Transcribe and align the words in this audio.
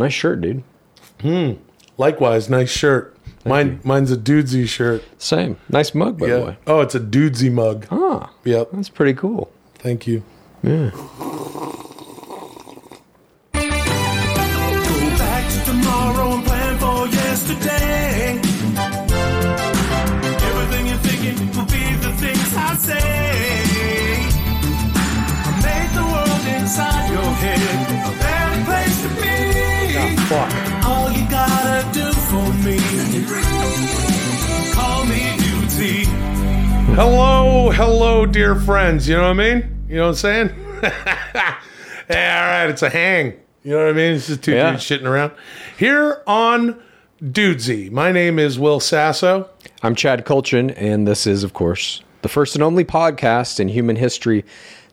Nice 0.00 0.14
shirt, 0.14 0.40
dude. 0.40 0.62
Hmm. 1.20 1.52
Likewise, 1.98 2.48
nice 2.48 2.70
shirt. 2.70 3.14
Mine, 3.44 3.80
mine's 3.84 4.10
a 4.10 4.16
dudesy 4.16 4.66
shirt. 4.66 5.04
Same. 5.18 5.58
Nice 5.68 5.94
mug, 5.94 6.18
by 6.18 6.26
the 6.28 6.40
way. 6.46 6.56
Oh, 6.66 6.80
it's 6.80 6.94
a 6.94 7.00
dudesy 7.00 7.52
mug. 7.52 7.86
Ah, 7.90 8.30
Yep. 8.44 8.70
that's 8.72 8.88
pretty 8.88 9.12
cool. 9.12 9.50
Thank 9.74 10.06
you. 10.06 10.22
Yeah. 10.62 10.90
Go 13.52 13.60
back 15.18 15.50
to 15.52 15.64
tomorrow 15.70 16.32
and 16.34 16.44
plan 16.46 16.78
for 16.78 17.06
yesterday. 17.08 18.40
Everything 20.48 20.86
you're 20.86 20.96
thinking 21.08 21.36
will 21.56 21.66
be 21.66 21.84
the 22.04 22.12
things 22.16 22.54
I 22.56 22.74
say. 22.76 24.26
I 25.44 25.50
made 25.68 25.90
the 25.94 26.04
world 26.12 26.44
inside 26.60 27.10
your 27.10 27.32
head 27.44 27.89
Fuck. 30.30 30.84
All 30.86 31.10
you 31.10 31.28
gotta 31.28 31.84
do 31.92 32.12
for 32.12 32.52
me, 32.62 32.78
call 34.72 35.04
me 35.04 35.36
duty. 35.38 36.04
Hello, 36.94 37.70
hello, 37.70 38.26
dear 38.26 38.54
friends. 38.54 39.08
You 39.08 39.16
know 39.16 39.22
what 39.22 39.30
I 39.30 39.32
mean? 39.32 39.84
You 39.88 39.96
know 39.96 40.02
what 40.02 40.08
I'm 40.10 40.14
saying? 40.14 40.50
yeah, 40.84 41.56
all 42.08 42.48
right. 42.48 42.66
It's 42.70 42.82
a 42.82 42.90
hang. 42.90 43.32
You 43.64 43.72
know 43.72 43.78
what 43.78 43.88
I 43.88 43.92
mean? 43.92 44.12
It's 44.14 44.28
just 44.28 44.44
two 44.44 44.52
Yeah. 44.52 44.70
dudes 44.70 44.84
shitting 44.84 45.02
around. 45.08 45.32
Here 45.76 46.22
on 46.28 46.80
Dudesy, 47.20 47.90
my 47.90 48.12
name 48.12 48.38
is 48.38 48.56
Will 48.56 48.78
Sasso. 48.78 49.50
I'm 49.82 49.96
Chad 49.96 50.24
Kultgen, 50.24 50.72
and 50.76 51.08
this 51.08 51.26
is, 51.26 51.42
of 51.42 51.54
course, 51.54 52.04
the 52.22 52.28
first 52.28 52.54
and 52.54 52.62
only 52.62 52.84
podcast 52.84 53.58
in 53.58 53.66
human 53.66 53.96
history 53.96 54.44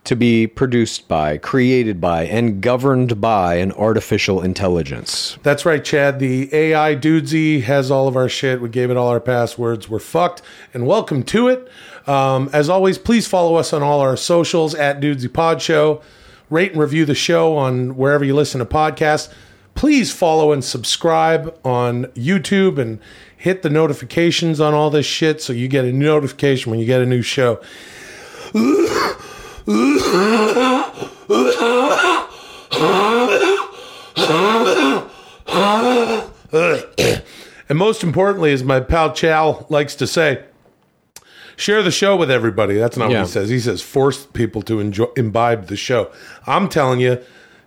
to 0.07 0.15
be 0.15 0.47
produced 0.47 1.09
by, 1.09 1.37
created 1.37 1.99
by, 1.99 2.23
and 2.23 2.61
governed 2.61 3.19
by 3.19 3.55
an 3.55 3.73
artificial 3.73 4.41
intelligence. 4.41 5.37
That's 5.43 5.65
right, 5.65 5.83
Chad. 5.83 6.19
The 6.19 6.49
AI 6.55 6.95
Dudesy 6.95 7.63
has 7.63 7.91
all 7.91 8.07
of 8.07 8.15
our 8.15 8.29
shit. 8.29 8.61
We 8.61 8.69
gave 8.69 8.89
it 8.89 8.95
all 8.95 9.09
our 9.09 9.19
passwords. 9.19 9.89
We're 9.89 9.99
fucked. 9.99 10.41
And 10.73 10.87
welcome 10.87 11.23
to 11.23 11.49
it. 11.49 11.69
Um, 12.07 12.49
as 12.53 12.69
always, 12.69 12.97
please 12.97 13.27
follow 13.27 13.55
us 13.55 13.73
on 13.73 13.83
all 13.83 13.99
our 13.99 14.15
socials 14.15 14.73
at 14.73 15.01
Dudesy 15.01 15.31
Pod 15.31 15.61
Show. 15.61 16.01
Rate 16.49 16.71
and 16.71 16.79
review 16.79 17.03
the 17.03 17.13
show 17.13 17.57
on 17.57 17.97
wherever 17.97 18.23
you 18.23 18.33
listen 18.33 18.59
to 18.59 18.65
podcasts. 18.65 19.29
Please 19.75 20.13
follow 20.13 20.53
and 20.53 20.63
subscribe 20.63 21.53
on 21.65 22.05
YouTube 22.15 22.77
and 22.77 22.99
hit 23.35 23.61
the 23.61 23.69
notifications 23.69 24.61
on 24.61 24.73
all 24.73 24.89
this 24.89 25.05
shit 25.05 25.41
so 25.41 25.51
you 25.51 25.67
get 25.67 25.83
a 25.83 25.91
notification 25.91 26.71
when 26.71 26.79
you 26.79 26.85
get 26.85 27.01
a 27.01 27.05
new 27.05 27.21
show. 27.21 27.59
And 37.69 37.77
most 37.77 38.03
importantly, 38.03 38.53
as 38.53 38.63
my 38.63 38.79
pal 38.79 39.13
Chow 39.13 39.65
likes 39.69 39.95
to 39.95 40.07
say, 40.07 40.43
share 41.57 41.83
the 41.83 41.91
show 41.91 42.15
with 42.15 42.31
everybody. 42.31 42.75
That's 42.77 42.95
not 42.97 43.09
Yeah. 43.11 43.19
what 43.19 43.27
he 43.27 43.31
says. 43.33 43.49
He 43.49 43.59
says 43.59 43.81
force 43.81 44.25
people 44.25 44.61
to 44.63 44.79
enjoy, 44.79 45.07
imbibe 45.17 45.67
the 45.67 45.75
show. 45.75 46.09
I'm 46.45 46.69
telling 46.69 46.99
you 47.01 47.19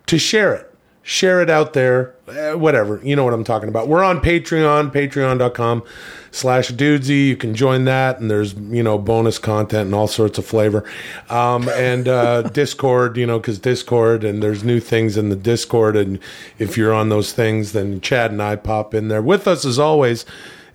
to 0.07 0.19
share 0.19 0.55
it. 0.55 0.70
Share 1.11 1.43
it 1.43 1.51
out 1.51 1.73
there. 1.73 2.15
Eh, 2.29 2.53
whatever. 2.53 3.01
You 3.03 3.17
know 3.17 3.25
what 3.25 3.35
I'm 3.35 3.43
talking 3.43 3.69
about. 3.69 3.89
We're 3.89 4.05
on 4.05 4.21
Patreon, 4.21 4.93
patreon.com 4.93 5.83
slash 6.31 6.71
dudesy. 6.71 7.27
You 7.27 7.37
can 7.37 7.53
join 7.53 7.85
that, 7.87 8.21
and 8.21 8.31
there's, 8.31 8.55
you 8.55 8.85
know, 8.85 8.97
bonus 8.97 9.37
content 9.37 9.87
and 9.87 9.95
all 9.97 10.07
sorts 10.07 10.39
of 10.39 10.47
flavor. 10.47 10.89
Um, 11.29 11.69
and 11.71 12.07
uh, 12.07 12.43
Discord, 12.55 13.17
you 13.17 13.27
know, 13.27 13.41
because 13.41 13.59
Discord, 13.59 14.23
and 14.23 14.41
there's 14.41 14.63
new 14.63 14.79
things 14.79 15.17
in 15.17 15.31
the 15.31 15.35
Discord. 15.35 15.97
And 15.97 16.21
if 16.61 16.77
you're 16.77 16.95
on 16.95 17.09
those 17.09 17.33
things, 17.33 17.73
then 17.73 18.01
Chad 18.01 18.31
and 18.31 18.41
I 18.41 18.55
pop 18.55 18.95
in 18.95 19.09
there. 19.09 19.21
With 19.21 19.49
us, 19.49 19.65
as 19.65 19.81
always, 19.81 20.25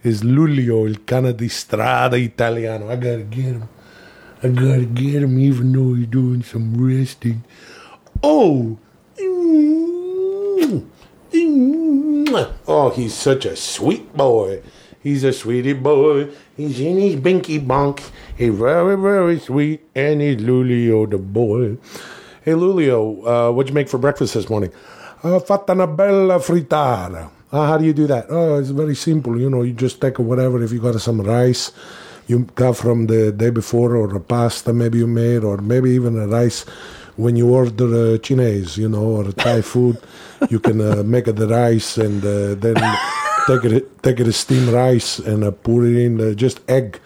is 0.03 0.21
Lulio, 0.21 0.85
el 0.85 0.95
cane 1.05 1.33
di 1.33 1.47
strada 1.47 2.17
italiano. 2.17 2.91
I 2.91 2.97
gotta 2.97 3.23
get 3.23 3.45
him. 3.45 3.69
I 4.43 4.49
gotta 4.49 4.83
get 4.83 5.23
him, 5.23 5.39
even 5.39 5.71
though 5.71 5.93
he's 5.93 6.07
doing 6.07 6.43
some 6.43 6.75
resting. 6.75 7.45
Oh. 8.21 8.79
Oh, 12.67 12.93
he's 12.95 13.13
such 13.13 13.45
a 13.45 13.55
sweet 13.55 14.15
boy. 14.15 14.61
He's 15.01 15.23
a 15.23 15.33
sweetie 15.33 15.73
boy. 15.73 16.29
He's 16.57 16.79
in 16.79 16.97
his 16.97 17.15
binky 17.15 17.63
bonk. 17.63 18.01
He's 18.35 18.53
very, 18.53 18.97
very 18.97 19.39
sweet, 19.39 19.81
and 19.93 20.21
he's 20.21 20.37
Lulio 20.37 21.09
the 21.09 21.17
boy. 21.17 21.77
Hey, 22.43 22.53
Lulio, 22.53 23.21
uh, 23.25 23.51
what'd 23.51 23.69
you 23.69 23.75
make 23.75 23.89
for 23.89 23.97
breakfast 23.97 24.33
this 24.33 24.49
morning? 24.49 24.71
Uh, 25.23 25.39
fatta 25.39 25.73
una 25.73 25.87
bella 25.87 26.39
frittata. 26.39 27.29
Uh, 27.51 27.67
how 27.67 27.77
do 27.77 27.85
you 27.85 27.93
do 27.93 28.07
that? 28.07 28.25
Oh, 28.29 28.57
it's 28.59 28.69
very 28.69 28.95
simple. 28.95 29.39
You 29.39 29.49
know, 29.49 29.61
you 29.61 29.73
just 29.73 30.01
take 30.01 30.19
whatever. 30.19 30.63
If 30.63 30.71
you 30.71 30.79
got 30.79 30.99
some 30.99 31.21
rice, 31.21 31.71
you 32.27 32.39
got 32.55 32.77
from 32.77 33.07
the 33.07 33.31
day 33.31 33.49
before, 33.51 33.95
or 33.95 34.15
a 34.15 34.19
pasta 34.19 34.73
maybe 34.73 34.97
you 34.97 35.07
made, 35.07 35.43
or 35.43 35.57
maybe 35.57 35.91
even 35.91 36.17
a 36.17 36.27
rice 36.27 36.65
when 37.17 37.35
you 37.35 37.49
order 37.53 38.15
uh, 38.15 38.17
Chinese, 38.17 38.77
you 38.77 38.89
know, 38.89 39.03
or 39.03 39.31
Thai 39.31 39.61
food. 39.71 39.97
You 40.49 40.59
can 40.59 40.81
uh, 40.81 41.03
make 41.03 41.25
the 41.25 41.47
rice 41.47 41.97
and 41.97 42.23
uh, 42.23 42.55
then 42.55 42.75
take 43.47 43.65
it, 43.65 44.03
take 44.03 44.19
it 44.19 44.31
steamed 44.33 44.69
rice 44.69 45.19
and 45.19 45.43
uh, 45.43 45.51
put 45.51 45.83
it 45.85 45.97
in 45.97 46.19
uh, 46.19 46.33
just 46.33 46.59
egg. 46.69 46.99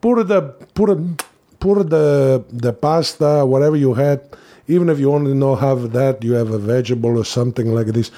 Put 0.00 0.28
the 0.28 0.42
put 0.74 0.90
it, 0.90 1.24
put 1.58 1.90
the 1.90 2.44
the 2.52 2.72
pasta, 2.72 3.44
whatever 3.44 3.76
you 3.76 3.94
had. 3.94 4.20
Even 4.68 4.90
if 4.90 4.98
you 5.00 5.12
only 5.12 5.34
know 5.34 5.56
have 5.56 5.92
that, 5.92 6.22
you 6.22 6.34
have 6.34 6.50
a 6.50 6.58
vegetable 6.58 7.18
or 7.18 7.24
something 7.24 7.74
like 7.74 7.86
this. 7.88 8.10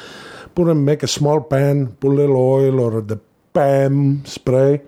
Put 0.55 0.69
and 0.69 0.85
make 0.85 1.03
a 1.03 1.07
small 1.07 1.41
pan, 1.41 1.87
put 2.01 2.09
a 2.09 2.15
little 2.15 2.37
oil 2.37 2.81
or 2.81 3.01
the 3.01 3.21
PAM 3.53 4.25
spray, 4.27 4.83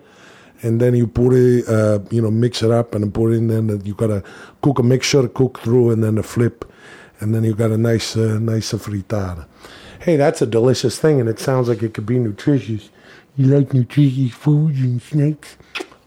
and 0.63 0.79
then 0.79 0.95
you 0.95 1.05
put 1.05 1.33
it, 1.33 1.67
uh, 1.67 1.99
you 2.09 2.21
know, 2.21 2.31
mix 2.31 2.63
it 2.63 2.71
up 2.71 2.95
and 2.95 3.13
put 3.13 3.33
it 3.33 3.37
in. 3.37 3.47
Then 3.47 3.81
you 3.85 3.93
gotta 3.93 4.23
cook 4.61 4.79
a 4.79 4.83
mixture, 4.83 5.27
cook 5.27 5.59
through, 5.59 5.91
and 5.91 6.03
then 6.03 6.17
a 6.17 6.23
flip, 6.23 6.65
and 7.19 7.35
then 7.35 7.43
you 7.43 7.53
got 7.53 7.71
a 7.71 7.77
nice, 7.77 8.17
uh, 8.17 8.39
nice 8.39 8.71
frittata. 8.73 9.45
Hey, 9.99 10.17
that's 10.17 10.41
a 10.41 10.45
delicious 10.45 10.97
thing, 10.99 11.19
and 11.19 11.29
it 11.29 11.39
sounds 11.39 11.69
like 11.69 11.83
it 11.83 11.93
could 11.93 12.05
be 12.05 12.17
nutritious. 12.19 12.89
You 13.35 13.47
like 13.47 13.73
nutritious 13.73 14.31
foods 14.33 14.79
and 14.79 15.01
snacks? 15.01 15.57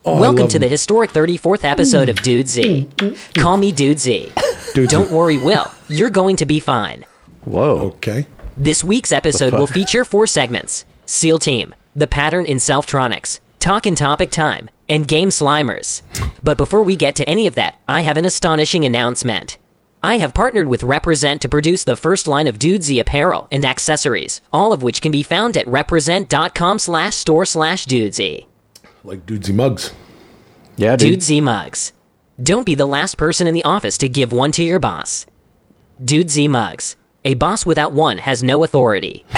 Oh, 0.05 0.21
Welcome 0.21 0.43
love 0.43 0.51
to 0.51 0.59
the 0.61 0.69
historic 0.69 1.11
34th 1.13 1.65
episode 1.65 2.09
of 2.09 2.17
Dudesy. 2.17 2.87
Call 3.35 3.57
me 3.57 3.73
Dudesy. 3.73 4.31
Dude, 4.75 4.89
Don't 4.89 5.11
worry, 5.11 5.37
Will. 5.37 5.69
You're 5.89 6.11
going 6.11 6.37
to 6.37 6.47
be 6.47 6.61
fine. 6.61 7.05
Whoa. 7.45 7.79
Okay. 7.97 8.27
This 8.57 8.85
week's 8.85 9.11
episode 9.11 9.53
will 9.53 9.67
feature 9.67 10.05
four 10.05 10.27
segments 10.27 10.85
SEAL 11.07 11.41
Team, 11.41 11.75
The 11.97 12.07
Pattern 12.07 12.47
in 12.47 12.59
Selftronix, 12.59 13.41
Talkin' 13.67 13.97
Topic 13.97 14.31
Time, 14.31 14.71
and 14.89 15.09
Game 15.09 15.29
Slimers. 15.29 16.03
But 16.41 16.57
before 16.57 16.85
we 16.85 16.95
get 16.95 17.17
to 17.17 17.29
any 17.29 17.49
of 17.49 17.57
that, 17.57 17.81
I 17.89 18.03
have 18.03 18.17
an 18.17 18.25
astonishing 18.25 18.85
announcement. 18.85 19.59
I 20.05 20.19
have 20.19 20.35
partnered 20.35 20.69
with 20.69 20.85
Represent 20.85 21.43
to 21.43 21.49
produce 21.49 21.83
the 21.83 21.97
first 21.97 22.29
line 22.29 22.47
of 22.47 22.61
Dudesy 22.61 23.01
apparel 23.01 23.49
and 23.51 23.65
accessories, 23.65 24.41
all 24.53 24.73
of 24.73 24.85
which 24.85 25.03
can 25.03 25.11
be 25.11 25.25
found 25.25 25.57
at 25.57 25.67
represent.com 25.67 26.79
slash 26.79 27.17
store 27.17 27.45
slash 27.45 27.87
dudesy. 27.87 28.47
Like 29.03 29.27
dudesy 29.27 29.53
mugs. 29.53 29.93
Yeah, 30.77 30.95
dude. 30.95 31.19
Dudesy 31.19 31.43
mugs. 31.43 31.93
Don't 32.41 32.67
be 32.67 32.77
the 32.77 32.87
last 32.87 33.19
person 33.19 33.49
in 33.49 33.55
the 33.55 33.65
office 33.65 33.99
to 33.99 34.09
give 34.09 34.31
one 34.31 34.53
to 34.53 34.63
your 34.63 34.79
boss. 34.79 35.27
Dudesy 36.01 36.49
mugs. 36.49 36.95
A 37.25 37.35
boss 37.35 37.67
without 37.67 37.93
one 37.93 38.19
has 38.19 38.45
no 38.45 38.63
authority. 38.63 39.25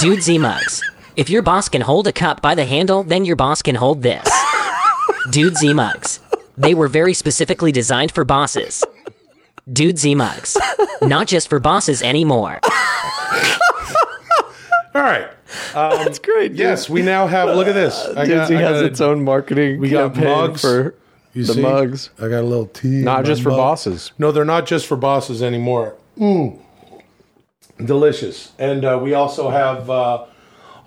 Dudesy 0.00 0.40
mugs. 0.40 0.82
If 1.16 1.28
your 1.28 1.42
boss 1.42 1.68
can 1.68 1.80
hold 1.82 2.06
a 2.06 2.12
cup 2.12 2.40
by 2.40 2.54
the 2.54 2.64
handle, 2.64 3.02
then 3.02 3.24
your 3.24 3.36
boss 3.36 3.62
can 3.62 3.74
hold 3.74 4.02
this. 4.02 4.24
Dudesy 5.28 5.74
mugs. 5.74 6.20
They 6.56 6.74
were 6.74 6.88
very 6.88 7.14
specifically 7.14 7.72
designed 7.72 8.12
for 8.12 8.24
bosses. 8.24 8.84
Dudesy 9.68 10.16
mugs. 10.16 10.56
Not 11.02 11.26
just 11.26 11.48
for 11.48 11.58
bosses 11.58 12.02
anymore. 12.02 12.60
All 14.94 15.02
right. 15.02 15.28
That's 15.72 16.18
great. 16.18 16.52
Yes, 16.52 16.88
we 16.88 17.02
now 17.02 17.26
have. 17.26 17.54
Look 17.54 17.68
at 17.68 17.74
this. 17.74 18.04
I 18.16 18.26
got- 18.26 18.48
Disney 18.48 18.56
I 18.56 18.60
has 18.60 18.70
got 18.78 18.82
a- 18.84 18.86
its 18.86 19.00
own 19.00 19.22
marketing 19.24 19.78
we 19.80 19.88
got 19.90 20.14
campaign 20.14 20.28
mugs. 20.36 20.60
for 20.62 20.94
You 21.32 21.44
the 21.44 21.54
see? 21.54 21.62
mugs. 21.62 22.10
I 22.18 22.28
got 22.28 22.40
a 22.40 22.46
little 22.46 22.66
tea. 22.66 22.98
in 22.98 23.04
Not 23.04 23.24
just 23.24 23.42
for 23.42 23.50
mug. 23.50 23.58
bosses. 23.58 24.12
No, 24.18 24.32
they're 24.32 24.44
not 24.44 24.66
just 24.66 24.86
for 24.86 24.96
bosses 24.96 25.42
anymore. 25.42 25.96
Mm. 26.18 26.58
Delicious. 27.84 28.52
And 28.58 28.84
uh, 28.84 28.98
we 29.02 29.14
also 29.14 29.48
have 29.50 29.88
uh, 29.88 30.24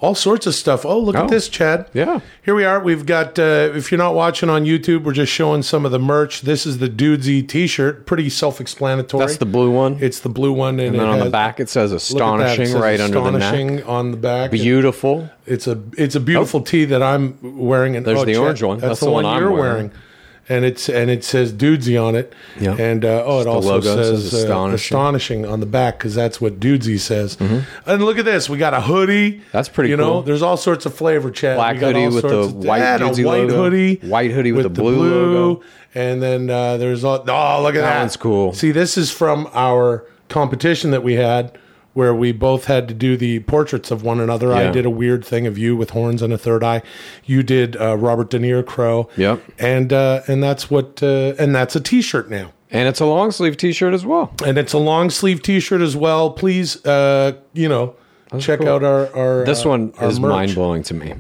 all 0.04 0.14
sorts 0.16 0.46
of 0.46 0.54
stuff. 0.54 0.86
Oh, 0.86 1.00
look 1.00 1.16
Oh. 1.16 1.24
at 1.24 1.30
this, 1.30 1.48
Chad. 1.48 1.86
Yeah. 1.94 2.20
Here 2.44 2.54
we 2.54 2.66
are. 2.66 2.78
We've 2.82 3.06
got, 3.06 3.40
uh, 3.40 3.70
if 3.74 3.90
you're 3.90 3.98
not 3.98 4.14
watching 4.14 4.50
on 4.50 4.66
YouTube, 4.66 5.04
we're 5.06 5.14
just 5.14 5.32
showing 5.32 5.62
some 5.64 5.86
of 5.86 5.94
the 5.94 5.98
merch. 5.98 6.42
This 6.42 6.66
is 6.66 6.80
the 6.80 6.90
Dudesy 6.90 7.48
t 7.48 7.68
shirt. 7.68 8.06
Pretty 8.06 8.30
self 8.30 8.60
explanatory. 8.60 9.26
That's 9.26 9.38
the 9.38 9.46
blue 9.46 9.72
one. 9.72 9.98
It's 10.02 10.20
the 10.20 10.28
blue 10.28 10.52
one. 10.52 10.78
And, 10.82 10.90
and 10.90 11.00
then 11.00 11.08
on 11.08 11.20
the 11.20 11.30
back 11.30 11.62
it 11.62 11.70
says 11.70 11.92
that. 11.92 11.96
It 11.96 12.04
astonishing 12.04 12.66
says 12.66 12.76
right 12.76 13.00
under 13.00 13.22
the 13.22 13.32
neck. 13.32 13.42
astonishing 13.44 13.84
on 13.84 14.12
the 14.12 14.18
back. 14.18 14.52
Beautiful. 14.52 15.30
It's 15.46 15.68
a 15.68 15.82
it's 15.98 16.16
a 16.16 16.20
beautiful 16.20 16.60
tee 16.60 16.84
that 16.84 17.02
I'm 17.02 17.38
wearing. 17.42 17.96
And 17.96 18.06
There's 18.06 18.20
oh, 18.20 18.26
the 18.26 18.34
Chad, 18.34 18.42
orange 18.42 18.64
one. 18.64 18.80
That's, 18.80 18.90
That's 18.90 19.00
the, 19.00 19.06
the 19.06 19.12
one, 19.14 19.24
one 19.24 19.36
I'm 19.38 19.42
you're 19.42 19.52
wearing. 19.52 19.64
wearing. 19.74 19.92
And 20.50 20.66
it's 20.66 20.90
and 20.90 21.10
it 21.10 21.24
says 21.24 21.54
Dudesy 21.54 22.02
on 22.02 22.16
it. 22.16 22.34
Yeah. 22.60 22.76
And 22.76 23.06
uh, 23.06 23.24
oh, 23.26 23.42
it 23.42 23.48
also 23.48 23.80
says, 23.82 24.30
says 24.30 24.34
uh, 24.34 24.38
astonishing. 24.38 24.76
astonishing 24.76 25.46
on 25.46 25.60
the 25.60 25.66
back 25.66 25.98
because 25.98 26.16
that's 26.16 26.42
what 26.42 26.60
Dudesy 26.60 27.00
says. 27.00 27.38
And 27.40 28.04
look 28.04 28.18
at 28.18 28.26
this, 28.26 28.50
we 28.50 28.58
got 28.58 28.74
a 28.74 28.82
hoodie. 28.82 29.34
Mm-hmm. 29.34 29.44
That's 29.52 29.70
pretty 29.70 29.90
You 29.92 29.98
know, 29.98 30.22
there's 30.22 30.42
all 30.42 30.58
sorts 30.58 30.86
of 30.86 30.94
flavor. 30.94 31.32
Chat. 31.32 31.56
Black 31.58 31.78
hoodie 31.78 32.08
with 32.08 32.24
the 32.24 32.48
white 32.50 32.80
a 32.82 33.00
Dudesy 33.00 33.26
white 33.26 33.42
logo. 33.48 33.56
hoodie, 33.56 33.96
White 34.08 34.32
hoodie 34.32 34.52
with 34.52 34.64
the 34.64 34.70
blue 34.70 35.02
logo. 35.02 35.64
and 35.96 36.22
then 36.22 36.50
uh, 36.50 36.78
there's 36.78 37.04
all. 37.04 37.24
Oh, 37.30 37.62
look 37.64 37.76
at 37.76 37.82
that! 37.82 38.02
That's 38.02 38.18
cool. 38.18 38.54
See, 38.54 38.72
this 38.72 38.98
is 38.98 39.12
from 39.12 39.50
our 39.54 40.06
competition 40.30 40.92
that 40.92 41.04
we 41.04 41.14
had. 41.14 41.58
Where 41.94 42.14
we 42.16 42.32
both 42.32 42.66
had 42.66 42.88
to 42.88 42.94
do 42.96 43.16
the 43.18 43.42
portraits 43.42 43.92
of 43.92 44.02
one 44.02 44.20
another. 44.20 44.52
I 44.52 44.72
did 44.72 44.84
a 44.86 44.90
weird 44.90 45.24
thing 45.24 45.46
of 45.46 45.58
you 45.60 45.76
with 45.76 45.92
horns 45.92 46.24
and 46.24 46.34
a 46.34 46.38
third 46.40 46.64
eye. 46.64 46.82
You 47.24 47.44
did 47.44 47.76
uh, 47.80 47.98
Robert 47.98 48.32
De 48.32 48.40
Niro 48.40 48.66
Crow. 48.66 49.10
Yep. 49.16 49.42
And 49.60 49.94
uh, 49.94 50.22
and 50.28 50.42
that's 50.42 50.72
what 50.72 51.04
uh, 51.04 51.34
and 51.38 51.54
that's 51.54 51.76
a 51.76 51.80
T-shirt 51.80 52.32
now, 52.32 52.52
And 52.72 52.88
it's 52.88 53.00
a 53.00 53.06
long 53.06 53.30
sleeve 53.32 53.58
t 53.58 53.72
shirt 53.72 53.94
as 53.94 54.06
well. 54.06 54.34
and 54.44 54.58
it's 54.58 54.74
a 54.74 54.80
long 54.80 55.12
sleeve 55.12 55.44
T-shirt 55.44 55.82
as 55.82 55.96
well. 55.96 56.32
Please, 56.32 56.84
uh, 56.86 57.34
you 57.54 57.70
know, 57.70 57.96
check 58.40 58.60
cool. 58.60 58.70
out 58.70 58.84
our 58.84 59.16
our 59.16 59.46
This 59.46 59.64
uh, 59.64 59.70
one 59.70 59.94
our 60.00 60.10
is 60.10 60.20
mind 60.20 60.56
blowing 60.56 60.82
to 60.84 60.96
me. 60.96 61.14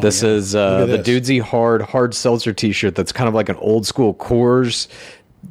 this 0.00 0.22
is 0.22 0.54
uh, 0.54 0.86
the 0.86 0.96
this. 0.98 1.06
Dudesy 1.06 1.40
Hard 1.42 1.82
Hard 1.82 2.14
Seltzer 2.14 2.54
t 2.54 2.72
shirt 2.72 2.94
that's 2.94 3.12
kind 3.12 3.28
of 3.28 3.34
like 3.34 3.50
an 3.50 3.56
old 3.56 3.86
school 3.86 4.14
Coors 4.14 4.88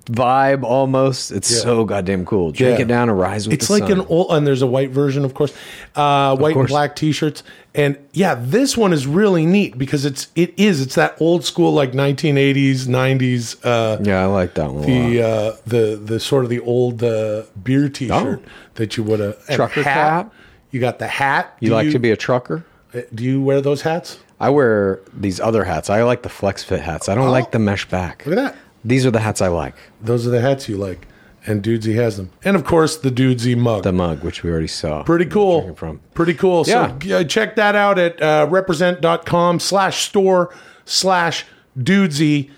vibe 0.05 0.63
almost. 0.63 1.31
It's 1.31 1.51
Yeah. 1.51 1.59
so 1.61 1.85
goddamn 1.85 2.25
cool. 2.25 2.51
Drink 2.51 2.77
Yeah. 2.79 2.83
it 2.85 2.87
down 2.87 3.09
and 3.09 3.17
rise 3.19 3.47
with 3.47 3.53
It's 3.53 3.69
like 3.69 3.83
sun. 3.83 3.99
an 3.99 4.05
old, 4.09 4.27
and 4.31 4.45
there's 4.45 4.61
a 4.61 4.67
white 4.67 4.89
version, 4.91 5.23
of 5.25 5.33
course, 5.33 5.53
uh, 5.95 6.35
white 6.35 6.49
and 6.49 6.53
course. 6.55 6.71
black 6.71 6.95
T-shirts, 6.95 7.43
and 7.75 7.97
yeah, 8.13 8.35
this 8.39 8.75
one 8.77 8.93
is 8.93 9.07
really 9.07 9.45
neat 9.45 9.77
because 9.77 10.05
it's 10.05 10.27
it 10.35 10.53
is 10.57 10.81
it's 10.81 10.95
that 10.95 11.15
old 11.19 11.45
school 11.45 11.73
like 11.73 11.93
1980s, 11.93 12.87
90s, 12.87 13.55
uh, 13.63 13.97
Yeah, 14.03 14.21
I 14.23 14.25
like 14.25 14.53
that 14.55 14.71
one. 14.73 14.85
the 14.85 15.21
uh, 15.21 15.51
the 15.65 15.99
the 16.03 16.19
sort 16.19 16.43
of 16.43 16.49
the 16.49 16.59
old 16.61 17.03
uh, 17.03 17.43
beer 17.63 17.89
T-shirt 17.89 18.41
that 18.75 18.97
you 18.97 19.03
would 19.03 19.19
have 19.19 19.37
Oh. 19.49 19.55
Trucker 19.55 19.83
cap? 19.83 20.33
You 20.71 20.79
got 20.81 20.99
the 20.99 21.07
hat. 21.07 21.53
you 21.61 21.69
Do 21.69 21.75
like 21.75 21.91
to 21.91 21.99
be 21.99 22.11
a 22.11 22.17
trucker? 22.17 22.65
Do 23.13 23.23
you 23.23 23.41
wear 23.41 23.61
those 23.61 23.81
hats? 23.83 24.17
I 24.39 24.49
wear 24.49 24.99
these 25.17 25.39
other 25.39 25.63
hats. 25.63 25.89
I 25.89 26.03
like 26.03 26.21
the 26.23 26.29
flex 26.29 26.63
fit 26.63 26.81
hats. 26.81 27.09
I 27.09 27.15
don't 27.15 27.29
like 27.31 27.51
the 27.51 27.57
mesh 27.59 27.87
back. 27.89 28.23
Oh. 28.25 28.29
Look 28.29 28.39
at 28.39 28.45
that. 28.53 28.55
These 28.87 29.05
are 29.05 29.11
the 29.11 29.19
hats 29.19 29.41
I 29.41 29.49
like. 29.49 29.75
Those 30.01 30.25
are 30.25 30.29
the 30.29 30.39
hats 30.39 30.69
you 30.69 30.77
like, 30.77 31.07
and 31.45 31.61
Dudesy 31.61 31.95
has 31.95 32.15
them, 32.17 32.31
and 32.43 32.55
of 32.55 32.63
course 32.63 32.95
the 32.97 33.11
Dudesy 33.11 33.57
mug. 33.57 33.83
The 33.83 33.91
mug, 33.91 34.23
which 34.23 34.43
we 34.43 34.49
already 34.49 34.67
saw. 34.67 35.03
Pretty 35.03 35.25
cool. 35.25 35.75
From. 35.75 35.99
Pretty 36.13 36.33
cool. 36.33 36.63
Yeah. 36.65 36.97
So 37.03 37.17
uh, 37.19 37.23
check 37.25 37.57
that 37.57 37.75
out 37.75 37.99
at 37.99 38.21
uh, 38.21 38.47
represent.com 38.49 39.59
slash 39.59 40.05
store 40.05 40.55
slash 40.85 41.45
dudesy. 41.77 42.49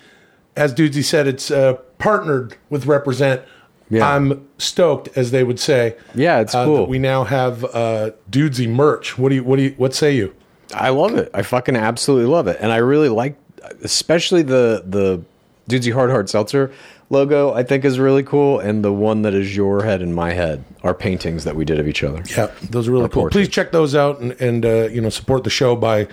As 0.55 0.73
Dudesy 0.73 1.03
said, 1.03 1.25
it's 1.27 1.49
uh, 1.49 1.73
partnered 1.97 2.57
with 2.69 2.85
Represent. 2.85 3.41
Yeah. 3.89 4.07
I'm 4.07 4.47
stoked, 4.59 5.09
as 5.17 5.31
they 5.31 5.43
would 5.43 5.59
say. 5.59 5.95
Yeah, 6.13 6.41
it's 6.41 6.53
uh, 6.53 6.65
cool. 6.65 6.85
we 6.85 6.99
now 6.99 7.23
have 7.23 7.63
uh, 7.65 8.11
Dudesy 8.29 8.69
merch. 8.69 9.17
What 9.17 9.29
do 9.29 9.35
you? 9.35 9.43
What 9.43 9.55
do 9.55 9.63
you? 9.63 9.71
What 9.77 9.95
say 9.95 10.15
you? 10.15 10.35
I 10.73 10.89
love 10.89 11.15
it. 11.15 11.31
I 11.33 11.41
fucking 11.41 11.75
absolutely 11.75 12.27
love 12.27 12.47
it, 12.47 12.57
and 12.61 12.71
I 12.71 12.77
really 12.77 13.09
like, 13.09 13.35
especially 13.83 14.43
the 14.43 14.83
the 14.85 15.23
Dudesy 15.69 15.93
Hard 15.93 16.09
Hard 16.09 16.29
Seltzer 16.29 16.71
logo. 17.09 17.53
I 17.53 17.63
think 17.63 17.85
is 17.85 17.99
really 17.99 18.23
cool, 18.23 18.59
and 18.59 18.83
the 18.83 18.91
one 18.91 19.21
that 19.21 19.33
is 19.33 19.55
your 19.55 19.83
head 19.83 20.01
and 20.01 20.13
my 20.13 20.31
head 20.33 20.63
are 20.83 20.93
paintings 20.93 21.43
that 21.45 21.55
we 21.55 21.63
did 21.65 21.79
of 21.79 21.87
each 21.87 22.03
other. 22.03 22.23
Yeah, 22.35 22.51
those 22.69 22.87
are 22.87 22.91
really 22.91 23.03
cool. 23.09 23.23
portraits. 23.23 23.35
Please 23.35 23.49
check 23.49 23.71
those 23.71 23.95
out 23.95 24.19
and, 24.19 24.31
and 24.41 24.65
uh, 24.65 24.87
you 24.89 24.99
know 25.01 25.09
support 25.09 25.43
the 25.43 25.49
show 25.49 25.75
by 25.75 26.07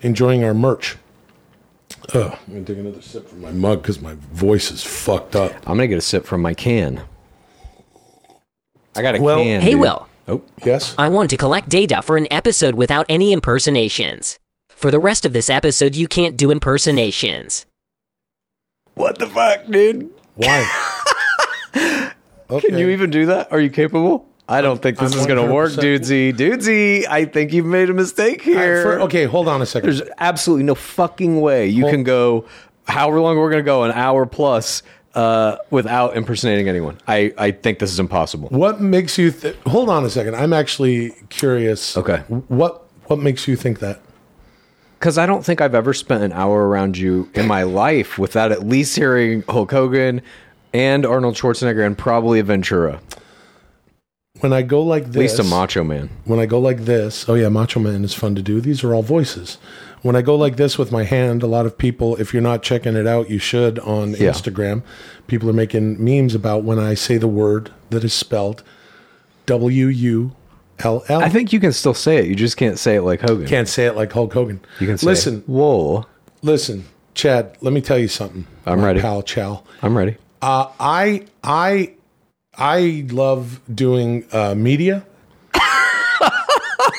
enjoying 0.00 0.42
our 0.44 0.54
merch. 0.54 0.96
Oh, 2.14 2.38
I'm 2.46 2.52
gonna 2.54 2.64
take 2.64 2.78
another 2.78 3.02
sip 3.02 3.28
from 3.28 3.40
my 3.42 3.50
mug 3.50 3.82
because 3.82 4.00
my 4.00 4.14
voice 4.32 4.70
is 4.70 4.82
fucked 4.82 5.36
up. 5.36 5.52
I'm 5.66 5.76
gonna 5.76 5.86
get 5.88 5.98
a 5.98 6.02
sip 6.02 6.24
from 6.24 6.40
my 6.42 6.54
can. 6.54 7.02
I 8.96 9.02
got 9.02 9.16
a 9.16 9.20
Well- 9.22 9.38
can. 9.42 9.60
Hey, 9.60 9.72
dude. 9.72 9.80
Will. 9.80 10.06
Oh, 10.26 10.42
Yes. 10.64 10.94
I 10.98 11.08
want 11.08 11.30
to 11.30 11.36
collect 11.38 11.68
data 11.70 12.02
for 12.02 12.16
an 12.18 12.26
episode 12.30 12.74
without 12.74 13.06
any 13.08 13.32
impersonations. 13.32 14.38
For 14.68 14.90
the 14.90 14.98
rest 14.98 15.24
of 15.24 15.32
this 15.32 15.48
episode, 15.48 15.96
you 15.96 16.06
can't 16.06 16.36
do 16.36 16.50
impersonations. 16.50 17.64
What 18.98 19.18
the 19.18 19.26
fuck, 19.28 19.66
dude? 19.66 20.10
Why? 20.34 20.68
Can 22.48 22.78
you 22.78 22.88
even 22.90 23.10
do 23.10 23.26
that? 23.26 23.52
Are 23.52 23.60
you 23.60 23.70
capable? 23.70 24.26
I 24.48 24.62
don't 24.62 24.80
think 24.80 24.98
this 24.98 25.12
I'm 25.12 25.18
is 25.20 25.26
gonna 25.26 25.52
work, 25.52 25.72
100% 25.72 25.78
Dudesy. 26.00 26.32
Dudesy, 26.32 27.06
I 27.06 27.26
think 27.26 27.52
you've 27.52 27.66
made 27.66 27.90
a 27.90 27.94
mistake 27.94 28.40
here. 28.40 28.82
For- 28.82 29.00
okay, 29.02 29.24
hold 29.26 29.46
on 29.46 29.60
a 29.60 29.66
second. 29.66 29.90
There's 29.90 30.02
absolutely 30.18 30.64
no 30.64 30.74
fucking 30.74 31.40
way 31.40 31.66
you 31.68 31.82
Hold- 31.82 31.92
can 31.92 32.02
go 32.04 32.46
however 32.86 33.20
long 33.20 33.36
we're 33.36 33.50
going 33.50 33.62
to 33.62 33.66
go, 33.66 33.82
an 33.84 33.92
hour 33.92 34.24
plus, 34.24 34.82
uh, 35.14 35.58
without 35.68 36.16
impersonating 36.16 36.66
anyone. 36.70 36.96
I, 37.06 37.34
I 37.36 37.50
think 37.50 37.78
this 37.80 37.92
is 37.92 37.98
impossible. 38.00 38.48
What 38.48 38.80
makes 38.80 39.18
you 39.18 39.30
th- 39.32 39.56
hold 39.66 39.90
on 39.90 40.04
a 40.06 40.10
second? 40.10 40.34
I'm 40.34 40.54
actually 40.54 41.10
curious. 41.28 41.98
Okay. 41.98 42.18
What 42.48 42.84
what 43.08 43.18
makes 43.18 43.46
you 43.46 43.56
think 43.56 43.80
that? 43.80 44.00
Because 44.98 45.16
I 45.18 45.26
don't 45.26 45.44
think 45.44 45.60
I've 45.60 45.74
ever 45.74 45.94
spent 45.94 46.24
an 46.24 46.32
hour 46.32 46.66
around 46.68 46.98
you 46.98 47.30
in 47.34 47.46
my 47.46 47.62
life 47.62 48.18
without 48.18 48.50
at 48.50 48.66
least 48.66 48.96
hearing 48.96 49.44
Hulk 49.48 49.70
Hogan 49.70 50.22
and 50.72 51.06
Arnold 51.06 51.36
Schwarzenegger 51.36 51.86
and 51.86 51.96
probably 51.96 52.40
a 52.40 52.44
Ventura. 52.44 53.00
When 54.40 54.52
I 54.52 54.62
go 54.62 54.82
like 54.82 55.06
this, 55.06 55.14
At 55.16 55.20
least 55.20 55.38
a 55.40 55.44
Macho 55.44 55.82
Man. 55.84 56.10
when 56.24 56.38
I 56.38 56.46
go 56.46 56.58
like 56.60 56.80
this, 56.84 57.28
oh 57.28 57.34
yeah, 57.34 57.48
Macho 57.48 57.80
Man 57.80 58.04
is 58.04 58.14
fun 58.14 58.34
to 58.36 58.42
do. 58.42 58.60
These 58.60 58.84
are 58.84 58.94
all 58.94 59.02
voices. 59.02 59.58
When 60.02 60.14
I 60.14 60.22
go 60.22 60.36
like 60.36 60.56
this 60.56 60.78
with 60.78 60.92
my 60.92 61.02
hand, 61.04 61.42
a 61.42 61.48
lot 61.48 61.66
of 61.66 61.76
people, 61.76 62.14
if 62.16 62.32
you're 62.32 62.42
not 62.42 62.62
checking 62.62 62.94
it 62.94 63.06
out, 63.06 63.30
you 63.30 63.38
should 63.40 63.80
on 63.80 64.10
Yeah. 64.12 64.30
Instagram. 64.30 64.82
People 65.26 65.50
are 65.50 65.54
making 65.54 66.02
memes 66.02 66.34
about 66.36 66.62
when 66.62 66.78
I 66.78 66.94
say 66.94 67.18
the 67.18 67.26
word 67.28 67.70
that 67.90 68.04
is 68.04 68.14
spelled 68.14 68.62
W 69.46 69.86
U 69.86 70.32
L 70.80 71.04
L. 71.08 71.20
I 71.22 71.28
think 71.28 71.52
you 71.52 71.60
can 71.60 71.72
still 71.72 71.94
say 71.94 72.18
it. 72.18 72.26
You 72.26 72.34
just 72.34 72.56
can't 72.56 72.78
say 72.78 72.96
it 72.96 73.02
like 73.02 73.20
Hogan. 73.20 73.46
can't 73.46 73.68
say 73.68 73.86
it 73.86 73.96
like 73.96 74.12
Hulk 74.12 74.32
Hogan. 74.32 74.60
You 74.80 74.86
can 74.86 74.98
say, 74.98 75.06
listen, 75.06 75.42
Whoa. 75.46 76.04
listen, 76.42 76.84
Chad. 77.14 77.56
Let 77.60 77.72
me 77.72 77.80
tell 77.80 77.98
you 77.98 78.08
something. 78.08 78.46
I'm 78.66 78.82
ready. 78.84 79.00
pal 79.00 79.22
Chow. 79.22 79.62
I'm 79.82 79.96
ready. 79.96 80.16
Uh, 80.42 80.68
I 80.78 81.26
I 81.42 81.94
I 82.56 83.06
love 83.10 83.60
doing 83.74 84.24
uh, 84.32 84.54
media. 84.54 85.04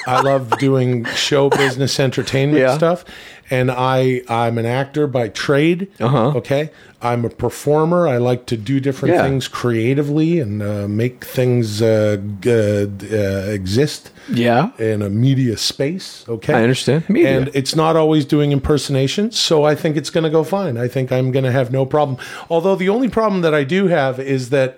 I 0.08 0.22
love 0.24 0.58
doing 0.58 1.06
show 1.06 1.50
business 1.50 2.00
entertainment 2.00 2.60
Yeah. 2.62 2.76
stuff, 2.78 3.06
and 3.50 3.72
I 3.72 4.22
I'm 4.28 4.57
an 4.57 4.66
actor 4.66 5.07
by 5.07 5.30
trade. 5.30 5.88
Uh-huh. 6.00 6.34
Okay, 6.38 6.69
I'm 7.01 7.25
a 7.25 7.30
performer. 7.30 8.07
I 8.07 8.18
like 8.18 8.46
to 8.48 8.57
do 8.57 8.80
different 8.80 9.16
Yeah. 9.16 9.24
things 9.24 9.48
creatively 9.48 10.40
and 10.40 10.62
uh, 10.62 10.88
make 10.88 11.25
things 11.25 11.81
uh, 11.81 12.18
g- 12.42 12.51
uh, 12.51 13.51
exist 13.51 14.12
Yeah. 14.31 14.72
in 14.78 15.01
a 15.01 15.10
media 15.10 15.57
space. 15.57 16.26
Okay, 16.28 16.54
I 16.54 16.62
understand. 16.64 17.09
Media. 17.09 17.38
and 17.38 17.50
it's 17.54 17.76
not 17.76 17.95
always 17.95 18.26
doing 18.26 18.52
impersonations, 18.52 19.40
so 19.40 19.64
I 19.64 19.76
think 19.76 19.97
it's 19.97 20.09
going 20.09 20.26
to 20.26 20.30
go 20.30 20.44
fine. 20.44 20.78
I 20.78 20.88
think 20.88 21.12
I'm 21.12 21.31
going 21.31 21.45
to 21.45 21.52
have 21.52 21.71
no 21.71 21.85
problem. 21.85 22.18
Although 22.50 22.76
the 22.76 22.90
only 22.90 23.09
problem 23.09 23.42
that 23.42 23.54
I 23.54 23.64
do 23.64 23.88
have 23.88 24.19
is 24.19 24.50
that 24.50 24.78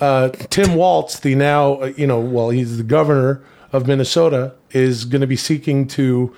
uh, 0.00 0.30
Tim 0.50 0.74
Walz, 0.76 1.20
the 1.20 1.34
now 1.34 1.74
uh, 1.74 1.92
you 1.96 2.06
know, 2.06 2.18
well, 2.20 2.50
he's 2.50 2.76
the 2.78 2.82
governor 2.84 3.42
of 3.72 3.86
Minnesota, 3.86 4.52
is 4.72 5.04
going 5.04 5.20
to 5.20 5.26
be 5.26 5.36
seeking 5.36 5.86
to 5.88 6.34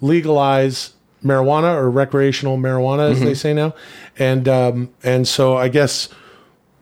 legalize 0.00 0.92
marijuana 1.24 1.74
or 1.74 1.90
recreational 1.90 2.56
marijuana, 2.56 3.10
as 3.10 3.20
they 3.20 3.34
say 3.34 3.52
now, 3.54 3.74
and 4.18 4.48
um, 4.48 4.90
and 5.02 5.26
so 5.26 5.56
I 5.56 5.68
guess 5.68 6.08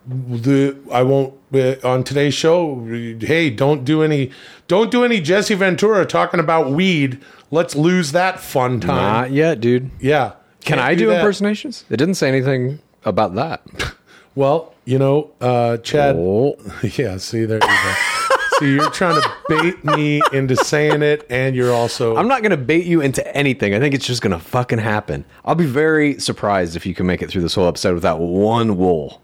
the 0.06 0.76
I 0.92 1.02
won't 1.02 1.34
uh, 1.54 1.76
on 1.84 2.04
today's 2.04 2.34
show. 2.34 2.84
Hey, 3.20 3.50
don't 3.50 3.84
do 3.84 4.02
any, 4.02 4.30
don't 4.66 4.90
do 4.90 5.04
any 5.04 5.20
Jesse 5.20 5.54
Ventura 5.54 6.04
talking 6.06 6.40
about 6.40 6.70
weed. 6.70 7.20
Let's 7.50 7.74
lose 7.74 8.12
that 8.12 8.40
fun 8.40 8.80
time. 8.80 8.96
Not 8.96 9.30
yet, 9.30 9.60
dude. 9.60 9.90
yeah. 10.00 10.32
Can 10.60 10.78
I 10.78 10.94
do, 10.94 11.06
that. 11.06 11.20
impersonations? 11.20 11.84
It 11.88 11.96
didn't 11.96 12.16
say 12.16 12.28
anything 12.28 12.80
about 13.04 13.34
that. 13.36 13.62
Well, 14.34 14.72
you 14.84 15.00
know, 15.00 15.32
uh, 15.40 15.78
Chad. 15.78 16.14
Oh. 16.16 16.56
Yeah. 16.96 17.16
See, 17.16 17.44
there 17.44 17.56
you 17.56 17.60
go. 17.60 17.94
See, 18.58 18.74
you're 18.74 18.90
trying 18.90 19.20
to 19.20 19.30
bait 19.48 19.84
me 19.84 20.20
into 20.32 20.56
saying 20.56 21.02
it, 21.02 21.26
and 21.30 21.54
you're 21.56 21.72
also. 21.72 22.16
I'm 22.16 22.28
not 22.28 22.42
going 22.42 22.50
to 22.50 22.56
bait 22.56 22.84
you 22.86 23.00
into 23.00 23.26
anything. 23.36 23.74
I 23.74 23.80
think 23.80 23.94
it's 23.94 24.06
just 24.06 24.22
going 24.22 24.32
to 24.38 24.44
fucking 24.44 24.78
happen. 24.78 25.24
I'll 25.44 25.54
be 25.54 25.66
very 25.66 26.18
surprised 26.20 26.76
if 26.76 26.84
you 26.86 26.94
can 26.94 27.06
make 27.06 27.22
it 27.22 27.28
through 27.30 27.42
this 27.42 27.54
whole 27.54 27.68
episode 27.68 27.94
without 27.94 28.20
one 28.20 28.76
wool. 28.76 29.22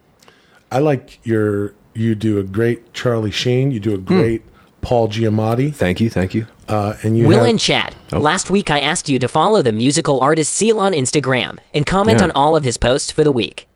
I 0.72 0.78
like 0.78 1.18
your. 1.24 1.74
You 1.96 2.16
do 2.16 2.38
a 2.40 2.42
great 2.42 2.92
Charlie 2.92 3.30
Sheen. 3.30 3.70
You 3.70 3.78
do 3.78 3.94
a 3.94 3.98
great 3.98 4.42
Paul 4.80 5.08
Giamatti, 5.08 5.72
Thank 5.74 6.00
you. 6.00 6.10
Thank 6.10 6.34
you. 6.34 6.46
uh, 6.68 6.94
and 7.04 7.16
you 7.16 7.26
Will 7.28 7.38
have, 7.38 7.46
and 7.48 7.58
Chad, 7.60 7.94
last 8.12 8.50
week 8.50 8.68
I 8.70 8.80
asked 8.80 9.08
you 9.08 9.18
to 9.20 9.28
follow 9.28 9.62
the 9.62 9.72
musical 9.72 10.20
artist 10.20 10.52
Seal 10.52 10.78
on 10.80 10.92
Instagram 10.92 11.58
and 11.72 11.86
comment 11.86 12.18
Yeah. 12.18 12.24
on 12.24 12.30
all 12.32 12.56
of 12.56 12.64
his 12.64 12.76
posts 12.76 13.10
for 13.12 13.22
the 13.24 13.30
week. 13.32 13.66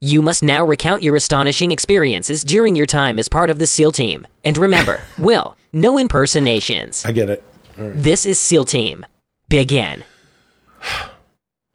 You 0.00 0.20
must 0.20 0.42
now 0.42 0.64
recount 0.64 1.02
your 1.02 1.16
astonishing 1.16 1.72
experiences 1.72 2.44
during 2.44 2.76
your 2.76 2.84
time 2.86 3.18
as 3.18 3.28
part 3.28 3.48
of 3.48 3.58
the 3.58 3.66
SEAL 3.66 3.92
team. 3.92 4.26
And 4.44 4.56
remember, 4.58 5.00
Will, 5.18 5.56
no 5.72 5.96
impersonations. 5.98 7.04
I 7.06 7.12
get 7.12 7.30
it. 7.30 7.42
This 7.76 8.26
is 8.26 8.38
SEAL 8.38 8.66
team. 8.66 9.06
Begin. 9.48 10.04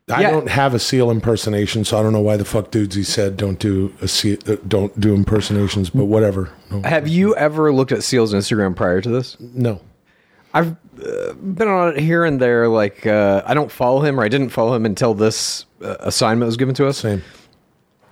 I 0.10 0.22
Yeah. 0.22 0.32
don't 0.32 0.50
have 0.50 0.74
a 0.74 0.80
seal 0.80 1.10
impersonation, 1.10 1.84
so 1.86 1.98
I 1.98 2.04
don't 2.04 2.14
know 2.14 2.22
why 2.22 2.38
the 2.38 2.46
fuck 2.46 2.70
Dudesy 2.70 3.06
said 3.06 3.38
don't 3.38 3.58
do 3.60 3.94
a 4.02 4.08
seal, 4.08 4.38
uh, 4.48 4.58
don't 4.68 5.00
do 5.00 5.14
impersonations, 5.16 5.90
but 5.90 6.06
whatever. 6.06 6.50
No. 6.70 6.82
Have 6.84 7.08
you 7.08 7.36
ever 7.36 7.72
looked 7.72 7.92
at 7.92 8.04
Seal's 8.04 8.34
Instagram 8.34 8.76
prior 8.76 9.02
to 9.02 9.10
this? 9.10 9.38
no. 9.40 9.82
I've 10.54 10.76
uh, 11.02 11.32
been 11.34 11.70
on 11.70 11.96
it 11.96 12.00
here 12.02 12.26
and 12.26 12.42
there. 12.42 12.68
Like 12.68 13.08
uh, 13.08 13.42
I 13.46 13.54
don't 13.54 13.72
follow 13.72 14.02
him, 14.02 14.20
or 14.20 14.24
I 14.24 14.28
didn't 14.28 14.50
follow 14.50 14.74
him 14.74 14.86
until 14.86 15.14
this 15.14 15.66
uh, 15.82 15.96
assignment 16.02 16.48
was 16.48 16.58
given 16.58 16.76
to 16.76 16.88
us. 16.88 16.98
Same. 16.98 17.24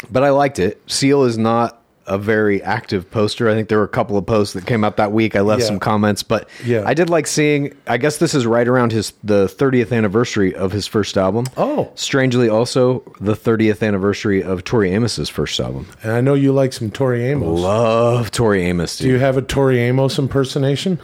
But 0.10 0.24
I 0.24 0.30
liked 0.30 0.60
it. 0.60 0.82
Seal 0.88 1.24
is 1.24 1.38
not 1.38 1.76
a 2.08 2.18
very 2.18 2.60
active 2.64 3.12
poster. 3.12 3.48
I 3.48 3.54
think 3.54 3.70
there 3.70 3.78
were 3.78 3.84
a 3.84 3.88
couple 3.88 4.18
of 4.18 4.26
posts 4.26 4.56
that 4.56 4.66
came 4.66 4.84
out 4.84 4.98
that 4.98 5.12
week. 5.12 5.36
I 5.36 5.42
left 5.42 5.62
Yeah. 5.62 5.68
some 5.68 5.78
comments, 5.80 6.24
but 6.24 6.50
Yeah. 6.66 6.82
I 6.84 6.96
did 6.96 7.08
like 7.08 7.28
seeing. 7.28 7.76
I 7.86 7.98
guess 7.98 8.18
this 8.18 8.34
is 8.34 8.48
right 8.48 8.68
around 8.68 8.92
his 8.94 9.14
the 9.24 9.48
30th 9.48 9.92
anniversary 9.96 10.56
of 10.56 10.72
his 10.72 10.88
first 10.88 11.18
album. 11.18 11.46
Oh. 11.56 11.90
strangely, 11.94 12.50
also 12.50 13.04
the 13.22 13.36
30th 13.36 13.84
anniversary 13.86 14.42
of 14.42 14.64
Tori 14.64 14.92
Amos's 14.92 15.30
first 15.30 15.60
album. 15.60 15.86
And 16.02 16.14
I 16.14 16.22
know 16.22 16.34
you 16.34 16.52
like 16.52 16.74
some 16.74 16.90
Tori 16.90 17.26
Amos. 17.26 17.60
Love 17.60 18.32
Tori 18.32 18.64
Amos. 18.66 18.98
Dude. 18.98 19.06
Do 19.06 19.12
you 19.14 19.20
have 19.20 19.38
a 19.38 19.44
Tori 19.44 19.80
Amos 19.80 20.18
impersonation? 20.18 21.00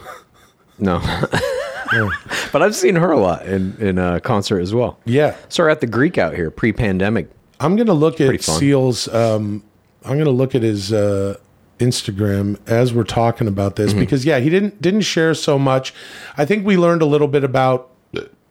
No. 0.80 1.00
but 2.52 2.62
I've 2.62 2.74
seen 2.74 2.96
her 2.96 3.10
a 3.12 3.18
lot 3.20 3.46
in 3.46 3.76
in 3.78 3.98
uh, 3.98 4.18
concert 4.20 4.60
as 4.60 4.74
well. 4.74 4.98
Yeah. 5.04 5.36
Saw 5.48 5.64
her 5.64 5.70
at 5.70 5.80
the 5.80 5.86
Greek 5.86 6.18
out 6.18 6.34
here 6.34 6.50
pre-pandemic. 6.50 7.28
I'm 7.60 7.76
going 7.76 7.86
to 7.86 7.92
look 7.94 8.20
at. 8.20 8.42
Seal's. 8.42 9.08
Um, 9.08 9.62
I'm 10.04 10.12
going 10.14 10.24
to 10.26 10.30
look 10.30 10.54
at 10.54 10.62
his 10.62 10.92
uh, 10.92 11.36
Instagram 11.78 12.58
as 12.68 12.92
we're 12.94 13.04
talking 13.04 13.48
about 13.48 13.76
this 13.76 13.90
Mm-hmm. 13.90 14.00
because 14.00 14.24
yeah, 14.24 14.38
he 14.38 14.50
didn't 14.50 14.80
didn't 14.80 15.00
share 15.02 15.34
so 15.34 15.58
much. 15.58 15.92
I 16.36 16.44
think 16.44 16.64
we 16.66 16.76
learned 16.76 17.02
a 17.02 17.06
little 17.06 17.28
bit 17.28 17.44
about, 17.44 17.90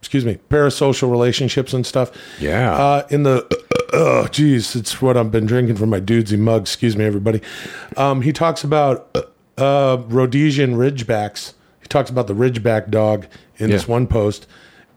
excuse 0.00 0.24
me, 0.24 0.38
parasocial 0.50 1.10
relationships 1.10 1.72
and 1.72 1.86
stuff. 1.86 2.10
Yeah. 2.40 2.72
Uh, 2.74 3.06
in 3.10 3.22
the 3.22 3.46
oh 3.92 4.28
geez, 4.28 4.76
it's 4.76 5.00
what 5.00 5.16
I've 5.16 5.30
been 5.30 5.46
drinking 5.46 5.76
from 5.76 5.90
my 5.90 6.00
dudesy 6.00 6.38
mug. 6.38 6.62
Excuse 6.62 6.96
me, 6.96 7.04
everybody. 7.04 7.40
Um, 7.96 8.22
he 8.22 8.32
talks 8.32 8.62
about 8.64 9.16
uh, 9.56 10.02
Rhodesian 10.08 10.74
Ridgebacks. 10.76 11.54
He 11.80 11.88
talks 11.88 12.10
about 12.10 12.26
the 12.26 12.34
Ridgeback 12.34 12.90
dog 12.90 13.26
in 13.58 13.70
this 13.70 13.86
one 13.88 14.06
post, 14.06 14.46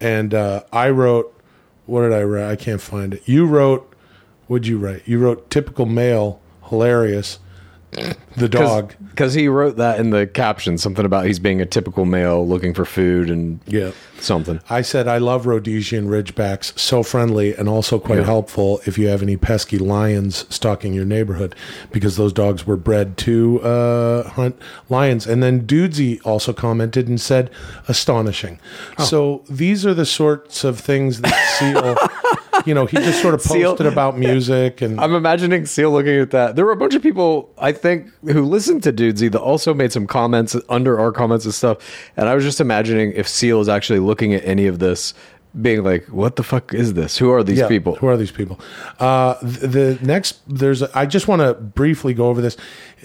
and 0.01 0.33
uh, 0.33 0.63
I 0.73 0.89
wrote. 0.89 1.35
What 1.85 2.01
did 2.01 2.13
I 2.13 2.21
write? 2.21 2.51
I 2.51 2.55
can't 2.55 2.81
find 2.81 3.15
it. 3.15 3.27
You 3.27 3.47
wrote. 3.47 3.88
What'd 4.49 4.65
you 4.65 4.79
write? 4.79 5.03
You 5.05 5.19
wrote 5.19 5.51
typical 5.51 5.85
male, 5.85 6.41
hilarious. 6.69 7.37
The 8.37 8.47
dog. 8.49 8.93
Because 9.09 9.33
he 9.33 9.47
wrote 9.47 9.77
that 9.77 9.99
in 9.99 10.09
the 10.11 10.25
caption, 10.27 10.77
something 10.77 11.05
about 11.05 11.25
he's 11.25 11.39
being 11.39 11.59
a 11.61 11.65
typical 11.65 12.05
male 12.05 12.47
looking 12.47 12.73
for 12.73 12.85
food 12.85 13.29
and 13.31 13.59
Yeah. 13.67 13.91
something. 14.19 14.59
I 14.69 14.81
said 14.81 15.07
I 15.07 15.17
love 15.17 15.45
Rhodesian 15.47 16.07
Ridgebacks, 16.07 16.77
so 16.79 17.01
friendly 17.03 17.53
and 17.55 17.67
also 17.69 17.97
quite 17.99 18.19
Yeah. 18.19 18.25
helpful 18.25 18.79
if 18.85 18.97
you 18.99 19.07
have 19.07 19.21
any 19.23 19.37
pesky 19.37 19.77
lions 19.79 20.45
stalking 20.49 20.93
your 20.93 21.05
neighborhood, 21.05 21.53
because 21.91 22.15
those 22.15 22.31
dogs 22.33 22.65
were 22.65 22.77
bred 22.77 23.17
to 23.17 23.59
uh, 23.61 24.29
hunt 24.29 24.55
lions. 24.89 25.25
And 25.27 25.41
then 25.43 25.61
Dudesy 25.61 26.19
also 26.23 26.53
commented 26.53 27.07
and 27.07 27.19
said, 27.19 27.49
astonishing. 27.87 28.59
So 28.99 29.43
these 29.49 29.83
are 29.85 29.93
the 29.95 30.05
sorts 30.05 30.63
of 30.63 30.79
things 30.79 31.21
that 31.21 31.33
Seal, 31.59 31.97
you 32.65 32.73
know, 32.73 32.85
he 32.85 32.97
just 32.97 33.21
sort 33.21 33.33
of 33.33 33.41
Seal- 33.43 33.71
posted 33.71 33.87
about 33.87 34.17
music 34.17 34.81
and 34.81 34.99
I'm 34.99 35.13
imagining 35.13 35.65
Seal 35.65 35.91
looking 35.91 36.19
at 36.19 36.31
that. 36.31 36.55
There 36.55 36.65
were 36.65 36.71
a 36.71 36.77
bunch 36.77 36.95
of 36.95 37.01
people, 37.01 37.53
I 37.57 37.71
think, 37.71 38.09
who 38.23 38.43
listened 38.45 38.83
to 38.83 38.93
Dudesy 38.93 39.31
that 39.31 39.41
also 39.41 39.73
made 39.73 39.91
some 39.91 40.07
comments 40.07 40.55
under 40.69 40.99
our 40.99 41.11
comments 41.11 41.45
and 41.45 41.53
stuff. 41.53 41.77
And 42.17 42.27
I 42.27 42.35
was 42.35 42.43
just 42.43 42.59
imagining 42.61 43.13
if 43.13 43.27
Seal 43.27 43.61
is 43.61 43.69
actually 43.69 43.99
looking 43.99 44.33
at 44.33 44.43
any 44.45 44.67
of 44.67 44.79
this, 44.79 45.13
being 45.59 45.83
like, 45.83 46.05
what 46.07 46.35
the 46.35 46.43
fuck 46.43 46.73
is 46.75 46.93
this? 46.93 47.17
Who 47.17 47.31
are 47.31 47.43
these 47.43 47.57
Yeah, 47.57 47.67
people? 47.67 47.95
Who 47.95 48.07
are 48.07 48.17
these 48.17 48.31
people? 48.31 48.59
Uh, 48.99 49.33
th- 49.39 49.59
the 49.59 49.99
next, 50.01 50.39
there's. 50.47 50.83
A, 50.83 50.89
I 50.93 51.05
just 51.07 51.27
want 51.27 51.41
to 51.41 51.55
briefly 51.55 52.13
go 52.13 52.27
over 52.27 52.39
this. 52.39 52.55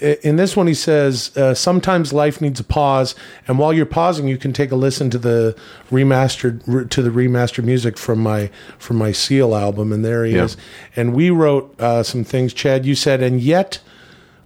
I- 0.01 0.19
In 0.21 0.35
this 0.35 0.55
one, 0.55 0.67
he 0.67 0.75
says, 0.75 1.35
uh, 1.35 1.55
"Sometimes 1.55 2.13
life 2.13 2.41
needs 2.41 2.59
a 2.59 2.63
pause, 2.63 3.15
and 3.47 3.57
while 3.57 3.73
you're 3.73 3.85
pausing, 3.87 4.27
you 4.27 4.37
can 4.37 4.53
take 4.53 4.71
a 4.71 4.75
listen 4.75 5.09
to 5.09 5.17
the 5.17 5.55
remastered 5.91 6.61
re- 6.67 6.85
to 6.85 7.01
the 7.01 7.09
remastered 7.09 7.63
music 7.63 7.97
from 7.97 8.19
my 8.19 8.51
from 8.77 8.97
my 8.97 9.11
Seal 9.11 9.55
album." 9.55 9.91
And 9.91 10.05
there 10.05 10.23
he 10.23 10.35
Yeah. 10.35 10.43
is. 10.43 10.57
And 10.95 11.13
we 11.15 11.31
wrote 11.31 11.73
uh, 11.81 12.03
some 12.03 12.23
things. 12.23 12.53
Chad, 12.53 12.85
you 12.85 12.93
said, 12.93 13.23
and 13.23 13.41
yet 13.41 13.79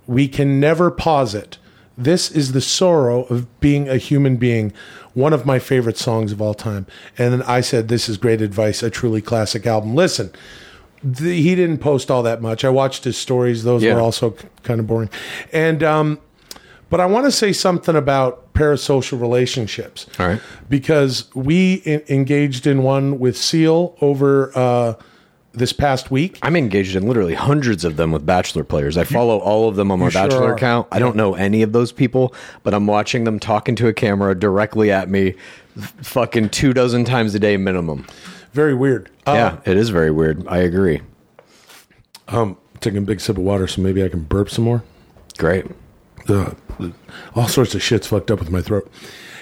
we 0.08 0.28
can 0.30 0.60
never 0.60 0.90
pause 0.90 1.36
it. 1.36 1.58
This 2.04 2.32
is 2.32 2.54
the 2.54 2.62
sorrow 2.62 3.24
of 3.26 3.60
being 3.60 3.90
a 3.90 3.98
human 3.98 4.38
being. 4.38 4.72
One 5.14 5.34
of 5.34 5.46
my 5.46 5.60
favorite 5.60 5.98
songs 5.98 6.32
of 6.32 6.42
all 6.42 6.54
time. 6.54 6.86
And 7.18 7.44
I 7.44 7.62
said, 7.62 7.88
This 7.88 8.08
is 8.08 8.18
great 8.18 8.42
advice, 8.42 8.82
a 8.84 8.90
truly 8.90 9.22
classic 9.22 9.66
album. 9.68 9.96
Listen, 9.96 10.32
the, 11.04 11.42
he 11.42 11.56
didn't 11.56 11.80
post 11.80 12.10
all 12.10 12.24
that 12.24 12.42
much. 12.42 12.64
I 12.64 12.70
watched 12.70 13.04
his 13.04 13.18
stories, 13.18 13.64
those 13.64 13.84
Yeah. 13.84 13.96
were 13.96 14.02
also 14.02 14.36
kind 14.64 14.80
of 14.80 14.88
boring. 14.88 15.10
And, 15.52 15.84
um, 15.84 16.20
but 16.90 17.00
I 17.00 17.06
want 17.06 17.26
to 17.26 17.32
say 17.32 17.54
something 17.54 17.96
about 17.96 18.54
parasocial 18.54 19.20
relationships. 19.22 20.08
All 20.20 20.28
right. 20.28 20.42
Because 20.70 21.30
we 21.36 21.82
en- 21.86 22.02
engaged 22.10 22.66
in 22.66 22.82
one 22.84 23.20
with 23.20 23.38
Seal 23.38 23.96
over 24.02 24.52
uh, 24.58 24.94
this 25.54 25.74
past 25.74 26.12
week. 26.12 26.38
I'm 26.42 26.56
engaged 26.56 26.96
in 26.96 27.08
literally 27.08 27.34
hundreds 27.34 27.84
of 27.84 27.96
them 27.96 28.12
with 28.12 28.26
Bachelor 28.26 28.64
players. 28.64 28.98
I 28.98 29.04
follow 29.04 29.40
all 29.40 29.68
of 29.68 29.76
them 29.76 29.92
on 29.92 30.00
my 30.00 30.10
sure 30.10 30.24
Bachelor 30.28 30.50
are. 30.50 30.56
account. 30.56 30.88
I 30.92 31.00
don't 31.00 31.16
know 31.16 31.34
any 31.36 31.62
of 31.62 31.74
those 31.74 31.92
people, 31.92 32.34
but 32.64 32.74
I'm 32.74 32.88
watching 32.88 33.24
them 33.24 33.40
talking 33.40 33.76
to 33.78 33.88
a 33.88 33.94
camera 33.94 34.38
directly 34.38 34.92
at 34.92 35.10
me 35.10 35.36
fucking 36.02 36.50
two 36.50 36.74
dozen 36.74 37.06
times 37.06 37.34
a 37.36 37.40
day 37.40 37.58
minimum. 37.58 38.06
Very 38.54 38.74
weird. 38.74 39.10
Uh, 39.28 39.34
yeah, 39.34 39.72
it 39.72 39.78
is 39.78 39.90
very 39.90 40.12
weird. 40.12 40.48
I 40.48 40.58
agree. 40.58 41.02
Um, 42.28 42.58
taking 42.80 43.00
a 43.00 43.02
big 43.02 43.20
sip 43.20 43.38
of 43.38 43.44
water, 43.44 43.68
so 43.68 43.82
maybe 43.82 44.04
I 44.04 44.10
can 44.10 44.24
burp 44.24 44.50
some 44.50 44.66
more. 44.66 44.84
Great. 45.38 45.66
Ugh. 46.28 46.56
all 47.36 47.48
sorts 47.48 47.74
of 47.76 47.82
shit's 47.82 48.08
fucked 48.08 48.30
up 48.30 48.40
with 48.40 48.52
my 48.52 48.62
throat. 48.62 48.90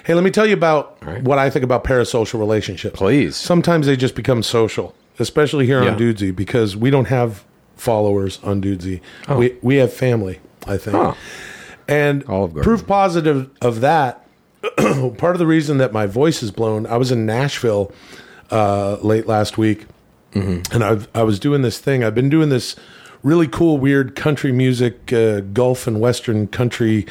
Hey, 0.05 0.13
let 0.13 0.23
me 0.23 0.31
tell 0.31 0.45
you 0.45 0.53
about 0.53 0.97
right. 1.05 1.21
what 1.21 1.37
I 1.37 1.49
think 1.49 1.63
about 1.63 1.83
parasocial 1.83 2.39
relationships. 2.39 2.97
Please. 2.97 3.35
Sometimes 3.35 3.87
they 3.87 3.97
just 3.97 4.15
become 4.15 4.41
social, 4.41 4.95
especially 5.19 5.65
here 5.65 5.83
Yeah. 5.83 5.91
on 5.91 5.99
Dudesy, 5.99 6.35
because 6.35 6.75
we 6.75 6.89
don't 6.89 7.07
have 7.07 7.43
followers 7.75 8.39
on 8.43 8.61
Dudesy. 8.61 9.01
We 9.29 9.55
we 9.61 9.75
have 9.77 9.93
family, 9.93 10.39
I 10.65 10.77
think. 10.77 10.95
Huh. 10.97 11.13
And 11.87 12.25
proof 12.63 12.85
positive 12.85 13.49
of 13.61 13.79
that, 13.81 14.25
part 14.77 15.35
of 15.35 15.39
the 15.39 15.47
reason 15.47 15.77
that 15.77 15.93
my 15.93 16.05
voice 16.05 16.43
is 16.43 16.51
blown, 16.51 16.85
I 16.85 16.97
was 16.97 17.11
in 17.11 17.25
Nashville 17.25 17.91
uh, 18.51 18.97
late 19.01 19.25
last 19.27 19.57
week, 19.57 19.85
and 20.33 20.83
I, 20.83 20.99
I 21.15 21.23
was 21.23 21.39
doing 21.39 21.61
this 21.61 21.79
thing. 21.79 22.03
I've 22.03 22.13
been 22.15 22.29
doing 22.29 22.49
this 22.49 22.75
really 23.27 23.47
cool, 23.47 23.77
weird 23.77 24.15
country 24.15 24.51
music, 24.53 25.11
uh, 25.11 25.41
Gulf 25.41 25.85
and 25.85 25.99
Western 25.99 26.47
country 26.47 27.05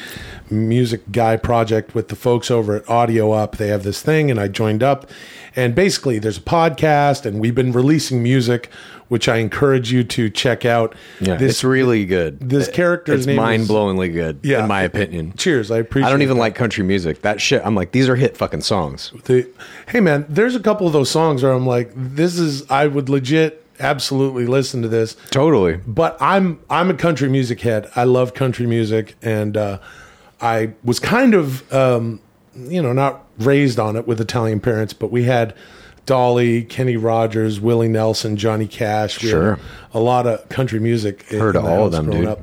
music 0.49 1.11
guy 1.11 1.37
project 1.37 1.93
with 1.93 2.07
the 2.07 2.15
folks 2.15 2.49
over 2.49 2.75
at 2.77 2.89
Audio 2.89 3.31
Up. 3.31 3.57
They 3.57 3.67
have 3.67 3.83
this 3.83 4.01
thing, 4.01 4.31
and 4.31 4.39
I 4.39 4.47
joined 4.47 4.81
up. 4.81 5.09
And 5.55 5.75
basically, 5.75 6.19
there's 6.19 6.37
a 6.37 6.41
podcast, 6.41 7.25
and 7.25 7.39
we've 7.39 7.55
been 7.55 7.71
releasing 7.71 8.21
music, 8.23 8.69
which 9.09 9.29
I 9.29 9.37
encourage 9.37 9.91
you 9.91 10.03
to 10.05 10.29
check 10.29 10.65
out. 10.65 10.95
Yeah, 11.21 11.35
this 11.35 11.51
it's 11.51 11.63
really 11.63 12.05
good. 12.05 12.39
this 12.49 12.67
character's 12.67 13.19
it's 13.21 13.27
name 13.27 13.37
is- 13.37 13.41
mind 13.41 13.63
blowingly 13.63 14.11
good. 14.11 14.39
Yeah. 14.43 14.63
in 14.63 14.67
my 14.67 14.81
opinion. 14.81 15.33
Cheers, 15.37 15.69
I 15.71 15.77
appreciate. 15.77 16.07
I 16.07 16.11
don't 16.11 16.23
even 16.23 16.37
that. 16.37 16.41
like 16.41 16.55
country 16.55 16.83
music. 16.83 17.21
That 17.21 17.39
shit. 17.39 17.61
I'm 17.63 17.75
like, 17.75 17.91
these 17.91 18.09
are 18.09 18.15
hit 18.15 18.35
fucking 18.37 18.61
songs. 18.61 19.11
The, 19.25 19.47
hey 19.87 19.99
man, 19.99 20.25
there's 20.27 20.55
a 20.55 20.59
couple 20.59 20.87
of 20.87 20.93
those 20.93 21.09
songs 21.11 21.43
where 21.43 21.51
I'm 21.53 21.65
like, 21.67 21.91
this 21.95 22.37
is 22.39 22.69
I 22.71 22.87
would 22.87 23.07
legit 23.07 23.63
absolutely 23.79 24.45
listen 24.45 24.81
to 24.81 24.87
this. 24.87 25.15
Totally. 25.31 25.77
But 25.87 26.17
I'm 26.19 26.59
I'm 26.69 26.89
a 26.89 26.93
country 26.93 27.29
music 27.29 27.61
head. 27.61 27.89
I 27.95 28.03
love 28.03 28.33
country 28.33 28.65
music, 28.67 29.15
and 29.21 29.55
uh, 29.57 29.79
I 30.41 30.73
was 30.83 30.99
kind 30.99 31.33
of 31.33 31.71
um, 31.73 32.19
you 32.55 32.81
know 32.81 32.93
not 32.93 33.25
raised 33.39 33.79
on 33.79 33.95
it 33.95 34.07
with 34.07 34.19
Italian 34.21 34.59
parents, 34.59 34.93
but 34.93 35.11
we 35.11 35.23
had 35.23 35.53
Dolly, 36.05 36.63
Kenny 36.63 36.97
Rogers, 36.97 37.59
Willie 37.59 37.89
Nelson, 37.89 38.37
Johnny 38.37 38.67
Cash. 38.67 39.21
We 39.21 39.29
Sure. 39.29 39.59
a 39.93 39.99
lot 39.99 40.25
of 40.25 40.47
country 40.49 40.79
music. 40.79 41.23
Heard 41.29 41.55
all 41.55 41.85
of 41.85 41.91
them, 41.91 42.09
dude. 42.09 42.25
Up. 42.27 42.41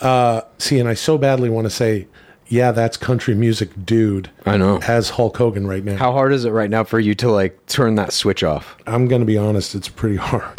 Uh, 0.00 0.40
see, 0.58 0.78
and 0.78 0.88
I 0.88 0.94
so 0.94 1.18
badly 1.18 1.50
want 1.50 1.64
to 1.66 1.70
say, 1.70 2.06
yeah, 2.48 2.72
that's 2.72 2.96
country 2.96 3.34
music, 3.34 3.70
dude. 3.84 4.30
I 4.46 4.56
know. 4.56 4.78
As 4.86 5.10
Hulk 5.10 5.36
Hogan 5.36 5.66
right 5.66 5.84
now. 5.84 5.96
How 5.96 6.12
hard 6.12 6.32
is 6.32 6.44
it 6.44 6.50
right 6.50 6.70
now 6.70 6.84
for 6.84 6.98
you 6.98 7.14
to 7.16 7.30
like 7.30 7.66
turn 7.66 7.96
that 7.96 8.12
switch 8.12 8.42
off? 8.42 8.76
I'm 8.86 9.06
going 9.06 9.20
to 9.20 9.26
be 9.26 9.36
honest, 9.36 9.74
it's 9.74 9.88
pretty 9.88 10.16
hard. 10.16 10.44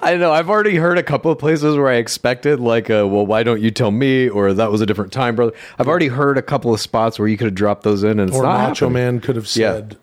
I 0.00 0.16
know. 0.18 0.32
I've 0.32 0.48
already 0.48 0.76
heard 0.76 0.98
a 0.98 1.02
couple 1.02 1.30
of 1.30 1.38
places 1.38 1.76
where 1.76 1.88
I 1.88 1.94
expected 1.94 2.60
like, 2.60 2.90
uh, 2.90 3.06
well, 3.08 3.26
why 3.26 3.42
don't 3.42 3.60
you 3.60 3.70
tell 3.70 3.90
me? 3.90 4.28
Or 4.28 4.52
that 4.52 4.70
was 4.70 4.80
a 4.80 4.86
different 4.86 5.12
time, 5.12 5.34
brother. 5.34 5.52
I've 5.78 5.88
already 5.88 6.08
heard 6.08 6.38
a 6.38 6.42
couple 6.42 6.72
of 6.72 6.80
spots 6.80 7.18
where 7.18 7.28
you 7.28 7.36
could 7.36 7.46
have 7.46 7.54
dropped 7.54 7.82
those 7.82 8.02
in, 8.02 8.20
and 8.20 8.30
it's 8.30 8.36
or 8.36 8.42
not 8.42 8.68
Macho 8.68 8.86
happening. 8.86 8.92
Man 8.92 9.20
could 9.20 9.36
have 9.36 9.48
said, 9.48 9.96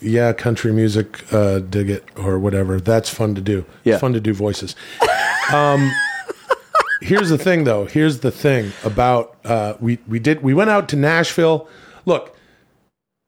yeah. 0.00 0.32
country 0.32 0.72
music, 0.72 1.32
uh, 1.32 1.58
dig 1.58 1.90
it, 1.90 2.04
or 2.16 2.38
whatever. 2.38 2.80
That's 2.80 3.08
fun 3.08 3.34
to 3.34 3.40
do. 3.40 3.64
Yeah. 3.84 3.94
It's 3.94 4.00
fun 4.00 4.12
to 4.12 4.20
do 4.20 4.32
voices. 4.32 4.74
um, 5.52 5.90
here's 7.00 7.28
the 7.30 7.38
thing, 7.38 7.64
though. 7.64 7.86
Here's 7.86 8.20
the 8.20 8.30
thing 8.30 8.72
about 8.84 9.36
uh, 9.44 9.74
we 9.80 9.98
we 10.06 10.18
did 10.18 10.42
we 10.42 10.54
went 10.54 10.70
out 10.70 10.88
to 10.90 10.96
Nashville. 10.96 11.68
Look, 12.04 12.36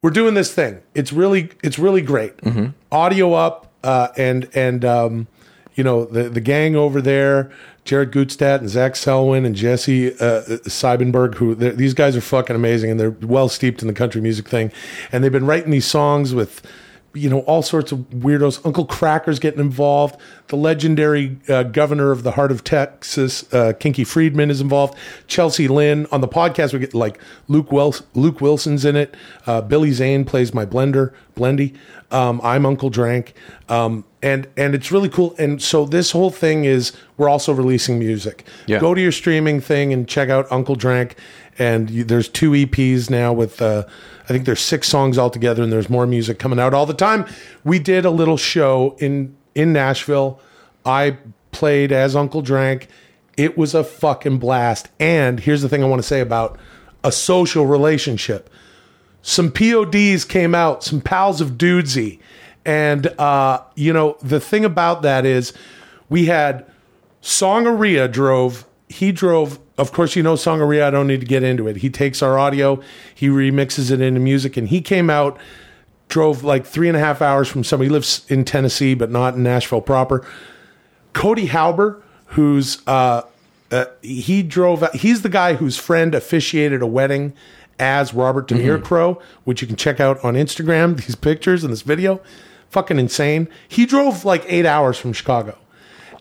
we're 0.03 0.11
doing 0.11 0.35
this 0.35 0.55
thing. 0.55 0.81
It's 0.95 1.13
really 1.13 1.51
it's 1.63 1.79
really 1.79 2.03
great. 2.03 2.37
Mm-hmm. 2.39 2.69
Audio 2.93 3.33
up. 3.35 3.67
uh, 3.85 4.09
and 4.17 4.49
and 4.55 4.85
um, 4.85 5.29
you 5.75 5.85
know 5.85 6.05
the 6.05 6.29
the 6.29 6.41
gang 6.41 6.77
over 6.77 7.01
there, 7.01 7.51
Jared 7.85 8.11
Gutstadt 8.11 8.59
and 8.59 8.69
Zach 8.69 8.97
Selwyn 8.97 9.45
and 9.45 9.55
Jesse 9.55 10.13
uh, 10.15 10.43
Siebenberg, 10.67 11.37
who 11.37 11.55
these 11.55 11.95
guys 11.95 12.17
are 12.17 12.21
fucking 12.21 12.57
amazing 12.57 12.91
and 12.91 13.01
they're 13.01 13.11
well 13.11 13.49
steeped 13.49 13.83
in 13.83 13.89
the 13.89 13.95
country 13.95 14.21
music 14.21 14.49
thing, 14.49 14.73
and 15.13 15.23
they've 15.23 15.33
been 15.33 15.47
writing 15.47 15.71
these 15.71 15.87
songs 15.87 16.35
with 16.35 16.63
you 17.15 17.29
know 17.29 17.41
all 17.41 17.63
sorts 17.63 17.93
of 17.93 17.99
weirdos. 18.11 18.65
Uncle 18.65 18.87
Kracker's 18.87 19.39
getting 19.39 19.61
involved. 19.61 20.17
The 20.49 20.57
legendary 20.57 21.39
uh, 21.49 21.65
governor 21.65 22.11
of 22.11 22.23
the 22.23 22.33
heart 22.33 22.51
of 22.51 22.65
Texas, 22.65 23.53
uh, 23.53 23.73
Kinky 23.79 24.05
Friedman, 24.05 24.51
is 24.51 24.61
involved. 24.61 24.97
Chelsea 25.27 25.69
Lynn 25.69 26.07
on 26.13 26.21
the 26.21 26.29
podcast. 26.29 26.73
We 26.73 26.79
get 26.79 26.95
like 26.95 27.19
Luke 27.49 27.73
Luke 27.73 28.41
Wilson's 28.41 28.85
in 28.85 28.97
it. 28.97 29.15
Uh, 29.47 29.61
Billy 29.61 29.93
Zane 29.93 30.25
plays 30.25 30.55
my 30.55 30.67
blender, 30.67 31.13
Blendy. 31.39 31.75
Um, 32.11 32.41
I'm 32.43 32.67
Uncle 32.67 32.91
Drank, 32.91 33.35
um, 33.69 34.05
and 34.23 34.49
and 34.57 34.75
it's 34.75 34.91
really 34.91 35.09
cool. 35.09 35.35
And 35.39 35.63
so 35.63 35.85
this 35.85 36.11
whole 36.11 36.31
thing 36.31 36.65
is 36.65 36.93
we're 37.17 37.29
also 37.29 37.53
releasing 37.53 37.99
music. 37.99 38.45
Yeah. 38.67 38.81
Go 38.81 38.95
to 38.95 39.01
your 39.01 39.13
streaming 39.13 39.61
thing 39.61 39.93
and 39.93 40.09
check 40.09 40.29
out 40.29 40.51
Uncle 40.51 40.75
Drank. 40.75 41.17
And 41.61 41.91
you, 41.91 42.05
there's 42.05 42.29
two 42.29 42.53
EPs 42.53 43.11
now 43.11 43.33
with 43.33 43.61
uh, 43.61 43.85
I 44.25 44.29
think 44.29 44.45
there's 44.45 44.61
six 44.61 44.89
songs 44.89 45.19
altogether, 45.19 45.63
and 45.63 45.73
there's 45.73 45.91
more 45.91 46.07
music 46.07 46.39
coming 46.39 46.59
out 46.59 46.75
all 46.75 46.87
the 46.87 46.95
time. 46.95 47.27
We 47.65 47.79
did 47.79 48.05
a 48.05 48.11
little 48.11 48.37
show 48.37 48.97
in 48.99 49.37
in 49.55 49.73
Nashville. 49.73 50.41
I 50.85 51.19
played 51.53 51.93
as 51.93 52.17
Uncle 52.17 52.43
Drank. 52.43 52.89
It 53.37 53.57
was 53.57 53.75
a 53.75 53.85
fucking 53.85 54.39
blast. 54.39 54.89
And 54.99 55.41
here's 55.41 55.63
the 55.63 55.69
thing 55.69 55.85
I 55.85 55.87
want 55.87 56.01
to 56.01 56.09
say 56.09 56.21
about 56.21 56.59
a 57.05 57.13
social 57.13 57.67
relationship 57.67 58.51
some 59.29 59.53
PODs 59.53 60.25
came 60.25 60.55
out, 60.55 60.83
some 60.83 61.03
pals 61.03 61.43
of 61.43 61.59
Dudesy. 61.59 62.19
And, 62.65 63.09
uh, 63.21 63.63
you 63.75 63.93
know, 63.93 64.17
the 64.23 64.41
thing 64.41 64.65
about 64.65 65.03
that 65.03 65.27
is 65.27 65.53
we 66.09 66.25
had 66.25 66.65
Songaria 67.21 68.11
drove, 68.11 68.67
he 68.89 69.13
drove, 69.13 69.59
of 69.77 69.93
course, 69.93 70.17
you 70.17 70.23
know, 70.23 70.33
Songaria, 70.33 70.85
I 70.85 70.91
don't 70.91 71.07
need 71.07 71.21
to 71.21 71.27
get 71.27 71.43
into 71.43 71.69
it. 71.69 71.77
He 71.77 71.91
takes 71.91 72.23
our 72.23 72.39
audio, 72.39 72.81
he 73.15 73.29
remixes 73.29 73.91
it 73.91 74.01
into 74.01 74.19
music, 74.19 74.57
and 74.57 74.67
he 74.67 74.81
came 74.81 75.11
out, 75.11 75.39
drove 76.09 76.43
like 76.43 76.65
three 76.65 76.89
and 76.89 76.97
a 76.97 77.01
half 77.01 77.21
hours 77.21 77.49
from 77.49 77.65
somewhere. 77.65 77.87
He 77.87 77.93
lives 77.93 78.25
in 78.31 78.47
Tennessee, 78.47 78.95
but 78.95 79.11
not 79.11 79.35
in 79.35 79.43
Nashville 79.43 79.83
proper. 79.83 80.27
Cody 81.13 81.49
Halber, 81.49 82.01
who's 82.29 82.81
uh, 82.87 83.25
uh, 83.71 83.85
he 84.01 84.43
drove. 84.43 84.91
He's 84.95 85.21
the 85.21 85.29
guy 85.29 85.55
whose 85.55 85.77
friend 85.77 86.15
officiated 86.15 86.81
a 86.81 86.87
wedding 86.87 87.35
as 87.79 88.15
Robert 88.15 88.49
De 88.49 88.55
Mm-hmm. 88.55 89.23
Which 89.45 89.63
you 89.63 89.67
can 89.67 89.77
check 89.77 90.01
out 90.01 90.23
on 90.25 90.35
Instagram. 90.35 90.97
These 91.05 91.15
pictures 91.15 91.65
and 91.65 91.73
this 91.73 91.83
video, 91.83 92.21
fucking 92.71 92.99
insane. 92.99 93.49
He 93.69 93.87
drove 93.87 94.25
like 94.25 94.45
eight 94.49 94.67
hours 94.67 94.99
from 94.99 95.13
Chicago, 95.13 95.59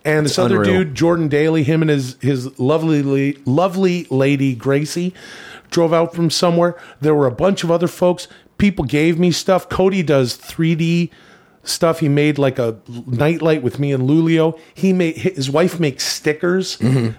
and 0.04 0.26
this 0.26 0.38
other 0.38 0.62
unreal. 0.62 0.84
dude, 0.84 0.94
Jordan 0.94 1.28
Daly, 1.28 1.62
him 1.62 1.82
and 1.82 1.90
his 1.90 2.16
his 2.20 2.58
lovely 2.58 3.32
lovely 3.44 4.06
lady 4.10 4.54
Gracie, 4.54 5.14
drove 5.70 5.92
out 5.92 6.14
from 6.14 6.30
somewhere. 6.30 6.76
There 7.00 7.14
were 7.14 7.26
a 7.26 7.32
bunch 7.32 7.64
of 7.64 7.70
other 7.70 7.88
folks. 7.88 8.28
People 8.58 8.84
gave 8.84 9.18
me 9.18 9.30
stuff. 9.30 9.68
Cody 9.68 10.02
does 10.02 10.36
3D 10.36 11.10
stuff. 11.68 12.00
He 12.00 12.08
made 12.08 12.38
like 12.38 12.58
a 12.58 12.78
nightlight 13.06 13.62
with 13.62 13.78
me 13.78 13.92
and 13.92 14.08
Lulio. 14.08 14.58
He 14.74 14.92
made 14.92 15.16
his 15.16 15.50
wife 15.50 15.78
makes 15.78 16.04
stickers, 16.04 16.76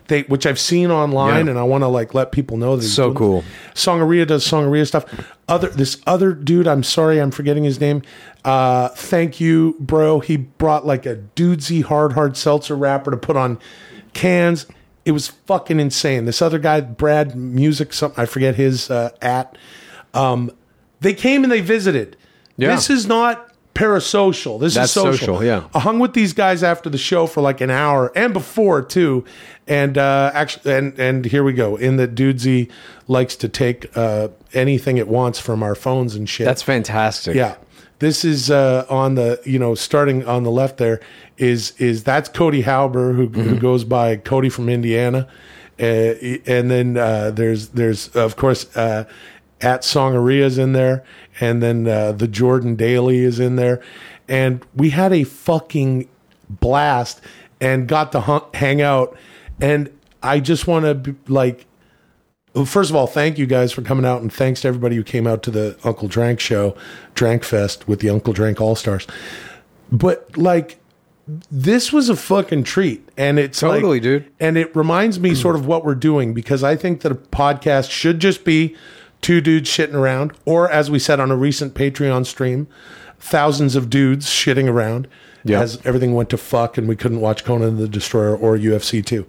they 0.07 0.23
which 0.23 0.45
I've 0.45 0.59
seen 0.59 0.91
online, 0.91 1.29
Mm-hmm. 1.29 1.45
Yeah. 1.47 1.51
and 1.51 1.59
I 1.59 1.63
want 1.63 1.83
to 1.83 1.87
like 1.87 2.13
let 2.13 2.31
people 2.31 2.57
know. 2.57 2.75
That 2.75 2.83
So 2.83 3.13
cool. 3.13 3.43
Songaria 3.73 4.25
does 4.27 4.45
Songaria 4.45 4.85
stuff. 4.87 5.05
Other 5.47 5.69
this 5.69 6.01
other 6.07 6.33
dude, 6.33 6.67
I'm 6.67 6.83
sorry, 6.83 7.19
I'm 7.21 7.31
forgetting 7.31 7.63
his 7.63 7.79
name. 7.79 8.01
Uh, 8.45 8.89
thank 8.89 9.39
you, 9.39 9.75
bro. 9.79 10.19
He 10.19 10.37
brought 10.37 10.85
like 10.85 11.05
a 11.05 11.15
dudesy 11.35 11.83
hard 11.83 12.13
hard 12.13 12.37
seltzer 12.37 12.75
wrapper 12.75 13.11
to 13.11 13.17
put 13.17 13.35
on 13.37 13.59
cans. 14.13 14.65
It 15.05 15.11
was 15.11 15.27
fucking 15.27 15.79
insane. 15.79 16.25
This 16.25 16.41
other 16.41 16.59
guy, 16.59 16.81
Brad 16.81 17.35
Music, 17.35 17.93
something 17.93 18.21
I 18.21 18.25
forget 18.25 18.55
his 18.55 18.91
uh, 18.91 19.09
at. 19.21 19.57
Um, 20.13 20.51
they 20.99 21.13
came 21.13 21.43
and 21.43 21.51
they 21.51 21.61
visited. 21.61 22.15
Yeah. 22.57 22.75
This 22.75 22.89
is 22.89 23.07
not 23.07 23.48
parasocial. 23.73 24.59
This 24.59 24.75
That's 24.75 24.89
is 24.89 24.93
social. 24.93 25.17
social, 25.17 25.43
yeah. 25.43 25.67
I 25.73 25.79
hung 25.79 25.99
with 25.99 26.13
these 26.13 26.33
guys 26.33 26.63
after 26.63 26.89
the 26.89 26.97
show 26.97 27.27
for 27.27 27.41
like 27.41 27.61
an 27.61 27.69
hour 27.69 28.11
and 28.15 28.33
before 28.33 28.81
too, 28.81 29.25
and 29.67 29.97
uh, 29.97 30.31
actually, 30.33 30.73
and 30.73 30.99
and 30.99 31.25
here 31.25 31.43
we 31.43 31.53
go. 31.53 31.75
In 31.75 31.97
that 31.97 32.15
Dudesy 32.15 32.69
likes 33.07 33.35
to 33.37 33.49
take 33.49 33.95
uh, 33.95 34.29
anything 34.53 34.97
it 34.97 35.07
wants 35.07 35.39
from 35.39 35.63
our 35.63 35.75
phones 35.75 36.15
and 36.15 36.27
shit. 36.27 36.45
That's 36.45 36.63
fantastic. 36.63 37.35
yeah. 37.35 37.55
This 37.99 38.23
is 38.23 38.49
uh, 38.49 38.85
on 38.89 39.15
the 39.15 39.41
you 39.45 39.59
know 39.59 39.75
starting 39.75 40.25
on 40.25 40.43
the 40.43 40.51
left 40.51 40.77
there 40.77 41.01
is 41.37 41.71
is 41.79 42.03
that's 42.03 42.29
Cody 42.29 42.63
Halber 42.63 43.13
who, 43.13 43.27
who 43.27 43.59
goes 43.59 43.83
by 43.83 44.15
Cody 44.15 44.49
from 44.49 44.69
Indiana, 44.69 45.27
uh, 45.79 45.83
and 45.83 46.71
then 46.71 46.97
uh, 46.97 47.31
there's 47.31 47.69
there's 47.69 48.07
of 48.15 48.37
course 48.37 48.75
uh, 48.77 49.03
at 49.61 49.81
Songaria's 49.81 50.57
in 50.57 50.73
there, 50.73 51.03
and 51.39 51.61
then 51.61 51.87
uh, 51.87 52.11
the 52.13 52.27
Jordan 52.27 52.75
Daly 52.75 53.19
is 53.19 53.39
in 53.39 53.55
there, 53.55 53.81
and 54.27 54.63
we 54.75 54.89
had 54.91 55.11
a 55.13 55.23
fucking 55.23 56.07
blast 56.49 57.21
and 57.61 57.87
got 57.87 58.11
to 58.13 58.43
hang 58.53 58.81
out, 58.81 59.17
and 59.59 59.89
I 60.23 60.39
just 60.39 60.67
want 60.67 61.03
to 61.03 61.15
like 61.27 61.65
first 62.65 62.89
of 62.89 62.95
all, 62.95 63.05
thank 63.07 63.37
you 63.37 63.45
guys 63.45 63.71
for 63.71 63.81
coming 63.81 64.05
out, 64.05 64.21
and 64.21 64.33
thanks 64.33 64.61
to 64.61 64.67
everybody 64.67 64.95
who 64.95 65.03
came 65.03 65.27
out 65.27 65.43
to 65.43 65.51
the 65.51 65.77
Uncle 65.83 66.07
Drank 66.07 66.39
show, 66.39 66.75
Drank 67.15 67.43
Fest 67.43 67.87
with 67.87 67.99
the 67.99 68.09
Uncle 68.09 68.33
Drank 68.33 68.59
All 68.59 68.75
Stars. 68.75 69.05
But 69.91 70.35
like, 70.37 70.79
this 71.51 71.93
was 71.93 72.09
a 72.09 72.15
fucking 72.15 72.63
treat, 72.63 73.07
and 73.17 73.37
it's 73.37 73.61
like- 73.61 73.73
Totally, 73.75 73.99
dude. 73.99 74.25
And 74.39 74.57
it 74.57 74.75
reminds 74.75 75.19
me 75.19 75.35
sort 75.35 75.55
of 75.55 75.67
what 75.67 75.85
we're 75.85 75.95
doing 75.95 76.33
because 76.33 76.63
I 76.63 76.75
think 76.75 77.01
that 77.01 77.11
a 77.11 77.15
podcast 77.15 77.91
should 77.91 78.19
just 78.19 78.43
be 78.43 78.75
two 79.21 79.41
dudes 79.41 79.69
shitting 79.69 79.93
around, 79.93 80.31
or 80.45 80.69
as 80.69 80.89
we 80.89 80.99
said 80.99 81.19
on 81.19 81.31
a 81.31 81.35
recent 81.35 81.73
Patreon 81.73 82.25
stream, 82.25 82.67
thousands 83.19 83.75
of 83.75 83.89
dudes 83.89 84.27
shitting 84.27 84.69
around. 84.69 85.07
Yeah. 85.45 85.61
As 85.61 85.79
everything 85.85 86.13
went 86.13 86.29
to 86.31 86.37
fuck 86.37 86.77
and 86.77 86.85
we 86.85 86.97
couldn't 86.97 87.21
watch 87.21 87.45
Conan 87.45 87.77
the 87.77 87.87
Destroyer 87.87 88.35
or 88.35 88.57
UFC 88.57 89.05
2. 89.05 89.25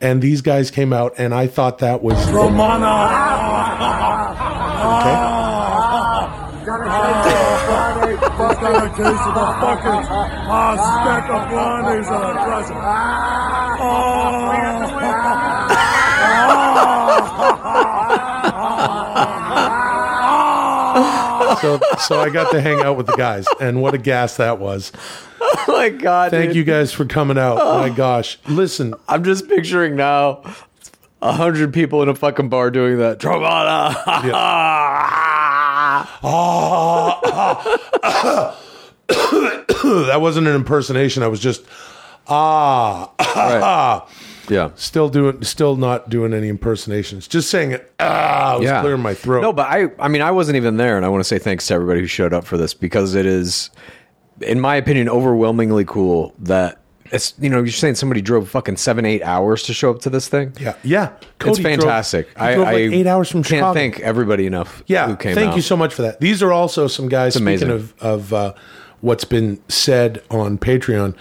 And 0.00 0.20
these 0.20 0.40
guys 0.40 0.72
came 0.72 0.92
out 0.92 1.14
and 1.16 1.32
I 1.32 1.46
thought 1.46 1.78
that 1.78 2.02
was 2.02 2.16
Fuck 2.24 2.52
got 8.62 8.86
a 8.86 8.90
case 8.90 9.26
of 9.26 9.34
the 9.34 9.46
fucking 9.60 10.06
uh, 10.08 10.76
stack 10.76 11.28
of 11.30 11.48
blondies 11.50 12.08
on 12.10 12.22
a 12.30 12.34
dresser. 12.44 12.74
so 21.62 21.80
so 22.06 22.20
I 22.20 22.28
got 22.28 22.50
to 22.52 22.60
hang 22.60 22.80
out 22.80 22.96
with 22.96 23.06
the 23.06 23.16
guys 23.16 23.46
and 23.60 23.80
what 23.80 23.94
a 23.94 23.98
gas 23.98 24.36
that 24.36 24.58
was. 24.58 24.92
Oh 25.44 25.64
my 25.68 25.90
god. 25.90 26.30
Thank 26.30 26.50
dude. 26.50 26.56
you 26.56 26.64
guys 26.64 26.92
for 26.92 27.04
coming 27.04 27.36
out. 27.36 27.58
My 27.58 27.90
gosh. 27.90 28.38
Listen, 28.46 28.94
I'm 29.06 29.22
just 29.22 29.48
picturing 29.48 29.96
now 29.96 30.42
a 31.20 31.32
hundred 31.32 31.74
people 31.74 32.02
in 32.02 32.08
a 32.08 32.14
fucking 32.14 32.48
bar 32.48 32.70
doing 32.70 32.98
that. 32.98 33.18
Dromana. 33.18 33.92
that 40.06 40.20
wasn't 40.20 40.46
an 40.46 40.54
impersonation. 40.54 41.22
I 41.22 41.28
was 41.28 41.40
just 41.40 41.64
ah 42.28 43.10
Right. 43.18 44.02
yeah. 44.48 44.70
still 44.74 45.08
doing 45.08 45.42
still 45.42 45.76
not 45.76 46.08
doing 46.10 46.32
any 46.34 46.48
impersonations. 46.48 47.28
Just 47.28 47.50
saying 47.50 47.72
it. 47.72 47.92
Ah, 48.00 48.54
I 48.54 48.56
was 48.56 48.70
clearing 48.80 49.02
my 49.02 49.14
throat. 49.14 49.42
No, 49.42 49.52
but 49.52 49.68
I 49.68 49.88
I 49.98 50.08
mean 50.08 50.22
I 50.22 50.30
wasn't 50.30 50.56
even 50.56 50.76
there 50.76 50.96
and 50.96 51.04
I 51.06 51.08
want 51.08 51.20
to 51.20 51.28
say 51.28 51.38
thanks 51.38 51.66
to 51.68 51.74
everybody 51.74 52.00
who 52.00 52.06
showed 52.06 52.32
up 52.32 52.44
for 52.44 52.56
this 52.56 52.74
because 52.74 53.14
it 53.14 53.26
is 53.26 53.70
in 54.40 54.60
my 54.60 54.76
opinion 54.76 55.08
overwhelmingly 55.08 55.84
cool 55.84 56.34
that 56.40 56.78
it's 57.12 57.34
you 57.38 57.50
know 57.50 57.58
you're 57.58 57.68
saying 57.68 57.94
somebody 57.94 58.22
drove 58.22 58.48
fucking 58.48 58.76
7 58.78 59.04
8 59.04 59.22
hours 59.22 59.64
to 59.64 59.74
show 59.74 59.90
up 59.90 60.00
to 60.00 60.10
this 60.10 60.28
thing. 60.28 60.54
yeah, 60.58 60.74
yeah. 60.82 61.12
It's 61.20 61.26
Cody 61.38 61.62
drove- 61.62 61.76
fantastic. 61.80 62.28
he 62.28 62.54
drove 62.54 62.58
like 62.66 62.74
eight 62.76 63.06
hours 63.06 63.30
from 63.30 63.42
can't 63.42 63.58
Chicago. 63.60 63.74
thank 63.74 64.00
everybody 64.00 64.46
enough. 64.46 64.82
Yeah, 64.86 65.08
who 65.08 65.16
came 65.16 65.34
thank 65.34 65.50
out. 65.50 65.56
you 65.56 65.62
so 65.62 65.76
much 65.76 65.92
for 65.92 66.02
that. 66.02 66.20
These 66.20 66.42
are 66.42 66.52
also 66.52 66.86
some 66.86 67.08
guys. 67.08 67.34
Speaking 67.34 67.46
amazing. 67.48 67.70
of 67.70 67.94
of 68.00 68.32
uh, 68.32 68.54
what's 69.02 69.24
been 69.24 69.60
said 69.68 70.22
on 70.30 70.56
Patreon, 70.56 71.14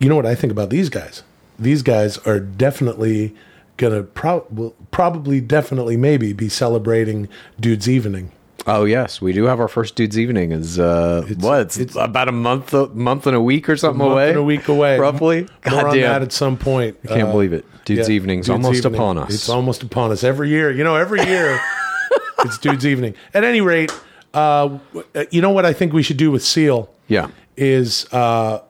you 0.00 0.08
know 0.08 0.16
what 0.16 0.24
I 0.26 0.34
think 0.34 0.50
about 0.50 0.70
these 0.70 0.88
guys? 0.88 1.22
These 1.58 1.82
guys 1.82 2.18
are 2.18 2.40
definitely 2.40 3.34
gonna 3.76 4.02
pro- 4.02 4.74
probably 4.90 5.40
definitely 5.40 5.96
maybe 5.96 6.32
be 6.32 6.48
celebrating 6.48 7.28
Dudes 7.60 7.88
Evening. 7.88 8.32
Oh 8.66 8.84
yes, 8.84 9.22
we 9.22 9.32
do 9.32 9.44
have 9.44 9.60
our 9.60 9.68
first 9.68 9.94
dudes 9.96 10.18
evening. 10.18 10.52
Is 10.52 10.78
uh, 10.78 11.26
what? 11.38 11.60
It's, 11.62 11.78
it's- 11.78 11.96
about 11.96 12.28
a 12.28 12.32
month, 12.32 12.74
a 12.74 12.88
month 12.88 13.26
and 13.26 13.34
a 13.34 13.40
week 13.40 13.68
or 13.68 13.76
something 13.78 13.98
month 13.98 14.12
away. 14.12 14.28
and 14.30 14.38
a 14.38 14.42
week 14.42 14.68
away, 14.68 14.98
roughly. 14.98 15.42
More 15.42 15.48
God 15.62 15.84
on 15.84 15.94
damn, 15.94 16.02
that 16.02 16.22
at 16.22 16.32
some 16.32 16.58
point. 16.58 16.98
I 17.04 17.08
can't 17.08 17.30
believe 17.30 17.52
it. 17.54 17.64
Dudes 17.86 18.10
evening's 18.10 18.50
almost 18.50 18.84
upon 18.84 19.16
us. 19.16 19.32
It's 19.32 19.48
almost 19.48 19.82
upon 19.82 20.12
us 20.12 20.22
every 20.22 20.50
year. 20.50 20.70
You 20.70 20.84
know, 20.84 20.96
every 20.96 21.22
year 21.24 21.58
it's 22.40 22.58
Dudes 22.58 22.84
Evening. 22.84 23.14
At 23.32 23.42
any 23.42 23.62
rate, 23.62 23.90
uh, 24.34 24.78
uh, 25.14 25.24
you 25.30 25.40
know 25.40 25.50
what 25.50 25.64
I 25.64 25.72
think 25.72 25.94
we 25.94 26.02
should 26.02 26.18
do 26.18 26.30
with 26.30 26.44
Seal? 26.44 26.90
Yeah. 27.06 27.28
is 27.56 28.06
uh, 28.12 28.60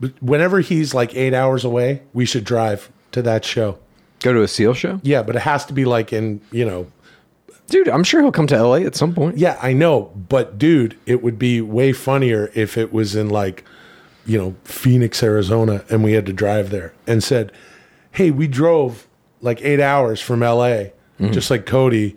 but 0.00 0.12
whenever 0.22 0.60
he's 0.60 0.94
like 0.94 1.14
eight 1.14 1.34
hours 1.34 1.64
away, 1.64 2.02
we 2.12 2.24
should 2.24 2.44
drive 2.44 2.90
to 3.12 3.22
that 3.22 3.44
show. 3.44 3.78
Go 4.20 4.32
to 4.32 4.42
a 4.42 4.48
Seal 4.48 4.74
show, 4.74 5.00
Yeah, 5.02 5.22
but 5.22 5.36
it 5.36 5.42
has 5.42 5.64
to 5.66 5.72
be 5.72 5.84
like 5.84 6.12
in 6.12 6.40
you 6.50 6.64
know. 6.64 6.86
dude. 7.68 7.88
I'm 7.88 8.02
sure 8.04 8.20
he'll 8.20 8.32
come 8.32 8.46
to 8.48 8.60
LA 8.62 8.76
at 8.78 8.96
some 8.96 9.14
point. 9.14 9.38
Yeah, 9.38 9.58
I 9.62 9.72
know, 9.72 10.12
but 10.28 10.58
dude, 10.58 10.96
it 11.06 11.22
would 11.22 11.38
be 11.38 11.60
way 11.60 11.92
funnier 11.92 12.50
if 12.54 12.76
it 12.76 12.92
was 12.92 13.14
in 13.14 13.28
like, 13.30 13.64
you 14.26 14.36
know, 14.38 14.54
Phoenix, 14.64 15.22
Arizona, 15.22 15.84
and 15.88 16.02
we 16.02 16.12
had 16.14 16.26
to 16.26 16.32
drive 16.32 16.70
there 16.70 16.92
and 17.06 17.22
said, 17.22 17.52
"Hey, 18.12 18.30
we 18.30 18.46
drove 18.48 19.06
like 19.40 19.60
eight 19.62 19.80
hours 19.80 20.20
from 20.20 20.42
L.A." 20.42 20.92
Mm-hmm. 21.20 21.32
Just 21.32 21.50
like 21.50 21.64
Cody 21.66 22.14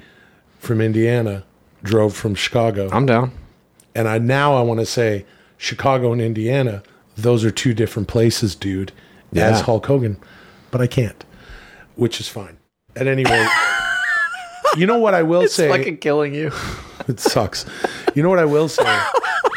from 0.59 0.79
Indiana 0.81 1.43
drove 1.83 2.15
from 2.15 2.35
Chicago. 2.35 2.89
I'm 2.91 3.05
down. 3.07 3.31
And 3.95 4.07
I 4.07 4.17
now 4.19 4.55
I 4.55 4.61
want 4.61 4.79
to 4.79 4.85
say 4.85 5.25
Chicago 5.57 6.11
and 6.13 6.21
Indiana, 6.21 6.81
those 7.17 7.43
are 7.45 7.51
two 7.51 7.73
different 7.73 8.07
places, 8.07 8.55
dude. 8.55 8.91
Yeah. 9.31 9.47
As 9.49 9.61
Hulk 9.61 9.85
Hogan, 9.85 10.17
but 10.71 10.81
I 10.81 10.87
can't, 10.87 11.23
which 11.95 12.19
is 12.19 12.27
fine. 12.27 12.57
At 12.97 13.07
any 13.07 13.23
rate, 13.23 13.47
you 14.77 14.85
know 14.85 14.97
what 14.97 15.13
I 15.13 15.23
will 15.23 15.47
say? 15.47 15.69
It's 15.69 15.77
fucking 15.77 15.97
killing 15.97 16.33
you. 16.33 16.51
It 17.07 17.19
sucks. 17.19 17.65
You 18.13 18.21
know 18.21 18.29
what 18.29 18.37
I 18.37 18.45
will 18.45 18.69
say 18.69 19.03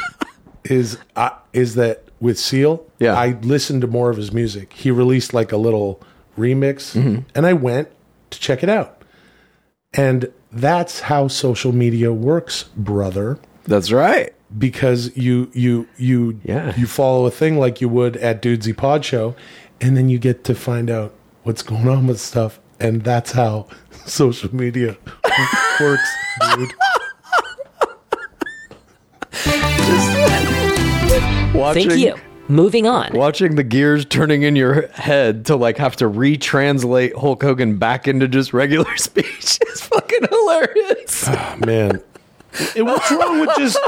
is 0.64 0.96
uh, 1.14 1.30
is 1.52 1.74
that 1.74 2.04
with 2.20 2.38
Seal, 2.38 2.86
Yeah. 2.98 3.14
I 3.14 3.36
listened 3.42 3.82
to 3.82 3.86
more 3.86 4.08
of 4.10 4.16
his 4.16 4.32
music. 4.32 4.72
He 4.72 4.90
released 4.90 5.34
like 5.34 5.52
a 5.52 5.58
little 5.58 6.00
remix, 6.38 6.94
and 7.34 7.46
I 7.46 7.52
went 7.52 7.88
to 8.30 8.40
check 8.40 8.62
it 8.62 8.70
out. 8.70 9.02
And 9.92 10.32
that's 10.50 11.00
how 11.00 11.28
social 11.28 11.72
media 11.72 12.12
works, 12.12 12.64
brother 12.76 13.38
That's 13.64 13.92
right. 13.92 14.33
Because 14.56 15.16
you 15.16 15.50
you 15.52 15.88
you 15.96 16.40
Yeah. 16.44 16.74
you 16.76 16.86
follow 16.86 17.26
a 17.26 17.30
thing 17.30 17.58
like 17.58 17.80
you 17.80 17.88
would 17.88 18.16
at 18.18 18.42
Dudesy 18.42 18.76
Pod 18.76 19.04
Show, 19.04 19.34
and 19.80 19.96
then 19.96 20.08
you 20.08 20.18
get 20.18 20.44
to 20.44 20.54
find 20.54 20.90
out 20.90 21.12
what's 21.42 21.62
going 21.62 21.88
on 21.88 22.06
with 22.06 22.20
stuff, 22.20 22.58
and 22.80 23.02
that's 23.04 23.32
how 23.32 23.66
social 24.06 24.54
media 24.54 24.96
works, 25.80 26.08
dude. 26.56 26.72
Watching, 31.54 31.88
Thank 31.88 32.00
you. 32.00 32.14
Moving 32.48 32.86
on. 32.86 33.10
Watching 33.14 33.54
the 33.54 33.62
gears 33.62 34.04
turning 34.04 34.42
in 34.42 34.56
your 34.56 34.88
head 34.88 35.46
to 35.46 35.56
like 35.56 35.78
have 35.78 35.96
to 35.96 36.04
retranslate 36.06 37.14
Hulk 37.14 37.42
Hogan 37.42 37.78
back 37.78 38.06
into 38.08 38.28
just 38.28 38.52
regular 38.52 38.96
speech 38.96 39.58
is 39.66 39.80
fucking 39.80 40.26
hilarious. 40.30 41.24
Ah, 41.28 41.56
man, 41.64 42.02
and 42.76 42.86
what's 42.86 43.10
wrong 43.10 43.40
with 43.40 43.50
just 43.56 43.78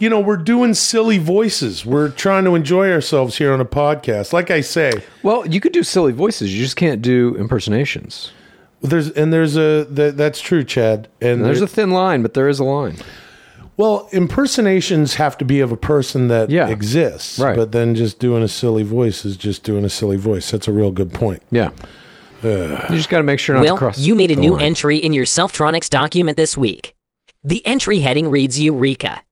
you 0.00 0.08
know 0.10 0.18
we're 0.18 0.36
doing 0.36 0.74
silly 0.74 1.18
voices. 1.18 1.86
We're 1.86 2.08
trying 2.10 2.44
to 2.44 2.54
enjoy 2.56 2.90
ourselves 2.90 3.38
here 3.38 3.52
on 3.52 3.60
a 3.60 3.64
podcast. 3.64 4.32
Like 4.32 4.50
I 4.50 4.60
say, 4.62 4.90
well, 5.22 5.46
you 5.46 5.60
could 5.60 5.72
do 5.72 5.82
silly 5.84 6.12
voices. 6.12 6.52
You 6.52 6.60
just 6.62 6.76
can't 6.76 7.00
do 7.02 7.36
impersonations. 7.36 8.32
there's 8.82 9.10
and 9.10 9.32
there's 9.32 9.56
a 9.56 9.84
that, 9.90 10.16
that's 10.16 10.40
true, 10.40 10.64
Chad. 10.64 11.08
And 11.20 11.30
And 11.32 11.44
there's 11.44 11.58
there- 11.58 11.66
a 11.66 11.68
thin 11.68 11.90
line, 11.90 12.22
but 12.22 12.34
there 12.34 12.48
is 12.48 12.58
a 12.58 12.64
line. 12.64 12.96
Well, 13.76 14.08
impersonations 14.12 15.14
have 15.14 15.38
to 15.38 15.44
be 15.44 15.60
of 15.60 15.72
a 15.72 15.76
person 15.76 16.28
that 16.28 16.50
Yeah. 16.50 16.68
exists. 16.68 17.38
Right. 17.38 17.56
But 17.56 17.72
then 17.72 17.94
just 17.94 18.18
doing 18.18 18.42
a 18.42 18.48
silly 18.48 18.82
voice 18.82 19.24
is 19.24 19.36
just 19.38 19.62
doing 19.64 19.84
a 19.86 19.88
silly 19.88 20.16
voice. 20.18 20.50
That's 20.50 20.68
a 20.68 20.72
real 20.72 20.90
good 20.90 21.12
point. 21.14 21.42
Yeah. 21.50 21.70
you 22.42 22.78
just 22.90 23.08
got 23.10 23.18
to 23.18 23.22
make 23.22 23.38
sure 23.38 23.54
not 23.54 23.62
to 23.64 23.70
Will, 23.70 23.76
cross. 23.78 23.98
you 23.98 24.14
made 24.14 24.30
a 24.30 24.36
new 24.36 24.52
line. 24.52 24.62
entry 24.62 24.96
in 24.98 25.12
your 25.12 25.24
Selftronix 25.26 25.88
document 25.90 26.36
this 26.36 26.56
week. 26.56 26.94
The 27.44 27.64
entry 27.66 28.00
heading 28.00 28.28
reads 28.30 28.58
Eureka. 28.60 29.22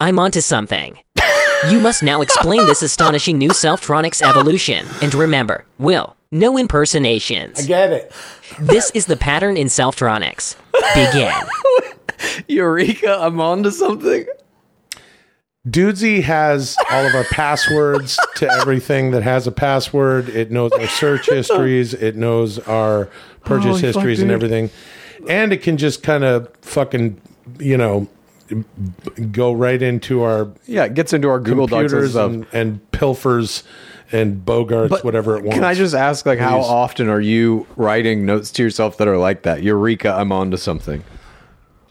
I'm 0.00 0.18
onto 0.18 0.40
something. 0.40 0.98
you 1.70 1.80
must 1.80 2.02
now 2.02 2.20
explain 2.20 2.66
this 2.66 2.82
astonishing 2.82 3.38
new 3.38 3.50
Selftronix 3.50 4.22
evolution. 4.22 4.86
And 5.00 5.14
remember, 5.14 5.64
Will, 5.78 6.16
no 6.30 6.58
impersonations. 6.58 7.60
I 7.60 7.66
get 7.66 7.92
it. 7.92 8.12
This 8.58 8.90
is 8.90 9.06
the 9.06 9.16
pattern 9.16 9.56
in 9.56 9.68
Selftronix. 9.68 10.56
Begin. 10.94 11.32
Eureka! 12.48 13.18
I'm 13.20 13.40
on 13.40 13.62
to 13.62 13.70
something. 13.70 14.26
Dudesy 15.66 16.22
has 16.22 16.76
all 16.90 17.06
of 17.06 17.14
our 17.14 17.24
passwords 17.24 18.18
to 18.36 18.50
everything 18.50 19.12
that 19.12 19.22
has 19.22 19.46
a 19.46 19.52
password. 19.52 20.28
It 20.28 20.50
knows 20.50 20.72
our 20.72 20.86
search 20.88 21.26
histories. 21.30 21.94
It 21.94 22.16
knows 22.16 22.58
our 22.60 23.08
purchase 23.44 23.64
Holy 23.66 23.80
fuck, 23.80 23.86
histories 23.94 24.20
and 24.20 24.30
everything. 24.30 24.68
And 25.26 25.54
it 25.54 25.62
can 25.62 25.78
just 25.78 26.02
kind 26.02 26.22
of 26.22 26.52
fucking, 26.60 27.18
you 27.58 27.78
know, 27.78 28.00
b- 28.00 28.08
go 29.32 29.52
right 29.52 29.80
into 29.80 30.22
our 30.22 30.50
Yeah, 30.66 30.84
it 30.84 30.94
gets 30.94 31.12
into 31.12 31.28
our 31.28 31.40
Google 31.40 31.66
Docs 31.66 31.72
and 31.72 31.90
computers 31.90 32.10
stuff. 32.12 32.30
and, 32.30 32.46
and 32.52 32.90
pilfers 32.92 33.62
and 34.12 34.44
bogarts, 34.44 35.02
whatever 35.02 35.36
it 35.36 35.42
wants. 35.44 35.54
Can 35.56 35.64
I 35.64 35.74
just 35.74 35.94
ask, 35.94 36.24
like, 36.26 36.38
how 36.38 36.58
Please. 36.60 36.66
often 36.68 37.08
are 37.08 37.20
you 37.20 37.66
writing 37.76 38.24
notes 38.26 38.50
to 38.52 38.62
yourself 38.62 38.96
that 38.98 39.08
are 39.08 39.16
like 39.18 39.42
that? 39.42 39.62
Eureka! 39.62 40.12
I'm 40.12 40.30
on 40.30 40.50
to 40.50 40.58
something. 40.58 41.02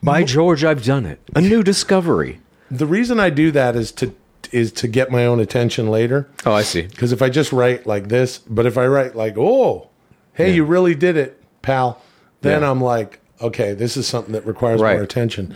By 0.01 0.23
George, 0.23 0.63
I've 0.63 0.83
done 0.83 1.05
it. 1.05 1.19
A 1.35 1.41
new 1.41 1.63
discovery. 1.63 2.39
The 2.69 2.85
reason 2.85 3.19
I 3.19 3.29
do 3.29 3.51
that 3.51 3.75
is 3.75 3.91
to 3.93 4.13
is 4.51 4.71
to 4.73 4.87
get 4.87 5.09
my 5.09 5.25
own 5.25 5.39
attention 5.39 5.89
later. 5.89 6.27
Oh, 6.45 6.51
I 6.53 6.61
see. 6.61 6.83
Because 6.83 7.11
if 7.11 7.21
I 7.23 7.29
just 7.29 7.51
write 7.51 7.87
like 7.87 8.09
this, 8.09 8.37
but 8.37 8.65
if 8.67 8.77
I 8.77 8.85
write 8.85 9.15
like, 9.15 9.35
"Oh, 9.37 9.89
hey, 10.33 10.53
you 10.53 10.63
really 10.65 10.93
did 10.93 11.17
it, 11.17 11.41
pal," 11.61 12.01
then 12.41 12.61
Yeah. 12.61 12.69
I'm 12.69 12.81
like, 12.81 13.19
"Okay, 13.41 13.73
this 13.73 13.97
is 13.97 14.07
something 14.07 14.33
that 14.33 14.45
requires 14.45 14.81
Right. 14.81 14.93
more 14.95 15.03
attention." 15.03 15.55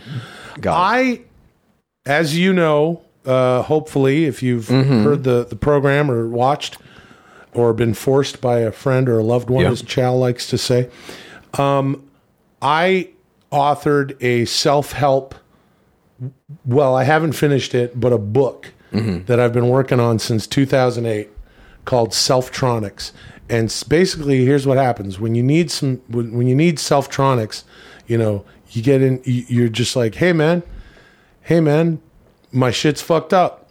Got 0.60 0.72
it. 0.74 0.76
I, 0.76 1.20
as 2.10 2.36
you 2.38 2.52
know, 2.52 3.02
uh, 3.26 3.62
hopefully, 3.62 4.24
if 4.26 4.42
you've 4.42 4.66
Mm-hmm. 4.66 5.04
heard 5.04 5.24
the 5.24 5.44
the 5.48 5.56
program 5.56 6.10
or 6.10 6.26
watched 6.28 6.78
or 7.54 7.72
been 7.72 7.94
forced 7.94 8.40
by 8.40 8.60
a 8.60 8.70
friend 8.72 9.08
or 9.08 9.18
a 9.18 9.22
loved 9.22 9.50
one, 9.50 9.66
as 9.66 9.82
Chow 9.82 10.14
likes 10.14 10.46
to 10.48 10.58
say, 10.58 10.88
um, 11.58 12.02
I 12.60 13.08
authored 13.52 14.16
a 14.22 14.44
self 14.44 14.92
help. 14.92 15.34
Well, 16.64 16.94
I 16.96 17.04
haven't 17.04 17.32
finished 17.32 17.74
it, 17.74 17.98
but 17.98 18.12
a 18.12 18.18
book 18.18 18.72
Mm-hmm. 18.92 19.26
that 19.26 19.38
I've 19.38 19.52
been 19.52 19.68
working 19.68 20.00
on 20.00 20.18
since 20.18 20.46
2008 20.46 21.28
called 21.84 22.10
Selftronix. 22.12 23.12
And 23.50 23.74
basically, 23.88 24.44
here's 24.44 24.66
what 24.66 24.76
happens 24.78 25.18
when 25.18 25.34
you 25.34 25.42
need 25.42 25.70
some 25.70 26.02
when, 26.08 26.36
when 26.36 26.46
you 26.46 26.54
need 26.54 26.76
Selftronix, 26.78 27.64
you 28.06 28.18
know, 28.18 28.44
you 28.70 28.82
get 28.82 29.00
in. 29.02 29.20
you- 29.24 29.44
You're 29.48 29.68
just 29.68 29.96
like, 29.96 30.16
hey 30.16 30.32
man, 30.32 30.62
hey 31.42 31.60
man, 31.60 32.00
my 32.52 32.70
shit's 32.70 33.00
fucked 33.00 33.32
up. 33.32 33.70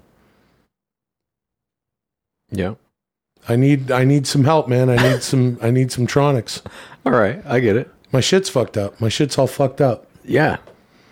Yeah. 2.51 2.75
I 3.49 3.55
need 3.55 3.91
I 3.91 4.03
need 4.03 4.27
some 4.27 4.43
help, 4.43 4.67
man. 4.67 4.89
I 4.89 4.95
need 4.97 5.23
some 5.23 5.57
I 5.61 5.71
need 5.71 5.91
some 5.91 6.05
tronics. 6.07 6.61
All 7.05 7.13
right, 7.13 7.41
I 7.45 7.59
get 7.61 7.75
it. 7.77 7.89
My 8.11 8.19
shit's 8.19 8.49
fucked 8.49 8.77
up. 8.77 8.99
My 8.99 9.09
shit's 9.09 9.37
all 9.37 9.47
fucked 9.47 9.79
up. 9.81 10.07
Yeah, 10.25 10.57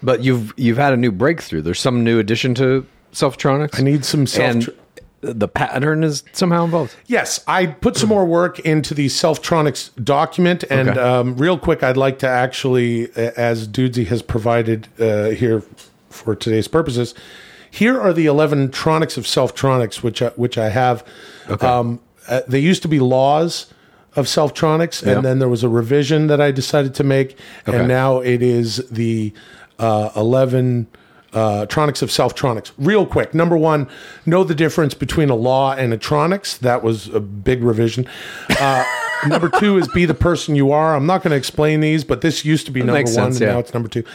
but 0.04 0.22
you've 0.24 0.54
you've 0.58 0.78
had 0.78 0.94
a 0.94 0.98
new 0.98 1.12
breakthrough. 1.12 1.62
There's 1.62 1.80
some 1.80 2.04
new 2.04 2.20
addition 2.20 2.54
to 2.56 2.86
Selftronix. 3.14 3.80
I 3.80 3.84
need 3.84 4.04
some 4.06 4.28
self. 4.28 4.50
and 4.52 4.70
the 5.34 5.48
pattern 5.48 6.04
is 6.04 6.24
somehow 6.34 6.64
involved. 6.66 6.96
Yes, 7.08 7.44
I 7.48 7.66
put 7.66 7.98
some 7.98 8.10
more 8.10 8.26
work 8.26 8.60
into 8.60 8.94
the 8.94 9.08
Selftronix 9.08 9.90
document, 10.04 10.64
and 10.70 10.90
Okay. 10.90 11.00
um, 11.00 11.36
real 11.38 11.58
quick, 11.58 11.84
I'd 11.84 11.98
like 11.98 12.20
to 12.20 12.28
actually, 12.28 13.10
as 13.16 13.68
Dudesy 13.68 14.06
has 14.08 14.22
provided 14.22 14.88
uh, 15.00 15.30
here 15.30 15.64
for 16.10 16.36
today's 16.36 16.68
purposes, 16.68 17.14
here 17.70 18.00
are 18.00 18.14
the 18.14 18.26
eleven 18.26 18.70
tronics 18.70 19.18
of 19.18 19.26
Selftronix, 19.26 20.02
which 20.04 20.22
I, 20.22 20.30
which 20.30 20.58
I 20.58 20.70
have. 20.70 21.04
Um, 21.62 22.00
uh, 22.30 22.42
they 22.48 22.60
used 22.60 22.82
to 22.84 22.88
be 22.88 23.00
laws 23.00 23.68
of 24.16 24.28
Selftronix, 24.28 25.06
Yeah. 25.06 25.14
and 25.18 25.26
then 25.26 25.40
there 25.40 25.50
was 25.50 25.64
a 25.64 25.70
revision 25.70 26.28
that 26.28 26.40
I 26.40 26.52
decided 26.52 26.94
to 26.96 27.04
make, 27.04 27.38
Okay. 27.68 27.78
and 27.80 27.88
now 27.88 28.20
it 28.22 28.42
is 28.42 28.78
the 28.90 29.34
uh, 29.78 30.10
eleven. 30.16 30.88
Uh, 31.36 31.66
tronics 31.66 32.02
of 32.02 32.10
Selftronix. 32.10 32.72
Real 32.78 33.06
quick. 33.06 33.34
Number 33.34 33.58
one, 33.58 33.90
know 34.26 34.46
the 34.46 34.56
difference 34.56 34.94
between 34.94 35.30
a 35.30 35.36
law 35.36 35.74
and 35.74 35.94
a 35.94 35.98
tronics. 35.98 36.58
That 36.60 36.82
was 36.82 37.10
a 37.10 37.20
big 37.20 37.62
revision. 37.62 38.08
Uh, 38.58 38.86
number 39.28 39.50
two 39.50 39.78
is 39.78 39.90
be 39.90 40.06
the 40.06 40.14
person 40.14 40.56
you 40.56 40.72
are. 40.72 40.96
I'm 40.96 41.06
not 41.06 41.24
going 41.24 41.32
to 41.32 41.38
explain 41.38 41.82
these, 41.82 42.06
but 42.06 42.22
this 42.22 42.46
used 42.46 42.66
to 42.68 42.72
be 42.72 42.80
number 42.80 42.94
one, 42.94 43.08
sense, 43.08 43.36
and 43.36 43.48
yeah. 43.48 43.54
now 43.54 43.60
it's 43.60 43.74
number 43.74 43.90
two. 43.90 44.06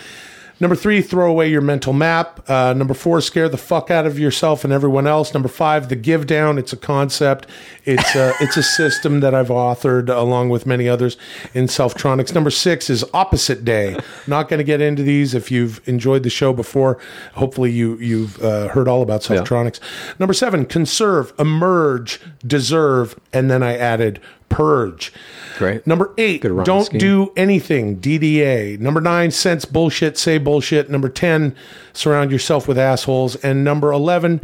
Number 0.61 0.77
three, 0.77 1.01
throw 1.01 1.31
away 1.31 1.49
your 1.51 1.63
mental 1.63 1.95
map. 1.95 2.49
Uh, 2.49 2.75
number 2.75 2.93
four, 2.93 3.23
scare 3.23 3.49
the 3.49 3.57
fuck 3.57 3.91
out 3.91 4.07
of 4.07 4.19
yourself 4.19 4.63
and 4.63 4.73
everyone 4.73 5.07
else. 5.07 5.33
Number 5.33 5.49
five, 5.49 5.89
the 5.89 5.97
give 5.97 6.27
down. 6.27 6.59
It's 6.59 6.73
a 6.73 6.77
concept. 6.77 7.47
It's 7.87 8.15
a, 8.15 8.35
it's 8.41 8.59
a 8.59 8.63
system 8.63 9.21
that 9.21 9.35
I've 9.35 9.49
authored 9.49 10.15
along 10.15 10.51
with 10.51 10.67
many 10.67 10.87
others 10.87 11.17
in 11.55 11.65
Selftronix. 11.65 12.35
Number 12.35 12.51
six 12.51 12.91
is 12.91 13.05
opposite 13.15 13.65
day. 13.65 13.97
Not 14.27 14.51
going 14.51 14.59
to 14.59 14.65
get 14.65 14.83
into 14.83 15.03
these. 15.03 15.35
If 15.35 15.51
you've 15.51 15.81
enjoyed 15.89 16.25
the 16.25 16.31
show 16.31 16.53
before, 16.53 16.99
hopefully 17.35 17.71
you 17.71 17.97
you've 17.99 18.43
uh, 18.43 18.69
heard 18.69 18.87
all 18.87 19.01
about 19.01 19.23
Selftronix. 19.23 19.81
Number 20.19 20.35
seven, 20.35 20.67
conserve, 20.67 21.33
emerge, 21.39 22.21
deserve, 22.47 23.19
and 23.33 23.51
then 23.51 23.63
I 23.63 23.77
added 23.77 24.21
purge. 24.51 25.11
Great. 25.57 25.87
Number 25.87 26.13
eight, 26.19 26.43
Good 26.43 26.65
don't 26.67 26.85
scheme. 26.85 26.99
do 26.99 27.33
anything. 27.37 27.97
DDA. 27.99 28.79
Number 28.79 29.01
nine, 29.01 29.31
sense 29.31 29.65
bullshit, 29.65 30.19
say 30.19 30.37
bullshit. 30.37 30.91
Number 30.91 31.09
10, 31.09 31.57
surround 31.95 32.31
yourself 32.31 32.69
with 32.69 32.79
assholes. 32.79 33.37
And 33.37 33.65
number 33.65 33.91
11, 33.93 34.43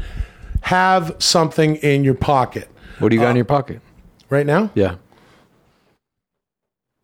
have 0.63 1.15
something 1.19 1.77
in 1.77 2.03
your 2.05 2.15
pocket. 2.15 2.71
What 2.99 3.11
do 3.11 3.17
you 3.17 3.21
got 3.21 3.29
Uh, 3.29 3.31
in 3.31 3.37
your 3.37 3.45
pocket? 3.45 3.81
Right 4.31 4.47
now? 4.47 4.71
Yeah. 4.75 4.95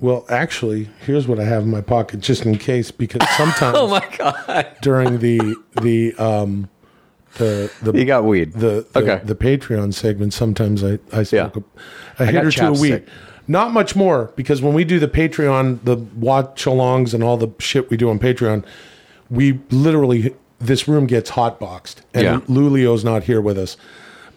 Well, 0.01 0.25
actually, 0.29 0.89
here's 1.07 1.29
what 1.29 1.39
I 1.39 1.45
have 1.45 1.63
in 1.63 1.71
my 1.71 1.81
pocket 1.81 2.21
just 2.21 2.45
in 2.45 2.59
case 2.59 2.91
because 2.91 3.23
sometimes 3.37 3.77
Oh 3.79 3.87
my 3.87 4.05
god. 4.19 4.67
during 4.83 5.19
the 5.19 5.55
the 5.81 6.13
um 6.15 6.69
the 7.39 7.71
the 7.83 7.93
You 7.99 8.05
got 8.05 8.25
weed. 8.25 8.53
the 8.53 8.87
the, 8.93 8.99
Okay. 9.01 9.21
the 9.25 9.35
Patreon 9.35 9.95
segment, 9.95 10.33
sometimes 10.35 10.83
I 10.85 10.99
I 11.13 11.23
smoke 11.23 11.57
a, 12.19 12.23
a 12.23 12.27
hit 12.27 12.45
or 12.45 12.51
two 12.51 12.67
a 12.67 12.73
week. 12.73 13.07
Not 13.49 13.73
much 13.73 13.97
more 13.97 14.33
because 14.37 14.63
when 14.63 14.73
we 14.73 14.85
do 14.85 14.99
the 15.01 15.09
Patreon, 15.09 15.81
the 15.85 15.97
watch 15.97 16.65
alongs 16.65 17.13
and 17.13 17.25
all 17.25 17.37
the 17.37 17.49
shit 17.59 17.91
we 17.91 17.97
do 17.97 18.09
on 18.09 18.19
Patreon, 18.19 18.65
we 19.31 19.59
literally 19.71 20.35
this 20.61 20.87
room 20.87 21.07
gets 21.07 21.31
hot 21.31 21.59
boxed 21.59 22.03
and 22.15 22.23
Yeah. 22.25 22.41
Lulio's 22.55 23.03
not 23.05 23.25
here 23.25 23.41
with 23.41 23.59
us, 23.59 23.77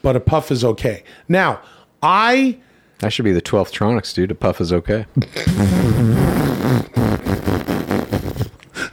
but 0.02 0.16
a 0.16 0.20
puff 0.20 0.50
is 0.52 0.64
okay. 0.64 1.04
Now 1.30 1.60
I 2.02 2.58
That 3.00 3.14
should 3.14 3.26
be 3.26 3.32
the 3.34 3.42
12th 3.44 3.72
Tronics, 3.72 4.14
dude. 4.16 4.32
A 4.32 4.36
puff 4.36 4.60
is 4.60 4.74
okay. 4.74 5.06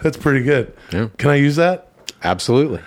that's 0.02 0.16
pretty 0.16 0.42
good. 0.44 0.72
Yeah. 0.92 1.08
Can 1.18 1.30
I 1.30 1.36
use 1.36 1.56
that? 1.56 1.88
Absolutely. 2.22 2.80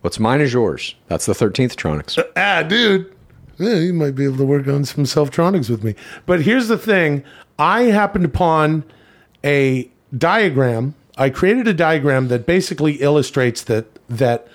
What's 0.00 0.20
mine 0.20 0.40
is 0.40 0.52
yours. 0.52 0.94
That's 1.08 1.26
the 1.26 1.32
13th 1.32 1.74
Tronics. 1.74 2.22
ah, 2.36 2.62
dude, 2.62 3.12
yeah, 3.58 3.74
you 3.74 3.92
might 3.92 4.14
be 4.14 4.24
able 4.24 4.36
to 4.36 4.44
work 4.46 4.68
on 4.68 4.84
some 4.84 5.04
self-tronix 5.04 5.68
with 5.68 5.82
me. 5.82 5.94
But 6.26 6.42
here's 6.42 6.68
the 6.68 6.78
thing: 6.78 7.24
I 7.58 7.84
happened 7.84 8.24
upon 8.24 8.84
a 9.44 9.90
diagram. 10.16 10.94
I 11.16 11.30
created 11.30 11.66
a 11.66 11.74
diagram 11.74 12.28
that 12.28 12.46
basically 12.46 12.94
illustrates 12.94 13.64
that 13.64 13.86
that 14.08 14.46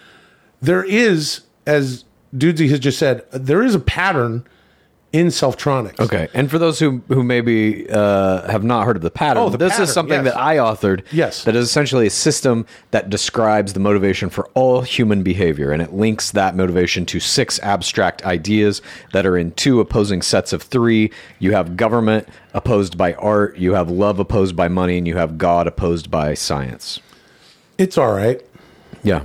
there 0.62 0.84
is, 0.86 1.42
as 1.68 2.06
Dudesy 2.36 2.70
has 2.70 2.80
just 2.80 2.98
said, 2.98 3.24
there 3.32 3.62
is 3.62 3.76
a 3.76 3.80
pattern 3.80 4.46
in 5.14 5.30
self-tronix. 5.30 6.00
Okay. 6.00 6.28
And 6.34 6.50
for 6.50 6.58
those 6.58 6.80
who 6.80 7.02
who 7.08 7.24
maybe 7.24 7.88
uh, 7.90 8.50
have 8.52 8.64
not 8.64 8.86
heard 8.86 8.96
of 8.96 9.04
the 9.04 9.12
pattern, 9.12 9.44
Oh, 9.44 9.50
the 9.50 9.58
this 9.58 9.74
pattern, 9.74 9.84
is 9.84 9.94
something 9.94 10.26
yes. 10.26 10.34
that 10.34 10.38
I 10.38 10.58
authored. 10.58 11.06
Yes. 11.12 11.44
That 11.44 11.56
is 11.56 11.66
essentially 11.70 12.08
a 12.08 12.10
system 12.10 12.66
that 12.92 13.10
describes 13.12 13.74
the 13.74 13.80
motivation 13.80 14.30
for 14.30 14.50
all 14.56 14.82
human 14.82 15.22
behavior, 15.22 15.72
and 15.72 15.82
it 15.84 15.94
links 15.94 16.32
that 16.32 16.56
motivation 16.56 17.06
to 17.06 17.20
six 17.20 17.60
abstract 17.60 18.26
ideas 18.26 18.82
that 19.14 19.26
are 19.26 19.38
in 19.38 19.52
two 19.52 19.80
opposing 19.80 20.24
sets 20.24 20.52
of 20.52 20.64
three. 20.64 21.12
You 21.38 21.54
have 21.54 21.78
government 21.78 22.28
opposed 22.56 22.98
by 22.98 23.14
art, 23.14 23.56
you 23.58 23.74
have 23.74 23.90
love 23.92 24.20
opposed 24.20 24.56
by 24.56 24.68
money, 24.68 24.98
and 24.98 25.08
you 25.08 25.16
have 25.18 25.38
God 25.38 25.68
opposed 25.68 26.10
by 26.10 26.34
science. 26.34 27.00
It's 27.78 27.98
all 28.00 28.14
right. 28.14 28.42
Yeah. 29.04 29.24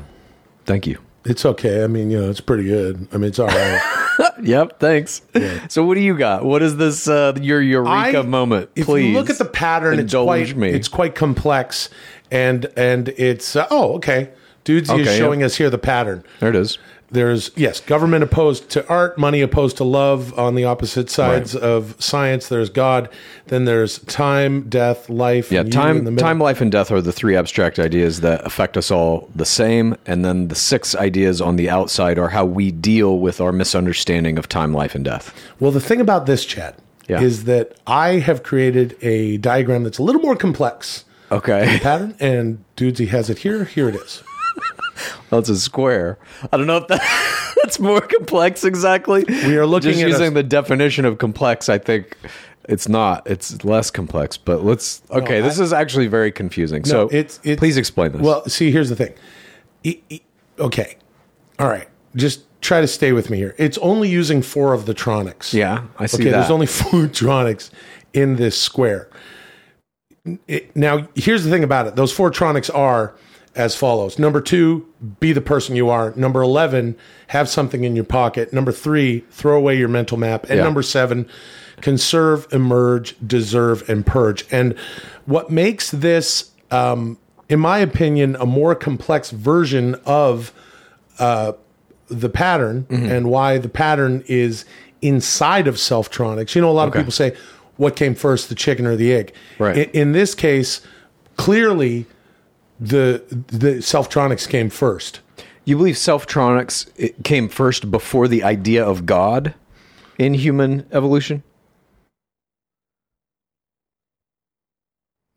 Thank 0.66 0.86
you. 0.86 0.98
It's 1.24 1.44
okay. 1.46 1.82
I 1.84 1.86
mean, 1.86 2.10
you 2.10 2.20
know, 2.20 2.30
it's 2.30 2.40
pretty 2.40 2.64
good. 2.64 3.08
I 3.12 3.16
mean, 3.16 3.28
it's 3.28 3.38
all 3.38 3.48
right. 3.48 4.04
Yep, 4.42 4.78
thanks. 4.80 5.22
So 5.68 5.84
what 5.84 5.94
do 5.94 6.00
you 6.00 6.16
got? 6.16 6.44
What 6.44 6.62
is 6.62 6.76
this 6.76 7.08
uh 7.08 7.34
your 7.40 7.60
eureka 7.60 8.18
I- 8.18 8.22
moment? 8.22 8.70
If 8.76 8.86
Please. 8.86 9.08
you 9.08 9.14
look 9.14 9.30
at 9.30 9.38
the 9.38 9.44
pattern, 9.44 9.98
it's 9.98 10.14
quite 10.14 10.56
me. 10.56 10.70
it's 10.70 10.88
quite 10.88 11.14
complex, 11.14 11.88
and 12.30 12.66
and 12.76 13.08
it's 13.10 13.56
uh, 13.56 13.66
oh 13.70 13.94
okay. 13.94 14.30
Dudes 14.64 14.90
Okay, 14.90 15.00
is 15.00 15.06
yeah. 15.08 15.16
showing 15.16 15.42
us 15.42 15.56
here 15.56 15.70
the 15.70 15.78
pattern. 15.78 16.22
there 16.40 16.50
it 16.50 16.56
is. 16.56 16.78
There's 17.10 17.50
yes, 17.56 17.80
government 17.80 18.22
opposed 18.22 18.68
to 18.70 18.86
art, 18.88 19.16
money 19.16 19.40
opposed 19.40 19.78
to 19.78 19.84
love. 19.84 20.38
On 20.38 20.54
the 20.54 20.64
opposite 20.64 21.08
sides 21.08 21.56
of 21.56 21.96
science, 21.98 22.48
there's 22.48 22.68
God. 22.68 23.08
Then 23.46 23.64
there's 23.64 24.00
time, 24.00 24.68
death, 24.68 25.08
life. 25.08 25.50
Yeah, 25.50 25.60
and 25.60 25.68
you 25.68 25.80
the 25.80 26.04
time, 26.04 26.16
time, 26.16 26.38
life, 26.38 26.60
and 26.60 26.70
death 26.70 26.90
are 26.92 27.00
the 27.00 27.12
three 27.12 27.34
abstract 27.34 27.78
ideas 27.78 28.20
that 28.20 28.44
affect 28.46 28.76
us 28.76 28.90
all 28.90 29.30
the 29.34 29.46
same, 29.46 29.96
and 30.06 30.22
then 30.22 30.48
the 30.48 30.54
six 30.54 30.94
ideas 30.94 31.40
on 31.40 31.56
the 31.56 31.70
outside 31.70 32.18
are 32.18 32.28
how 32.28 32.44
we 32.44 32.70
deal 32.70 33.18
with 33.20 33.40
our 33.40 33.52
misunderstanding 33.52 34.36
of 34.38 34.46
time, 34.48 34.74
life, 34.74 34.94
and 34.94 35.04
death. 35.06 35.34
Well, 35.60 35.70
the 35.70 35.80
thing 35.80 36.02
about 36.02 36.26
this 36.26 36.44
chat 36.44 36.78
Yeah. 37.08 37.22
is 37.22 37.44
that 37.44 37.72
I 37.86 38.18
have 38.18 38.42
created 38.42 38.96
a 39.00 39.38
diagram 39.38 39.82
that's 39.84 39.98
a 39.98 40.02
little 40.02 40.20
more 40.20 40.36
complex 40.36 41.04
Okay, 41.32 41.78
pattern, 41.82 42.14
and 42.20 42.62
Dudesy 42.76 43.08
has 43.08 43.30
it 43.30 43.38
here. 43.38 43.64
Here 43.64 43.88
it 43.88 43.94
is. 43.94 44.22
that's 45.30 45.48
a 45.48 45.56
square. 45.58 46.18
I 46.52 46.56
don't 46.56 46.66
know 46.66 46.78
if 46.78 46.88
that, 46.88 47.54
that's 47.62 47.78
more 47.80 48.00
complex 48.00 48.64
exactly. 48.64 49.24
We 49.28 49.56
are 49.56 49.66
looking 49.66 49.90
just 49.92 50.02
at 50.02 50.06
a- 50.06 50.10
using 50.10 50.34
the 50.34 50.42
definition 50.42 51.04
of 51.04 51.18
complex. 51.18 51.68
I 51.68 51.78
think 51.78 52.16
it's 52.68 52.88
not. 52.88 53.26
It's 53.26 53.64
less 53.64 53.90
complex. 53.90 54.36
But 54.36 54.64
let's. 54.64 55.02
Okay, 55.10 55.40
this 55.40 55.58
is 55.58 55.72
actually 55.72 56.06
very 56.06 56.30
confusing. 56.32 56.84
so 56.84 57.08
it's, 57.12 57.40
it's 57.44 57.58
please 57.58 57.76
explain 57.76 58.12
this. 58.12 58.20
Well, 58.22 58.44
see, 58.48 58.70
here's 58.70 58.88
the 58.90 58.96
thing. 58.96 59.14
Okay, 60.58 60.96
all 61.58 61.68
right. 61.68 61.88
Just 62.16 62.42
try 62.60 62.80
to 62.80 62.86
stay 62.88 63.12
with 63.12 63.30
me 63.30 63.36
here. 63.38 63.54
It's 63.58 63.78
only 63.78 64.08
using 64.08 64.42
four 64.42 64.72
of 64.74 64.86
the 64.86 64.94
tronics. 64.94 65.52
yeah, 65.52 65.84
I 65.98 66.06
see 66.06 66.16
Okay, 66.22 66.24
that. 66.30 66.38
there's 66.38 66.50
only 66.50 66.66
four 66.80 67.02
tronics 67.02 67.70
in 68.12 68.36
this 68.36 68.60
square. 68.60 69.08
It- 70.48 70.74
now, 70.76 71.06
here's 71.14 71.44
the 71.44 71.50
thing 71.50 71.62
about 71.64 71.86
it. 71.86 71.96
Those 71.96 72.12
four 72.12 72.30
tronics 72.30 72.74
are 72.74 73.14
as 73.58 73.74
follows. 73.76 74.18
Number 74.18 74.40
two, 74.40 74.86
be 75.20 75.32
the 75.32 75.40
person 75.42 75.76
you 75.76 75.90
are. 75.90 76.12
Number 76.16 76.40
11, 76.40 76.96
have 77.28 77.48
something 77.48 77.84
in 77.84 77.94
your 77.96 78.04
pocket. 78.04 78.52
Number 78.52 78.72
three, 78.72 79.24
throw 79.30 79.56
away 79.58 79.76
your 79.76 79.88
mental 79.88 80.16
map. 80.16 80.44
And 80.48 80.58
Yeah. 80.58 80.64
number 80.64 80.80
seven, 80.82 81.26
conserve, 81.80 82.46
emerge, 82.52 83.16
deserve, 83.26 83.88
and 83.90 84.06
purge. 84.06 84.46
And 84.50 84.74
what 85.26 85.50
makes 85.50 85.90
this, 85.90 86.50
um, 86.70 87.18
in 87.48 87.58
my 87.60 87.78
opinion, 87.78 88.36
a 88.40 88.46
more 88.46 88.74
complex 88.74 89.30
version 89.30 89.96
of 90.06 90.52
uh, 91.18 91.52
the 92.08 92.28
pattern 92.28 92.86
Mm-hmm. 92.88 93.06
and 93.10 93.28
why 93.28 93.58
the 93.58 93.68
pattern 93.68 94.22
is 94.28 94.64
inside 95.02 95.66
of 95.66 95.74
selftronix. 95.74 96.54
You 96.54 96.60
know, 96.62 96.70
a 96.70 96.72
lot 96.72 96.88
Okay. 96.88 97.00
of 97.00 97.02
people 97.04 97.12
say, 97.12 97.34
what 97.76 97.96
came 97.96 98.14
first, 98.14 98.48
the 98.48 98.54
chicken 98.54 98.86
or 98.86 98.94
the 98.96 99.12
egg? 99.12 99.32
Right. 99.58 99.76
In, 99.76 99.90
in 99.90 100.12
this 100.12 100.34
case, 100.34 100.80
clearly, 101.36 102.06
the 102.80 103.22
the 103.48 103.76
selftronix 103.76 104.48
came 104.48 104.70
first. 104.70 105.20
You 105.64 105.76
believe 105.76 105.96
Selftronix 105.96 107.22
came 107.24 107.50
first 107.50 107.90
before 107.90 108.26
the 108.26 108.42
idea 108.42 108.82
of 108.82 109.04
God 109.04 109.52
in 110.16 110.32
human 110.32 110.86
evolution? 110.92 111.42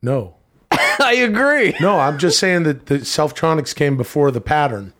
No, 0.00 0.36
I 0.70 1.16
agree. 1.22 1.74
no, 1.80 1.98
I'm 1.98 2.18
just 2.18 2.38
saying 2.38 2.62
that 2.62 2.86
the 2.86 3.00
selftronix 3.00 3.74
came 3.74 3.98
before 3.98 4.30
the 4.30 4.40
pattern 4.40 4.94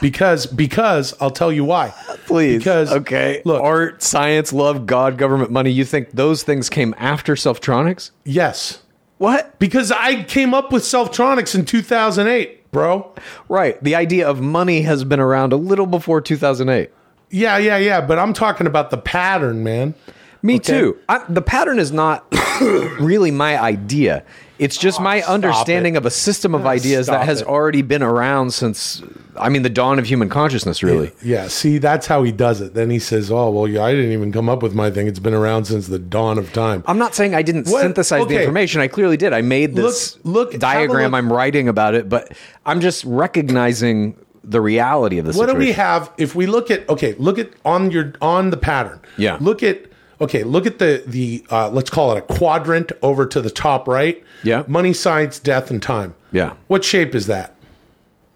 because 0.00 0.46
because 0.46 1.14
I'll 1.20 1.30
tell 1.30 1.52
you 1.52 1.64
why. 1.64 1.94
Please. 2.26 2.58
Because 2.58 2.92
okay. 2.92 3.42
look, 3.44 3.62
art, 3.62 4.02
science, 4.02 4.52
love, 4.52 4.86
God, 4.86 5.16
government, 5.18 5.50
money. 5.50 5.70
You 5.70 5.84
think 5.84 6.10
those 6.12 6.42
things 6.42 6.68
came 6.68 6.94
after 6.98 7.34
Selftronix? 7.34 8.10
yes, 8.24 8.82
What? 9.18 9.56
because 9.58 9.90
I 9.90 10.22
came 10.24 10.54
up 10.54 10.72
with 10.72 10.82
selftronix 10.82 11.54
in 11.54 11.64
2008, 11.64 12.70
bro. 12.70 13.12
Right. 13.48 13.82
The 13.82 13.94
idea 13.94 14.28
of 14.28 14.40
money 14.40 14.82
has 14.82 15.04
been 15.04 15.20
around 15.20 15.52
a 15.52 15.56
little 15.56 15.86
before 15.86 16.20
2008. 16.20 16.90
Yeah, 17.30 17.58
yeah, 17.58 17.76
yeah. 17.78 18.00
But 18.00 18.18
I'm 18.18 18.32
talking 18.32 18.66
about 18.66 18.90
the 18.90 18.98
pattern, 18.98 19.64
man. 19.64 19.94
Me 20.42 20.58
too. 20.58 20.98
I, 21.08 21.24
the 21.28 21.42
pattern 21.42 21.78
is 21.78 21.90
not 21.90 22.24
really 22.60 23.30
my 23.30 23.60
idea. 23.60 24.24
It's 24.58 24.78
just 24.78 25.00
oh, 25.00 25.02
my 25.02 25.22
understanding 25.22 25.94
it. 25.94 25.98
of 25.98 26.06
a 26.06 26.10
system 26.10 26.54
of 26.54 26.64
ideas 26.66 27.08
that 27.08 27.24
has 27.26 27.42
it. 27.42 27.46
already 27.46 27.82
been 27.82 28.02
around 28.02 28.52
since, 28.54 29.02
I 29.38 29.50
mean, 29.50 29.62
the 29.62 29.68
dawn 29.70 29.98
of 29.98 30.06
human 30.06 30.28
consciousness, 30.30 30.82
really. 30.82 31.12
Yeah, 31.22 31.48
see, 31.48 31.76
that's 31.78 32.06
how 32.06 32.22
he 32.22 32.32
does 32.32 32.60
it. 32.62 32.72
Then 32.72 32.88
he 32.88 32.98
says, 32.98 33.30
"Oh, 33.30 33.50
well, 33.50 33.68
yeah, 33.68 33.84
I 33.84 33.92
didn't 33.92 34.12
even 34.12 34.32
come 34.32 34.48
up 34.48 34.62
with 34.62 34.74
my 34.74 34.90
thing. 34.90 35.06
It's 35.08 35.18
been 35.18 35.34
around 35.34 35.66
since 35.66 35.88
the 35.88 35.98
dawn 35.98 36.38
of 36.38 36.52
time." 36.52 36.82
I'm 36.86 36.98
not 36.98 37.14
saying 37.14 37.34
I 37.34 37.42
didn't 37.42 37.66
What? 37.68 37.82
synthesize 37.82 38.26
the 38.28 38.38
information. 38.40 38.80
I 38.80 38.88
clearly 38.88 39.16
did. 39.18 39.32
I 39.32 39.42
made 39.42 39.74
this 39.76 40.16
Look- 40.24 40.52
look, 40.52 40.60
diagram. 40.60 41.12
look. 41.12 41.18
I'm 41.18 41.32
writing 41.32 41.68
about 41.68 41.94
it, 41.94 42.08
but 42.08 42.32
I'm 42.64 42.80
just 42.80 43.04
recognizing 43.04 44.16
the 44.42 44.60
reality 44.60 45.18
of 45.18 45.24
the 45.24 45.30
what 45.32 45.48
situation. 45.48 45.60
do 45.60 45.66
we 45.66 45.72
have 45.72 46.10
if 46.18 46.34
we 46.34 46.46
look 46.46 46.70
at 46.70 46.88
okay, 46.88 47.14
look 47.18 47.38
at 47.38 47.50
on 47.64 47.90
your 47.90 48.12
on 48.22 48.50
the 48.50 48.56
pattern. 48.56 49.00
Yeah. 49.18 49.36
Look 49.40 49.62
at 49.62 49.86
okay, 50.20 50.42
look 50.44 50.66
at 50.66 50.78
the 50.78 51.02
the 51.06 51.44
uh, 51.50 51.68
let's 51.70 51.90
call 51.90 52.12
it 52.12 52.18
a 52.18 52.22
quadrant 52.22 52.92
over 53.02 53.26
to 53.26 53.40
the 53.40 53.50
top 53.50 53.86
right. 53.88 54.22
Yeah. 54.42 54.64
Money, 54.66 54.92
science, 54.92 55.38
death, 55.38 55.70
and 55.70 55.82
time. 55.82 56.14
Yeah. 56.32 56.54
What 56.68 56.84
shape 56.84 57.14
is 57.14 57.26
that? 57.26 57.54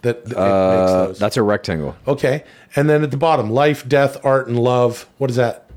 That, 0.03 0.25
that 0.25 0.31
it 0.33 0.37
makes 0.37 0.39
Uh, 0.39 1.07
those? 1.09 1.19
that's 1.19 1.37
a 1.37 1.43
rectangle. 1.43 1.95
okay. 2.07 2.45
And 2.77 2.89
then 2.89 3.03
at 3.03 3.11
the 3.11 3.17
bottom, 3.19 3.51
life, 3.51 3.87
death, 3.89 4.17
art, 4.25 4.47
and 4.49 4.59
love. 4.59 5.09
What 5.19 5.29
is 5.31 5.37
that? 5.37 5.69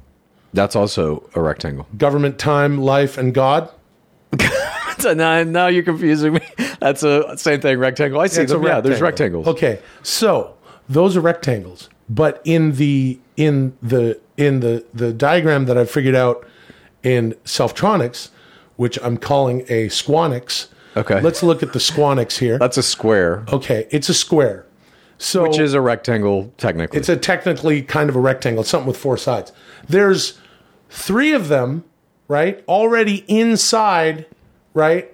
That's 0.54 0.76
also 0.76 1.28
a 1.36 1.42
rectangle. 1.42 1.88
Government, 1.98 2.38
time, 2.40 2.78
life, 2.78 3.18
and 3.18 3.34
God. 3.34 3.70
Now, 5.04 5.44
now 5.44 5.68
you're 5.68 5.84
confusing 5.84 6.34
me. 6.34 6.40
That's 6.80 7.04
a 7.04 7.38
same 7.38 7.60
thing. 7.60 7.78
Rectangle. 7.78 8.22
I 8.22 8.28
see 8.28 8.46
them. 8.46 8.64
Yeah, 8.64 8.80
there's 8.80 9.02
rectangles. 9.02 9.48
Okay, 9.48 9.82
so 10.02 10.56
those 10.88 11.18
are 11.18 11.22
rectangles, 11.22 11.90
but 12.10 12.42
in 12.46 12.74
the 12.74 13.20
in 13.36 13.76
the 13.82 14.18
in 14.38 14.60
the 14.62 14.86
the 14.94 15.14
diagram 15.14 15.66
that 15.66 15.78
I 15.78 15.86
figured 15.86 16.16
out 16.16 16.46
in 17.04 17.34
Selftronix, 17.46 18.30
which 18.78 18.98
I'm 19.04 19.18
calling 19.18 19.62
a 19.70 19.88
squaonix. 19.88 20.68
Okay. 20.96 21.20
let's 21.22 21.42
look 21.42 21.64
at 21.64 21.74
the 21.74 21.80
squaonix 21.80 22.38
here. 22.38 22.60
That's 22.60 22.78
a 22.78 22.84
square. 22.84 23.44
Okay, 23.52 23.88
it's 23.90 24.10
a 24.10 24.14
square. 24.14 24.66
So 25.18 25.44
Which 25.44 25.58
is 25.58 25.74
a 25.74 25.82
rectangle, 25.82 26.52
technically. 26.58 27.00
it's 27.00 27.10
a 27.10 27.16
technically 27.18 27.82
kind 27.82 28.10
of 28.10 28.16
a 28.16 28.20
rectangle, 28.20 28.64
something 28.64 28.88
with 28.88 28.98
four 28.98 29.18
sides. 29.18 29.52
There's 29.88 30.38
three 30.90 31.32
of 31.34 31.48
them, 31.48 31.84
right? 32.28 32.64
Already 32.68 33.24
inside, 33.28 34.26
right? 34.76 35.14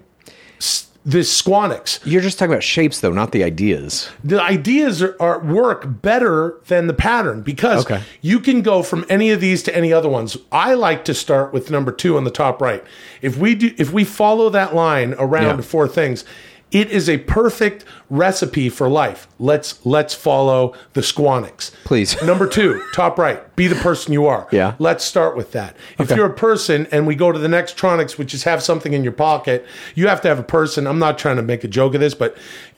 S- 0.57 0.87
This 1.09 1.41
Squaonix. 1.41 1.99
You're 2.05 2.21
just 2.21 2.37
talking 2.37 2.51
about 2.51 2.61
shapes, 2.63 2.99
though, 2.99 3.11
not 3.11 3.31
the 3.31 3.43
ideas. 3.43 4.09
the 4.23 4.39
ideas 4.41 5.01
are, 5.01 5.15
are 5.19 5.39
work 5.39 6.01
better 6.03 6.59
than 6.67 6.85
the 6.85 6.93
pattern 6.93 7.41
because 7.41 7.83
Okay. 7.85 8.01
you 8.21 8.39
can 8.39 8.61
go 8.61 8.83
from 8.83 9.05
any 9.09 9.31
of 9.31 9.41
these 9.41 9.63
to 9.63 9.75
any 9.75 9.91
other 9.91 10.07
ones. 10.09 10.37
I 10.51 10.75
like 10.75 11.03
to 11.05 11.13
start 11.15 11.51
with 11.51 11.71
number 11.71 11.91
two 11.91 12.15
on 12.15 12.25
the 12.25 12.31
top 12.31 12.61
right. 12.61 12.83
If 13.23 13.37
we 13.37 13.55
do, 13.55 13.73
if 13.77 13.91
we 13.91 14.03
follow 14.03 14.49
that 14.51 14.75
line 14.75 15.15
around 15.17 15.57
Yeah. 15.57 15.61
four 15.61 15.87
things, 15.87 16.25
it 16.71 16.91
is 16.91 17.09
a 17.09 17.17
perfect 17.19 17.83
recipe 18.09 18.69
for 18.69 18.87
life. 18.87 19.27
Let's 19.39 19.83
let's 19.85 20.13
follow 20.13 20.73
the 20.93 21.01
Squaonix. 21.01 21.71
Please. 21.83 22.21
Number 22.23 22.47
two, 22.47 22.83
top 22.93 23.17
right, 23.17 23.55
be 23.55 23.67
the 23.67 23.75
person 23.75 24.13
you 24.13 24.25
are. 24.27 24.47
Yeah. 24.51 24.75
Let's 24.79 25.03
start 25.03 25.35
with 25.35 25.51
that. 25.53 25.75
If 25.97 26.11
you're 26.11 26.27
a 26.27 26.33
person 26.33 26.87
and 26.91 27.07
we 27.07 27.15
go 27.15 27.31
to 27.31 27.39
the 27.39 27.47
next 27.47 27.77
Tronics, 27.77 28.17
which 28.17 28.33
is 28.33 28.43
have 28.43 28.61
something 28.61 28.93
in 28.93 29.03
your 29.03 29.13
pocket, 29.13 29.65
you 29.95 30.07
have 30.07 30.21
to 30.21 30.27
have 30.27 30.39
a 30.39 30.43
person. 30.43 30.85
I'm 30.87 30.99
not 30.99 31.17
trying 31.17 31.37
to 31.37 31.41
make 31.43 31.63
a 31.63 31.67
joke 31.67 31.93
of 31.95 32.01
this, 32.01 32.13
but 32.13 32.37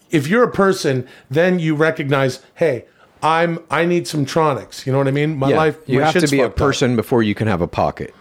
if 0.09 0.27
you're 0.27 0.43
a 0.43 0.51
person, 0.51 1.07
then 1.29 1.59
you 1.59 1.75
recognize, 1.75 2.41
hey, 2.55 2.85
I'm 3.23 3.59
I 3.69 3.85
need 3.85 4.07
some 4.07 4.25
Tronics. 4.25 4.85
You 4.85 4.91
know 4.91 4.97
what 4.97 5.07
I 5.07 5.11
mean? 5.11 5.37
My 5.37 5.49
Yeah, 5.49 5.57
life 5.57 5.77
you 5.85 5.99
my 5.99 6.05
have 6.09 6.13
to 6.21 6.27
be 6.27 6.39
a 6.39 6.43
fucked 6.45 6.53
up. 6.53 6.57
person 6.57 6.95
before 6.95 7.23
you 7.23 7.35
can 7.35 7.47
have 7.47 7.61
a 7.61 7.67
pocket. 7.67 8.13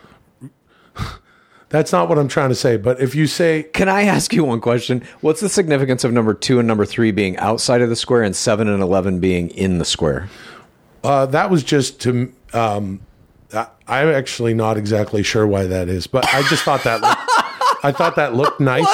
That's 1.71 1.93
not 1.93 2.09
what 2.09 2.19
I'm 2.19 2.29
trying 2.29 2.51
to 2.51 2.55
say. 2.55 2.77
But 2.77 3.01
if 3.01 3.15
you 3.15 3.27
say 3.27 3.63
Can 3.63 3.89
I 3.89 4.03
ask 4.03 4.33
you 4.33 4.45
one 4.45 4.61
question? 4.61 5.03
What's 5.21 5.41
the 5.41 5.49
significance 5.49 6.05
of 6.05 6.13
number 6.13 6.35
two 6.35 6.59
and 6.59 6.69
number 6.69 6.85
three 6.85 7.11
being 7.11 7.37
outside 7.39 7.81
of 7.81 7.89
the 7.89 7.97
square 7.97 8.23
and 8.23 8.37
seven 8.37 8.69
and 8.69 8.83
11 8.83 9.21
being 9.21 9.49
in 9.51 9.79
the 9.79 9.85
square? 9.85 10.29
uh, 11.03 11.27
that 11.27 11.51
was 11.51 11.65
just 11.65 12.01
to 12.03 12.33
um, 12.53 13.01
I, 13.53 13.67
I'm 13.87 14.09
actually 14.09 14.55
not 14.55 14.77
exactly 14.77 15.23
sure 15.23 15.47
why 15.47 15.67
that 15.67 15.89
is, 15.89 16.07
but 16.07 16.27
I 16.35 16.43
just 16.49 16.63
thought 16.65 16.85
that 16.85 17.01
looked, 17.01 17.85
I 17.85 17.93
thought 17.93 18.17
that 18.17 18.35
looked 18.35 18.61
nice. 18.61 18.87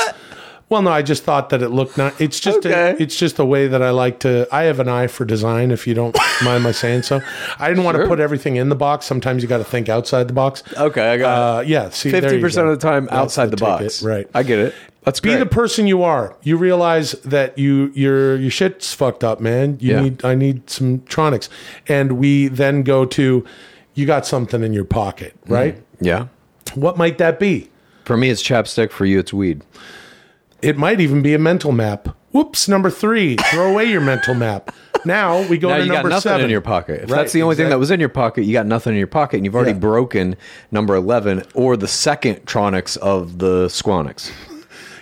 Well, 0.68 0.83
no, 0.83 0.90
I 0.90 1.02
just 1.02 1.22
thought 1.22 1.50
that 1.50 1.62
it 1.62 1.68
looked 1.68 1.96
nice. 1.96 2.20
It's 2.20 2.40
just 2.40 2.59
Okay. 2.66 2.90
a, 2.90 2.96
it's 3.02 3.16
just 3.16 3.38
a 3.38 3.44
way 3.44 3.68
that 3.68 3.83
I 3.83 3.90
like 3.90 4.18
to. 4.20 4.48
I 4.50 4.64
have 4.64 4.81
an 4.81 4.88
eye 4.88 5.07
for 5.07 5.24
design, 5.24 5.70
if 5.70 5.87
you 5.87 5.94
don't 5.94 6.16
mind 6.42 6.64
my 6.64 6.72
saying 6.72 7.02
so. 7.02 7.20
I 7.61 7.68
didn't 7.68 7.85
want 7.85 7.96
to 7.98 8.07
put 8.09 8.18
everything 8.18 8.57
in 8.57 8.68
the 8.68 8.74
box. 8.74 9.07
Sometimes 9.07 9.42
you 9.44 9.48
got 9.48 9.59
to 9.59 9.64
think 9.64 9.88
outside 9.88 10.26
the 10.26 10.33
box. 10.35 10.64
Okay, 10.76 11.09
I 11.12 11.16
got 11.18 11.59
Uh, 11.59 11.61
yeah, 11.61 11.90
see, 11.90 12.11
Fifty 12.11 12.40
percent 12.40 12.66
of 12.68 12.79
the 12.81 12.85
time 12.85 13.05
That's 13.05 13.14
outside 13.16 13.46
the, 13.52 13.57
ticket, 13.57 13.79
box. 13.81 14.02
right? 14.02 14.29
I 14.35 14.42
get 14.42 14.59
it. 14.59 14.74
That's 15.05 15.20
Be 15.20 15.29
great. 15.31 15.38
the 15.38 15.46
person 15.46 15.87
you 15.87 16.02
are. 16.02 16.35
You 16.42 16.57
realize 16.57 17.12
that 17.24 17.57
you 17.57 17.92
your 17.94 18.35
your 18.37 18.50
shit's 18.50 18.92
fucked 18.92 19.22
up, 19.22 19.40
man. 19.40 19.79
You 19.81 19.92
Yeah. 19.94 20.00
need 20.02 20.24
I 20.24 20.35
need 20.35 20.68
some 20.68 20.98
tronics, 21.00 21.48
and 21.87 22.12
we 22.18 22.48
then 22.48 22.83
go 22.83 23.05
to 23.05 23.44
you 23.94 24.05
got 24.05 24.26
something 24.26 24.64
in 24.64 24.72
your 24.72 24.85
pocket, 24.85 25.35
right? 25.46 25.81
yeah. 26.00 26.26
What 26.74 26.98
might 26.98 27.18
that 27.18 27.38
be? 27.38 27.70
For 28.05 28.16
me, 28.16 28.31
it's 28.31 28.42
chapstick. 28.42 28.90
For 28.90 29.05
you, 29.07 29.20
it's 29.20 29.33
weed. 29.33 29.62
It 30.62 30.76
might 30.76 31.00
even 31.00 31.22
be 31.22 31.34
a 31.34 31.38
mental 31.38 31.72
map. 31.72 32.08
Whoops, 32.32 32.68
number 32.68 32.90
three. 32.90 33.36
Throw 33.36 33.70
away 33.70 33.84
your 33.86 34.00
mental 34.00 34.34
map. 34.34 34.74
Now 35.04 35.46
we 35.48 35.58
go 35.58 35.68
Now 35.68 35.76
to 35.76 35.82
you 35.84 35.88
got 35.88 35.94
number 35.96 36.08
nothing 36.10 36.22
seven. 36.30 36.44
in 36.46 36.50
your 36.50 36.60
pocket. 36.60 37.02
If 37.04 37.10
Right, 37.10 37.18
that's 37.18 37.32
the 37.32 37.42
only 37.42 37.54
thing 37.56 37.68
that 37.70 37.78
was 37.78 37.90
in 37.90 38.00
your 38.00 38.08
pocket, 38.08 38.42
you 38.44 38.52
got 38.52 38.66
nothing 38.66 38.92
in 38.94 38.98
your 38.98 39.06
pocket, 39.06 39.36
and 39.36 39.44
you've 39.44 39.54
already 39.54 39.70
Yeah. 39.72 39.78
broken 39.78 40.36
number 40.72 40.94
eleven 40.94 41.42
or 41.54 41.76
the 41.76 41.86
second 41.88 42.44
Tronics 42.46 42.96
of 42.98 43.38
the 43.38 43.66
Squaonix. 43.68 44.30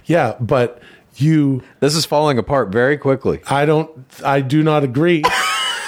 Yeah, 0.05 0.35
but 0.41 0.81
you, 1.17 1.63
This 1.81 1.95
is 1.95 2.05
falling 2.05 2.37
apart 2.39 2.69
very 2.71 2.99
quickly. 2.99 3.41
I 3.49 3.65
don't, 3.65 3.91
I 4.25 4.41
do 4.41 4.63
not 4.63 4.85
agree. 4.85 5.23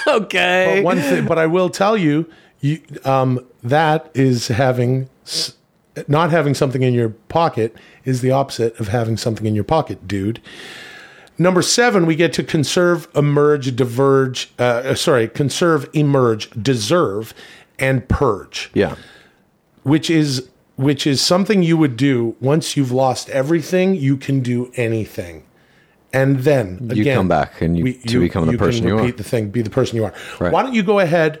Okay. 0.07 0.75
But 0.77 0.83
one 0.85 0.99
thing, 1.01 1.25
but 1.25 1.37
I 1.37 1.47
will 1.47 1.69
tell 1.69 1.97
you, 1.97 2.29
you 2.61 2.79
um, 3.03 3.45
that 3.61 4.09
is 4.13 4.47
having 4.47 5.09
s- 5.25 5.53
not 6.07 6.31
having 6.31 6.53
something 6.53 6.83
in 6.83 6.93
your 6.93 7.09
pocket 7.09 7.75
is 8.05 8.21
the 8.21 8.31
opposite 8.31 8.79
of 8.79 8.89
having 8.89 9.17
something 9.17 9.45
in 9.45 9.55
your 9.55 9.63
pocket, 9.63 10.07
dude. 10.07 10.41
Number 11.39 11.61
seven, 11.61 12.05
we 12.05 12.15
get 12.15 12.33
to 12.33 12.43
conserve, 12.43 13.07
emerge, 13.15 13.75
diverge. 13.75 14.51
Uh, 14.57 14.95
sorry, 14.95 15.27
conserve, 15.27 15.87
emerge, 15.93 16.49
deserve, 16.51 17.33
and 17.77 18.07
purge, 18.09 18.71
yeah. 18.73 18.95
which 19.83 20.09
is 20.09 20.49
which 20.77 21.07
is 21.07 21.21
something 21.21 21.63
you 21.63 21.75
would 21.77 21.97
do 21.97 22.35
once 22.39 22.75
you've 22.77 22.91
lost 22.91 23.29
everything. 23.29 23.95
You 23.95 24.17
can 24.17 24.39
do 24.41 24.71
anything, 24.75 25.43
and 26.11 26.39
then 26.39 26.89
You 26.93 27.05
come 27.13 27.27
back 27.27 27.61
and 27.61 27.77
you- 27.77 27.93
to 27.93 28.19
become 28.19 28.47
the 28.47 28.57
person 28.57 28.81
can 28.81 28.87
you 28.89 28.95
are. 28.95 29.01
repeat 29.01 29.17
the 29.17 29.23
thing, 29.23 29.49
be 29.49 29.61
the 29.61 29.69
person 29.69 29.95
you 29.95 30.05
are. 30.05 30.13
Right. 30.39 30.51
Why 30.51 30.63
don't 30.63 30.73
you 30.73 30.83
go 30.83 30.99
ahead 30.99 31.39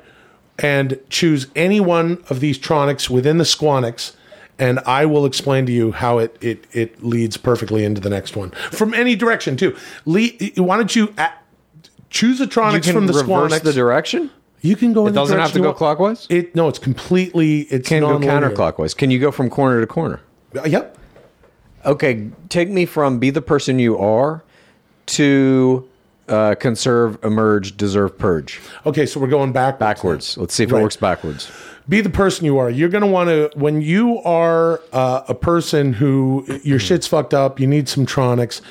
and 0.59 0.99
choose 1.09 1.47
any 1.55 1.79
one 1.79 2.23
of 2.29 2.39
these 2.39 2.57
tronics 2.59 3.09
within 3.09 3.37
the 3.39 3.43
Squaonix, 3.43 4.13
and 4.59 4.79
I 4.85 5.05
will 5.05 5.25
explain 5.25 5.65
to 5.67 5.71
you 5.71 5.91
how 5.91 6.17
it 6.19 6.37
it 6.41 6.65
it 6.73 7.03
leads 7.03 7.37
perfectly 7.37 7.83
into 7.83 8.01
the 8.01 8.09
next 8.09 8.35
one 8.35 8.51
from 8.71 8.93
any 8.93 9.15
direction 9.15 9.55
too. 9.57 9.75
Le- 10.05 10.29
why 10.57 10.77
don't 10.77 10.95
you 10.95 11.13
a 11.17 11.29
choose 12.09 12.39
a 12.41 12.47
tronics 12.47 12.91
from 12.91 13.07
the 13.07 13.13
reverse 13.13 13.59
the 13.61 13.73
direction. 13.73 14.31
you 14.61 14.75
can 14.75 14.93
go. 14.93 15.05
It 15.05 15.09
in 15.09 15.13
the 15.15 15.21
doesn't 15.21 15.39
have 15.39 15.51
to 15.51 15.57
you 15.59 15.63
go 15.63 15.69
want. 15.69 15.77
clockwise. 15.77 16.27
It 16.29 16.55
no, 16.55 16.67
it's 16.67 16.79
completely. 16.79 17.61
It's 17.63 17.87
Can 17.87 18.01
go 18.01 18.17
non-linear. 18.17 18.49
counterclockwise. 18.51 18.95
Can 18.97 19.11
you 19.11 19.19
go 19.19 19.31
from 19.31 19.49
corner 19.49 19.81
to 19.81 19.87
corner? 19.87 20.21
Uh, 20.57 20.63
Yep. 20.65 20.97
Okay, 21.85 22.29
take 22.49 22.69
me 22.69 22.85
from 22.85 23.19
be 23.19 23.29
the 23.29 23.41
person 23.41 23.79
you 23.79 23.97
are 23.97 24.43
to 25.05 25.87
uh, 26.27 26.55
conserve, 26.55 27.17
emerge, 27.23 27.77
deserve, 27.77 28.17
purge. 28.17 28.59
Okay, 28.85 29.05
so 29.05 29.19
we're 29.21 29.27
going 29.27 29.53
back 29.53 29.79
Backwards. 29.79 30.37
Let's 30.37 30.53
see 30.53 30.63
if 30.63 30.71
it 30.71 30.73
Right. 30.75 30.83
works 30.83 30.97
backwards. 30.97 31.49
Be 31.89 32.01
the 32.01 32.09
person 32.09 32.45
you 32.45 32.57
are. 32.57 32.69
You're 32.69 32.89
going 32.89 33.01
to 33.01 33.07
want 33.07 33.29
to, 33.29 33.51
when 33.55 33.81
you 33.81 34.19
are 34.23 34.81
uh, 34.91 35.23
a 35.27 35.35
person 35.35 35.93
who 35.93 36.45
your 36.63 36.79
shit's 36.79 37.07
fucked 37.07 37.33
up, 37.33 37.59
you 37.59 37.67
need 37.67 37.87
some 37.87 38.05
tronics, 38.05 38.61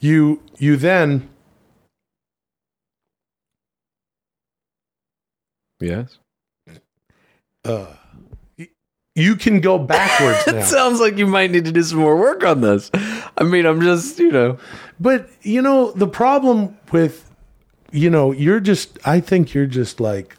you, 0.00 0.42
you 0.58 0.76
then, 0.76 1.28
Yes. 5.80 6.18
Uh, 7.64 7.86
you 9.14 9.36
can 9.36 9.60
go 9.60 9.78
backwards 9.78 10.46
now. 10.52 10.62
Sounds 10.62 11.00
like 11.00 11.18
you 11.18 11.26
might 11.26 11.50
need 11.50 11.64
to 11.64 11.72
do 11.72 11.82
some 11.82 11.98
more 11.98 12.16
work 12.16 12.44
on 12.44 12.60
this. 12.60 12.90
I 12.94 13.44
mean, 13.44 13.66
I'm 13.66 13.80
just, 13.80 14.18
you 14.18 14.30
know. 14.30 14.58
but, 14.98 15.28
you 15.42 15.62
know, 15.62 15.92
the 15.92 16.06
problem 16.06 16.76
with, 16.92 17.30
you 17.90 18.10
know, 18.10 18.32
you're 18.32 18.60
just, 18.60 18.98
I 19.06 19.20
think 19.20 19.54
you're 19.54 19.66
just 19.66 20.00
like, 20.00 20.36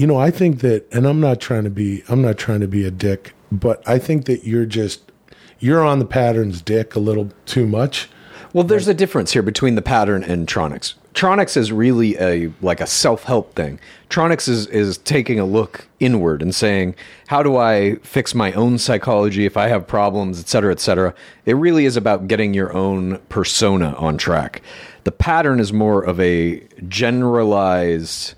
you 0.00 0.06
know, 0.06 0.16
I 0.16 0.30
think 0.30 0.60
that, 0.60 0.90
and 0.90 1.06
I'm 1.06 1.20
not 1.20 1.42
trying 1.42 1.64
to 1.64 1.70
be, 1.70 2.02
I'm 2.08 2.22
not 2.22 2.38
trying 2.38 2.60
to 2.60 2.66
be 2.66 2.86
a 2.86 2.90
dick, 2.90 3.34
but 3.52 3.86
I 3.86 3.98
think 3.98 4.24
that 4.24 4.44
you're 4.44 4.64
just, 4.64 5.12
you're 5.58 5.84
on 5.84 5.98
the 5.98 6.06
pattern's 6.06 6.62
dick 6.62 6.94
a 6.94 6.98
little 6.98 7.30
too 7.44 7.66
much. 7.66 8.08
Well, 8.54 8.64
there's 8.64 8.88
a 8.88 8.94
difference 8.94 9.34
here 9.34 9.42
between 9.42 9.74
the 9.74 9.82
pattern 9.82 10.24
and 10.24 10.48
Tronics. 10.48 10.94
Tronics 11.12 11.54
is 11.54 11.70
really 11.70 12.16
a 12.18 12.50
like 12.62 12.80
a 12.80 12.86
self-help 12.86 13.54
thing. 13.54 13.78
Tronics 14.08 14.48
is 14.48 14.68
is 14.68 14.96
taking 14.96 15.38
a 15.38 15.44
look 15.44 15.86
inward 15.98 16.40
and 16.40 16.54
saying, 16.54 16.94
"How 17.26 17.42
do 17.42 17.56
I 17.56 17.96
fix 17.96 18.34
my 18.34 18.52
own 18.52 18.78
psychology 18.78 19.44
if 19.44 19.56
I 19.56 19.68
have 19.68 19.86
problems, 19.86 20.40
et 20.40 20.48
cetera, 20.48 20.72
et 20.72 20.80
cetera?" 20.80 21.12
It 21.44 21.56
really 21.56 21.84
is 21.84 21.96
about 21.96 22.26
getting 22.26 22.54
your 22.54 22.72
own 22.72 23.18
persona 23.28 23.94
on 23.98 24.16
track. 24.18 24.62
The 25.04 25.12
pattern 25.12 25.60
is 25.60 25.72
more 25.72 26.02
of 26.02 26.18
a 26.20 26.62
generalized 26.88 28.34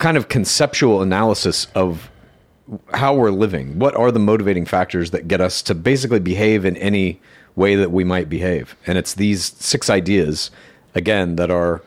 kind 0.00 0.16
of 0.16 0.28
conceptual 0.28 1.02
analysis 1.02 1.66
of 1.74 2.10
how 2.94 3.14
we're 3.14 3.30
living. 3.30 3.78
What 3.78 3.94
are 3.94 4.10
the 4.10 4.18
motivating 4.18 4.64
factors 4.64 5.10
that 5.10 5.28
get 5.28 5.40
us 5.40 5.60
to 5.62 5.74
basically 5.74 6.20
behave 6.20 6.64
in 6.64 6.76
any 6.78 7.20
way 7.54 7.76
that 7.76 7.92
we 7.92 8.02
might 8.02 8.28
behave? 8.28 8.74
And 8.86 8.96
it's 8.96 9.14
these 9.14 9.52
six 9.58 9.90
ideas, 9.90 10.50
again, 10.94 11.36
that 11.36 11.50
are 11.50 11.82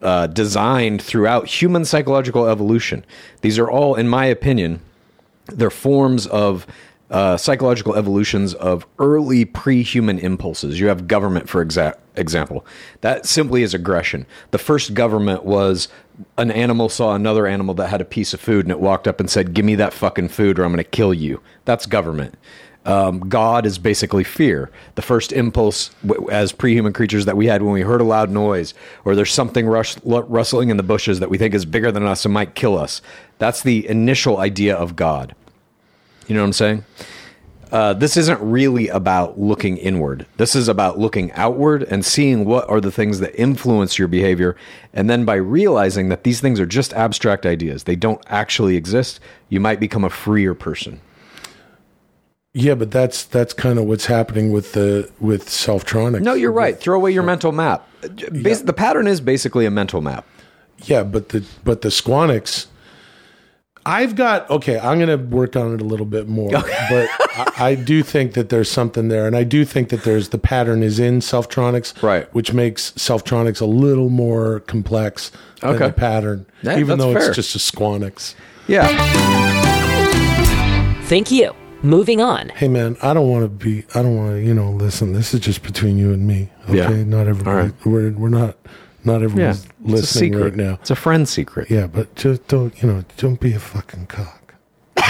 uh, 0.00 0.28
designed 0.28 1.02
throughout 1.02 1.46
human 1.46 1.84
psychological 1.84 2.48
evolution. 2.48 3.04
These 3.42 3.58
are 3.58 3.70
all, 3.70 3.96
in 3.96 4.08
my 4.08 4.24
opinion, 4.24 4.80
they're 5.46 5.70
forms 5.70 6.26
of 6.28 6.66
uh, 7.12 7.36
psychological 7.36 7.94
evolutions 7.94 8.54
of 8.54 8.86
early 8.98 9.44
pre-human 9.44 10.18
impulses. 10.18 10.80
You 10.80 10.88
have 10.88 11.06
government, 11.06 11.46
for 11.46 11.64
exa- 11.64 11.96
example. 12.16 12.64
That 13.02 13.26
simply 13.26 13.62
is 13.62 13.74
aggression. 13.74 14.26
The 14.50 14.58
first 14.58 14.94
government 14.94 15.44
was 15.44 15.88
an 16.38 16.50
animal 16.50 16.88
saw 16.88 17.14
another 17.14 17.46
animal 17.46 17.74
that 17.74 17.88
had 17.88 18.00
a 18.00 18.06
piece 18.06 18.32
of 18.32 18.40
food 18.40 18.64
and 18.64 18.72
it 18.72 18.80
walked 18.80 19.06
up 19.06 19.20
and 19.20 19.28
said, 19.28 19.52
"Give 19.52 19.64
me 19.64 19.74
that 19.74 19.92
fucking 19.92 20.28
food, 20.28 20.58
or 20.58 20.64
I'm 20.64 20.72
going 20.72 20.82
to 20.82 20.90
kill 20.90 21.12
you." 21.12 21.40
That's 21.66 21.84
government. 21.84 22.34
Um, 22.84 23.20
God 23.20 23.64
is 23.66 23.78
basically 23.78 24.24
fear. 24.24 24.70
The 24.96 25.02
first 25.02 25.32
impulse 25.32 25.90
w- 26.04 26.28
as 26.30 26.50
pre-human 26.50 26.92
creatures 26.92 27.26
that 27.26 27.36
we 27.36 27.46
had 27.46 27.62
when 27.62 27.72
we 27.72 27.82
heard 27.82 28.00
a 28.00 28.04
loud 28.04 28.30
noise, 28.30 28.74
or 29.04 29.14
there's 29.14 29.30
something 29.30 29.66
rush, 29.66 29.96
rustling 30.04 30.70
in 30.70 30.78
the 30.78 30.82
bushes 30.82 31.20
that 31.20 31.30
we 31.30 31.38
think 31.38 31.54
is 31.54 31.64
bigger 31.64 31.92
than 31.92 32.04
us 32.04 32.24
and 32.24 32.34
might 32.34 32.54
kill 32.56 32.76
us. 32.76 33.00
That's 33.38 33.62
the 33.62 33.88
initial 33.88 34.38
idea 34.38 34.74
of 34.74 34.96
God. 34.96 35.34
You 36.28 36.34
know 36.34 36.42
what 36.42 36.46
I'm 36.48 36.52
saying? 36.52 36.84
uh, 37.72 37.94
this 37.94 38.18
isn't 38.18 38.38
really 38.42 38.88
about 38.88 39.40
looking 39.40 39.78
inward. 39.78 40.26
This 40.36 40.54
is 40.54 40.68
about 40.68 40.98
looking 40.98 41.32
outward 41.32 41.82
and 41.84 42.04
seeing 42.04 42.44
what 42.44 42.68
are 42.68 42.82
the 42.82 42.90
things 42.92 43.18
that 43.20 43.34
influence 43.40 43.98
your 43.98 44.08
behavior. 44.08 44.56
And 44.92 45.08
then 45.08 45.24
by 45.24 45.36
realizing 45.36 46.10
that 46.10 46.22
these 46.22 46.38
things 46.38 46.60
are 46.60 46.66
just 46.66 46.92
abstract 46.92 47.46
ideas, 47.46 47.84
they 47.84 47.96
don't 47.96 48.20
actually 48.26 48.76
exist, 48.76 49.20
you 49.48 49.58
might 49.58 49.80
become 49.80 50.04
a 50.04 50.10
freer 50.10 50.52
person. 50.52 51.00
Yeah, 52.52 52.74
but 52.74 52.90
that's 52.90 53.24
that's 53.24 53.54
kind 53.54 53.78
of 53.78 53.86
what's 53.86 54.04
happening 54.04 54.52
with 54.52 54.72
the 54.72 55.10
with 55.18 55.46
Selftronix. 55.48 56.20
No, 56.20 56.34
you're 56.34 56.52
right. 56.52 56.78
Throw 56.78 56.96
away 56.96 57.10
your 57.12 57.22
mental 57.22 57.52
map. 57.52 57.88
Bas- 58.30 58.60
The 58.60 58.74
pattern 58.74 59.06
is 59.06 59.22
basically 59.22 59.64
a 59.64 59.70
mental 59.70 60.02
map. 60.02 60.26
Yeah, 60.84 61.02
but 61.04 61.30
the 61.30 61.42
but 61.64 61.80
the 61.80 61.88
Squaonix, 61.88 62.66
I've 63.84 64.14
got 64.14 64.48
okay. 64.48 64.78
I'm 64.78 64.98
going 64.98 65.08
to 65.08 65.16
work 65.36 65.56
on 65.56 65.74
it 65.74 65.80
a 65.80 65.84
little 65.84 66.06
bit 66.06 66.28
more, 66.28 66.50
but 66.52 67.08
I, 67.20 67.52
I 67.58 67.74
do 67.74 68.02
think 68.02 68.34
that 68.34 68.48
there's 68.48 68.70
something 68.70 69.08
there, 69.08 69.26
and 69.26 69.34
I 69.36 69.42
do 69.44 69.64
think 69.64 69.88
that 69.88 70.04
there's 70.04 70.28
the 70.28 70.38
pattern 70.38 70.82
is 70.82 70.98
in 71.00 71.18
Selftronix, 71.20 72.00
Right. 72.02 72.32
Which 72.34 72.52
makes 72.52 72.92
Selftronix 72.92 73.60
a 73.60 73.66
little 73.66 74.08
more 74.08 74.60
complex 74.60 75.32
than 75.60 75.70
Okay. 75.76 75.86
the 75.88 75.92
pattern, 75.92 76.46
Yeah, 76.62 76.78
even 76.78 76.98
though 76.98 77.12
fair. 77.14 77.28
it's 77.28 77.36
just 77.36 77.56
a 77.56 77.58
Squaonix. 77.58 78.34
Yeah. 78.68 78.86
Thank 81.06 81.30
you. 81.30 81.52
Moving 81.82 82.20
on. 82.20 82.50
Hey 82.50 82.68
man, 82.68 82.96
I 83.02 83.12
don't 83.12 83.28
want 83.28 83.42
to 83.44 83.48
be. 83.48 83.84
I 83.96 84.02
don't 84.02 84.16
want 84.16 84.30
to. 84.36 84.40
You 84.42 84.54
know, 84.54 84.70
listen. 84.70 85.12
This 85.12 85.34
is 85.34 85.40
just 85.40 85.64
between 85.64 85.98
you 85.98 86.12
and 86.12 86.26
me. 86.26 86.48
Okay, 86.68 86.76
Yeah. 86.76 87.02
not 87.04 87.26
everybody. 87.26 87.56
All 87.58 87.64
right. 87.64 87.74
We're 87.84 88.10
we're 88.12 88.28
not. 88.28 88.56
Not 89.04 89.20
Yeah. 89.20 89.24
everyone's 89.24 89.64
It's 89.64 89.66
a 89.66 89.92
listening 89.92 90.32
secret 90.32 90.44
right 90.44 90.56
now. 90.56 90.78
It's 90.80 90.90
a 90.90 90.96
friend 90.96 91.28
secret. 91.28 91.70
Yeah, 91.70 91.86
but 91.86 92.14
just 92.14 92.46
don't, 92.48 92.80
you 92.82 92.88
know, 92.88 93.04
don't 93.16 93.40
be 93.40 93.52
a 93.52 93.58
fucking 93.58 94.06
cock. 94.06 94.54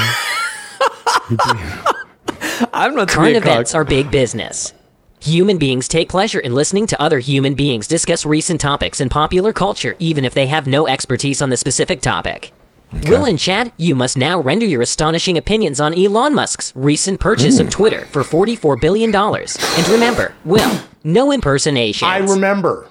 I'm 2.72 2.94
not 2.94 3.08
Current 3.08 3.36
events 3.36 3.74
are 3.74 3.84
big 3.84 4.10
business. 4.10 4.72
Human 5.20 5.58
beings 5.58 5.86
take 5.86 6.08
pleasure 6.08 6.40
in 6.40 6.54
listening 6.54 6.86
to 6.88 7.00
other 7.00 7.20
human 7.20 7.54
beings 7.54 7.86
discuss 7.86 8.26
recent 8.26 8.60
topics 8.60 9.00
in 9.00 9.08
popular 9.08 9.52
culture, 9.52 9.94
even 9.98 10.24
if 10.24 10.34
they 10.34 10.48
have 10.48 10.66
no 10.66 10.88
expertise 10.88 11.40
on 11.40 11.48
the 11.48 11.56
specific 11.56 12.00
topic. 12.00 12.52
Will 13.04 13.24
and 13.24 13.38
Chad, 13.38 13.72
you 13.76 13.94
must 13.94 14.16
now 14.16 14.40
render 14.40 14.66
your 14.66 14.82
astonishing 14.82 15.38
opinions 15.38 15.80
on 15.80 15.94
Elon 15.94 16.34
Musk's 16.34 16.72
recent 16.74 17.20
purchase 17.20 17.58
of 17.58 17.68
mm. 17.68 17.70
Twitter 17.70 18.04
for 18.06 18.22
$44 18.22 18.80
billion. 18.80 19.14
And 19.14 19.88
remember, 19.88 20.34
Will, 20.44 20.80
no 21.04 21.30
impersonations. 21.30 22.06
I 22.06 22.18
remember. 22.18 22.88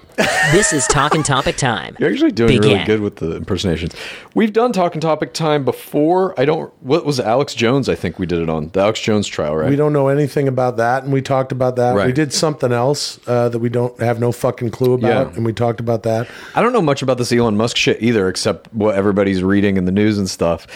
This 0.52 0.72
is 0.72 0.86
Talkin' 0.86 1.22
Topic 1.22 1.56
time. 1.56 1.96
You're 1.98 2.10
actually 2.10 2.32
doing 2.32 2.60
really 2.60 2.84
good 2.84 3.00
with 3.00 3.16
the 3.16 3.36
impersonations. 3.36 3.94
We've 4.34 4.52
done 4.52 4.72
talking 4.72 5.00
topic 5.00 5.32
time 5.32 5.64
before. 5.64 6.38
I 6.38 6.44
don't. 6.44 6.72
What 6.82 7.04
was 7.04 7.18
it? 7.18 7.24
Alex 7.26 7.54
Jones? 7.54 7.88
I 7.88 7.94
think 7.94 8.18
we 8.18 8.26
did 8.26 8.40
it 8.40 8.48
on 8.48 8.68
the 8.68 8.80
Alex 8.80 9.00
Jones 9.00 9.26
trial, 9.26 9.56
right? 9.56 9.68
We 9.70 9.76
don't 9.76 9.92
know 9.92 10.08
anything 10.08 10.48
about 10.48 10.76
that, 10.76 11.04
and 11.04 11.12
we 11.12 11.22
talked 11.22 11.52
about 11.52 11.76
that. 11.76 11.94
We 11.94 12.12
did 12.12 12.32
something 12.32 12.72
else 12.72 13.18
uh, 13.26 13.48
that 13.48 13.58
we 13.58 13.68
don't 13.68 13.98
have 14.00 14.20
no 14.20 14.32
fucking 14.32 14.70
clue 14.70 14.94
about, 14.94 15.28
Yeah. 15.28 15.36
and 15.36 15.44
we 15.44 15.52
talked 15.52 15.80
about 15.80 16.02
that. 16.04 16.28
I 16.54 16.62
don't 16.62 16.72
know 16.72 16.82
much 16.82 17.02
about 17.02 17.18
this 17.18 17.32
Elon 17.32 17.56
Musk 17.56 17.76
shit 17.76 18.02
either, 18.02 18.28
except 18.28 18.72
what 18.74 18.94
everybody's 18.94 19.42
reading 19.42 19.76
in 19.76 19.84
the 19.86 19.92
news 19.92 20.18
and 20.18 20.28
stuff. 20.28 20.66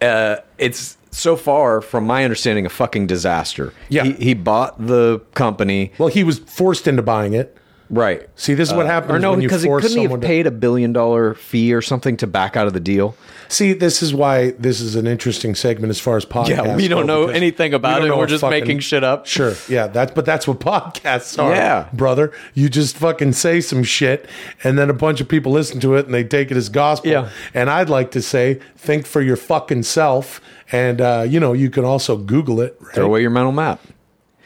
Uh, 0.00 0.36
it's 0.58 0.96
so 1.10 1.36
far, 1.36 1.80
from 1.80 2.06
my 2.06 2.24
understanding, 2.24 2.66
a 2.66 2.70
fucking 2.70 3.06
disaster. 3.06 3.72
Yeah. 3.88 4.04
he, 4.04 4.12
he 4.12 4.34
bought 4.34 4.84
the 4.86 5.20
company, 5.34 5.92
Well, 5.98 6.08
he 6.08 6.24
was 6.24 6.38
forced 6.40 6.86
into 6.88 7.02
buying 7.02 7.32
it. 7.34 7.56
Right? 7.94 8.28
See, 8.36 8.54
this 8.54 8.68
is 8.68 8.74
what 8.74 8.86
happens 8.86 9.12
Uh, 9.12 9.14
Or 9.14 9.18
no, 9.18 9.30
when 9.32 9.40
you 9.40 9.48
because 9.48 9.62
he 9.62 9.68
force 9.68 9.82
couldn't 9.82 9.96
he 9.98 10.04
someone 10.04 10.20
have 10.20 10.22
to. 10.22 10.26
paid 10.26 10.46
a 10.46 10.50
billion 10.50 10.92
dollar 10.92 11.34
fee 11.34 11.72
or 11.72 11.80
something 11.82 12.16
to 12.18 12.26
back 12.26 12.56
out 12.56 12.66
of 12.66 12.72
the 12.72 12.80
deal. 12.80 13.16
See, 13.48 13.72
this 13.74 14.02
is 14.02 14.12
why 14.14 14.52
this 14.52 14.80
is 14.80 14.96
an 14.96 15.06
interesting 15.06 15.54
segment 15.54 15.90
as 15.90 16.00
far 16.00 16.16
as 16.16 16.24
podcasts. 16.24 16.48
Yeah, 16.48 16.76
we 16.76 16.88
don't 16.88 17.02
go, 17.02 17.06
know 17.06 17.26
because 17.26 17.36
anything 17.36 17.74
about 17.74 18.02
it. 18.02 18.08
know 18.08 18.16
We're 18.18 18.24
a 18.24 18.28
just 18.28 18.42
making 18.42 18.80
shit 18.80 19.04
up. 19.04 19.26
Sure, 19.26 19.54
yeah, 19.68 19.86
that's 19.86 20.12
but 20.12 20.24
that's 20.24 20.48
what 20.48 20.60
podcasts 20.60 21.40
are. 21.42 21.54
Yeah. 21.54 21.88
brother, 21.92 22.32
you 22.54 22.68
just 22.68 22.96
fucking 22.96 23.32
say 23.34 23.60
some 23.60 23.82
shit, 23.84 24.28
and 24.64 24.78
then 24.78 24.90
a 24.90 24.94
bunch 24.94 25.20
of 25.20 25.28
people 25.28 25.52
listen 25.52 25.78
to 25.80 25.94
it 25.94 26.06
and 26.06 26.14
they 26.14 26.24
take 26.24 26.50
it 26.50 26.56
as 26.56 26.68
gospel. 26.68 27.10
Yeah. 27.10 27.28
and 27.52 27.68
I'd 27.70 27.90
like 27.90 28.10
to 28.12 28.22
say, 28.22 28.60
think 28.76 29.06
for 29.06 29.20
your 29.20 29.36
fucking 29.36 29.82
self, 29.84 30.40
and 30.72 31.00
uh, 31.00 31.24
you 31.28 31.38
know 31.38 31.52
you 31.52 31.68
can 31.70 31.84
also 31.84 32.16
Google 32.16 32.60
it. 32.62 32.76
Right? 32.80 32.94
Throw 32.94 33.06
away 33.06 33.20
your 33.20 33.30
mental 33.30 33.52
map. 33.52 33.80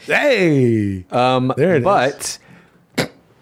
Hey, 0.07 1.05
um, 1.11 1.53
there 1.57 1.75
it 1.77 1.79
is. 1.79 1.85
but 1.85 2.39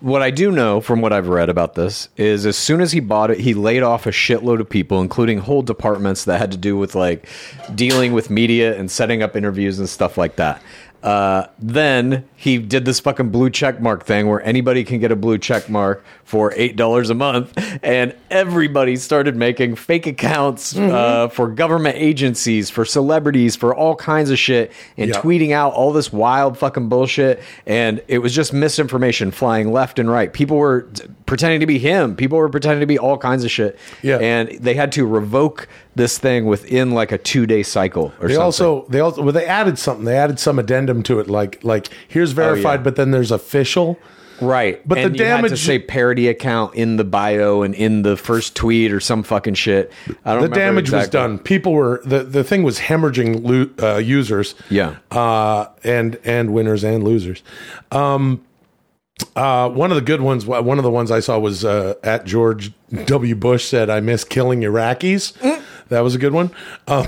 what 0.01 0.23
I 0.23 0.31
do 0.31 0.51
know 0.53 0.81
from 0.81 1.01
what 1.01 1.13
I've 1.13 1.29
read 1.29 1.49
about 1.49 1.75
this 1.75 2.09
is 2.17 2.45
as 2.45 2.57
soon 2.57 2.81
as 2.81 2.93
he 2.93 3.01
bought 3.01 3.31
it, 3.31 3.41
he 3.41 3.55
laid 3.55 3.83
off 3.83 4.07
a 4.07 4.11
shitload 4.11 4.61
of 4.61 4.69
people, 4.69 5.01
including 5.01 5.39
whole 5.39 5.63
departments 5.63 6.25
that 6.25 6.39
had 6.39 6.51
to 6.53 6.59
do 6.59 6.77
with 6.77 6.95
like 6.95 7.29
dealing 7.75 8.13
with 8.13 8.29
media 8.29 8.79
and 8.79 8.91
setting 8.91 9.23
up 9.23 9.37
interviews 9.37 9.79
and 9.79 9.89
stuff 9.89 10.19
like 10.19 10.37
that. 10.37 10.63
Uh, 11.03 11.47
then 11.59 12.25
he 12.35 12.59
did 12.59 12.85
this 12.85 12.99
fucking 13.01 13.31
blue 13.31 13.49
check 13.51 13.81
mark 13.81 14.05
thing 14.05 14.27
where 14.27 14.43
anybody 14.43 14.83
can 14.83 14.99
get 14.99 15.13
a 15.13 15.17
blue 15.17 15.39
check 15.39 15.69
mark 15.69 16.05
for 16.25 16.53
eight 16.57 16.75
dollars 16.77 17.11
a 17.11 17.15
month, 17.15 17.57
and 17.83 18.15
everybody 18.31 18.97
started 18.97 19.37
making 19.37 19.77
fake 19.77 20.07
accounts 20.07 20.75
Mm-hmm. 20.75 20.95
uh, 20.95 21.29
for 21.29 21.49
government 21.49 21.97
agencies, 21.97 22.69
for 22.71 22.85
celebrities, 22.85 23.55
for 23.57 23.75
all 23.75 23.95
kinds 23.95 24.31
of 24.31 24.39
shit, 24.39 24.73
and 24.97 25.11
Yeah. 25.11 25.21
tweeting 25.21 25.53
out 25.53 25.73
all 25.75 25.93
this 25.93 26.13
wild 26.13 26.59
fucking 26.59 26.89
bullshit. 26.89 27.41
And 27.67 28.03
it 28.09 28.19
was 28.19 28.35
just 28.35 28.53
misinformation 28.53 29.31
flying 29.31 29.73
left 29.73 29.99
and 29.99 30.11
right. 30.11 30.33
People 30.33 30.57
were 30.57 30.83
t- 30.83 31.05
pretending 31.27 31.61
to 31.61 31.67
be 31.67 31.79
him. 31.79 32.17
People 32.17 32.39
were 32.39 32.49
pretending 32.49 32.81
to 32.81 32.87
be 32.87 32.99
all 32.99 33.19
kinds 33.19 33.45
of 33.45 33.51
shit. 33.51 33.79
Yeah. 34.03 34.19
and 34.19 34.49
they 34.61 34.75
had 34.75 34.93
to 34.93 35.05
revoke 35.05 35.69
this 35.95 36.19
thing 36.19 36.47
within 36.47 36.93
like 36.93 37.13
a 37.13 37.19
two 37.19 37.47
day 37.47 37.63
cycle 37.63 38.13
or 38.21 38.29
They 38.29 38.35
something. 38.35 38.41
also 38.43 38.87
they 38.89 39.01
also 39.01 39.23
well 39.23 39.33
they 39.33 39.47
added 39.47 39.79
something. 39.79 40.05
They 40.05 40.17
added 40.17 40.39
some 40.39 40.59
addendum 40.59 41.03
to 41.05 41.19
it, 41.21 41.29
like 41.29 41.63
like 41.65 41.89
here's 42.09 42.33
verified, 42.33 42.67
Oh, 42.67 42.73
yeah. 42.75 42.83
but 42.85 42.97
then 42.97 43.11
there's 43.11 43.31
official. 43.33 43.99
Right. 44.39 44.87
But 44.87 44.97
the 44.97 45.01
and 45.07 45.19
you 45.19 45.25
had 45.25 45.37
to 45.41 45.43
damage- 45.49 45.65
say 45.65 45.79
parody 45.79 46.29
account 46.29 46.75
in 46.75 46.97
the 46.99 47.05
bio 47.05 47.63
and 47.63 47.75
in 47.75 48.03
the 48.03 48.19
first 48.19 48.55
tweet 48.55 48.93
or 48.93 49.01
some 49.01 49.23
fucking 49.23 49.55
shit. 49.55 49.91
I 50.27 50.35
don't 50.35 50.43
the 50.43 50.49
damage 50.51 50.91
was 50.91 51.09
done. 51.09 51.39
People 51.39 51.73
were 51.73 52.03
the, 52.05 52.23
the 52.23 52.45
thing 52.45 52.63
was 52.63 52.79
hemorrhaging 52.79 53.43
lo- 53.43 53.71
uh, 53.95 53.97
users. 53.97 54.55
Yeah. 54.69 54.97
uh, 55.11 55.69
and 55.85 56.19
and 56.23 56.53
winners 56.53 56.85
and 56.85 57.03
losers. 57.03 57.43
Um, 57.91 58.43
uh, 59.35 59.69
one 59.71 59.91
of 59.91 59.97
the 59.97 60.03
good 60.03 60.21
ones, 60.21 60.45
one 60.47 60.79
of 60.79 60.83
the 60.85 60.91
ones 60.91 61.11
I 61.11 61.21
saw 61.21 61.39
was 61.39 61.65
uh, 61.65 61.95
at 62.03 62.25
George 62.27 62.73
W. 63.07 63.35
Bush 63.35 63.65
said, 63.67 63.89
"I 63.91 64.01
miss 64.01 64.25
killing 64.25 64.61
Iraqis." 64.61 65.33
That 65.89 66.01
was 66.01 66.15
a 66.15 66.19
good 66.19 66.33
one. 66.33 66.51
Uh, 66.87 67.07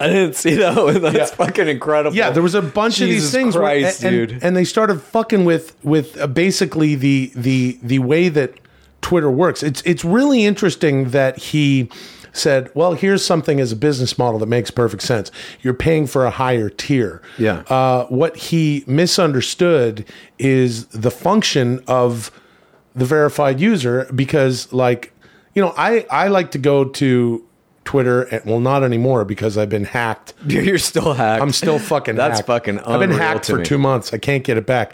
I 0.00 0.06
didn't 0.08 0.34
see 0.36 0.54
that 0.56 0.76
one. 0.76 1.00
That's 1.02 1.14
Yeah. 1.16 1.24
fucking 1.26 1.68
incredible. 1.68 2.16
yeah, 2.16 2.30
there 2.30 2.42
was 2.42 2.54
a 2.54 2.62
bunch 2.62 3.00
of 3.00 3.06
these 3.08 3.16
Jesus 3.16 3.32
things, 3.32 3.56
where- 3.56 3.66
and, 3.86 3.98
dude. 4.00 4.38
and 4.42 4.56
they 4.56 4.64
started 4.64 5.00
fucking 5.00 5.44
with 5.44 5.76
with 5.84 6.20
uh, 6.20 6.26
basically 6.26 6.94
the 6.94 7.32
the 7.36 7.78
the 7.82 7.98
way 7.98 8.28
that 8.28 8.54
Twitter 9.02 9.30
works. 9.30 9.62
It's 9.62 9.82
it's 9.82 10.04
really 10.04 10.44
interesting 10.44 11.10
that 11.10 11.36
he 11.38 11.90
said, 12.32 12.70
"Well, 12.74 12.94
here's 12.94 13.24
something 13.24 13.60
as 13.60 13.72
a 13.72 13.76
business 13.76 14.18
model 14.18 14.38
that 14.40 14.46
makes 14.46 14.70
perfect 14.70 15.02
sense. 15.02 15.30
You're 15.60 15.74
paying 15.74 16.06
for 16.06 16.24
a 16.24 16.30
higher 16.30 16.68
tier." 16.68 17.22
Yeah. 17.38 17.62
Uh, 17.68 18.06
what 18.06 18.36
he 18.36 18.84
misunderstood 18.86 20.04
is 20.38 20.86
the 20.86 21.10
function 21.10 21.82
of 21.86 22.30
the 22.94 23.04
verified 23.04 23.60
user 23.60 24.08
because, 24.14 24.72
like, 24.72 25.12
you 25.54 25.62
know, 25.62 25.72
I 25.76 26.06
I 26.10 26.28
like 26.28 26.50
to 26.52 26.58
go 26.58 26.84
to 26.84 27.44
Twitter, 27.84 28.22
and, 28.22 28.44
well, 28.44 28.60
not 28.60 28.82
anymore 28.84 29.24
because 29.24 29.58
I've 29.58 29.68
been 29.70 29.84
hacked. 29.84 30.34
You're 30.46 30.78
still 30.78 31.14
hacked. 31.14 31.42
I'm 31.42 31.52
still 31.52 31.78
fucking 31.78 32.14
That's 32.16 32.38
hacked. 32.38 32.46
fucking 32.46 32.78
I've 32.80 33.00
been 33.00 33.10
hacked 33.10 33.46
for 33.46 33.58
me. 33.58 33.64
two 33.64 33.78
months. 33.78 34.12
I 34.12 34.18
can't 34.18 34.44
get 34.44 34.56
it 34.56 34.66
back. 34.66 34.92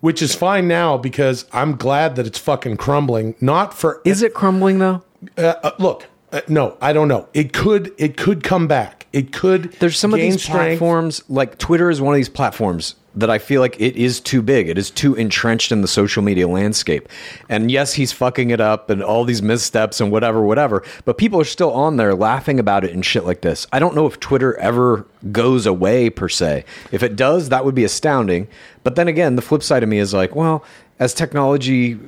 Which 0.00 0.20
is 0.20 0.34
fine 0.34 0.66
now 0.66 0.98
because 0.98 1.44
I'm 1.52 1.76
glad 1.76 2.16
that 2.16 2.26
it's 2.26 2.38
fucking 2.38 2.76
crumbling. 2.78 3.36
Not 3.40 3.72
for 3.72 4.00
Is 4.04 4.20
it 4.22 4.34
crumbling 4.34 4.78
though? 4.80 5.02
uh, 5.38 5.54
uh, 5.62 5.70
look. 5.78 6.08
Uh, 6.32 6.40
no, 6.48 6.76
I 6.80 6.92
don't 6.92 7.08
know. 7.08 7.28
It 7.34 7.52
could. 7.52 7.92
It 7.98 8.16
could 8.16 8.42
come 8.42 8.66
back. 8.66 9.06
It 9.12 9.32
could. 9.32 9.72
There's 9.74 9.98
some 9.98 10.14
of 10.14 10.20
these 10.20 10.46
platforms, 10.46 11.22
like 11.28 11.58
Twitter 11.58 11.90
is 11.90 12.00
one 12.00 12.14
of 12.14 12.16
these 12.16 12.30
platforms 12.30 12.94
that 13.14 13.28
I 13.28 13.38
feel 13.38 13.60
like 13.60 13.78
it 13.78 13.94
is 13.96 14.20
too 14.20 14.40
big. 14.40 14.70
It 14.70 14.78
is 14.78 14.90
too 14.90 15.14
entrenched 15.14 15.70
in 15.70 15.82
the 15.82 15.88
social 15.88 16.22
media 16.22 16.48
landscape. 16.48 17.08
And 17.48 17.70
yes, 17.70 17.92
he's 17.92 18.10
fucking 18.10 18.48
it 18.48 18.60
up 18.60 18.88
and 18.88 19.02
all 19.02 19.24
these 19.24 19.42
missteps 19.42 20.00
and 20.00 20.10
whatever, 20.10 20.42
whatever. 20.42 20.82
But 21.04 21.18
people 21.18 21.38
are 21.38 21.44
still 21.44 21.72
on 21.72 21.96
there 21.96 22.14
laughing 22.14 22.58
about 22.58 22.84
it 22.84 22.92
and 22.92 23.04
shit 23.04 23.26
like 23.26 23.42
this. 23.42 23.66
I 23.70 23.80
don't 23.80 23.94
know 23.94 24.06
if 24.06 24.18
Twitter 24.18 24.56
ever 24.58 25.06
goes 25.30 25.66
away 25.66 26.08
per 26.08 26.30
se. 26.30 26.64
If 26.90 27.02
it 27.02 27.14
does, 27.14 27.50
that 27.50 27.66
would 27.66 27.74
be 27.74 27.84
astounding. 27.84 28.48
But 28.82 28.94
then 28.94 29.08
again, 29.08 29.36
the 29.36 29.42
flip 29.42 29.62
side 29.62 29.82
of 29.82 29.90
me 29.90 29.98
is 29.98 30.14
like, 30.14 30.34
well, 30.34 30.64
as 30.98 31.12
technology 31.12 31.98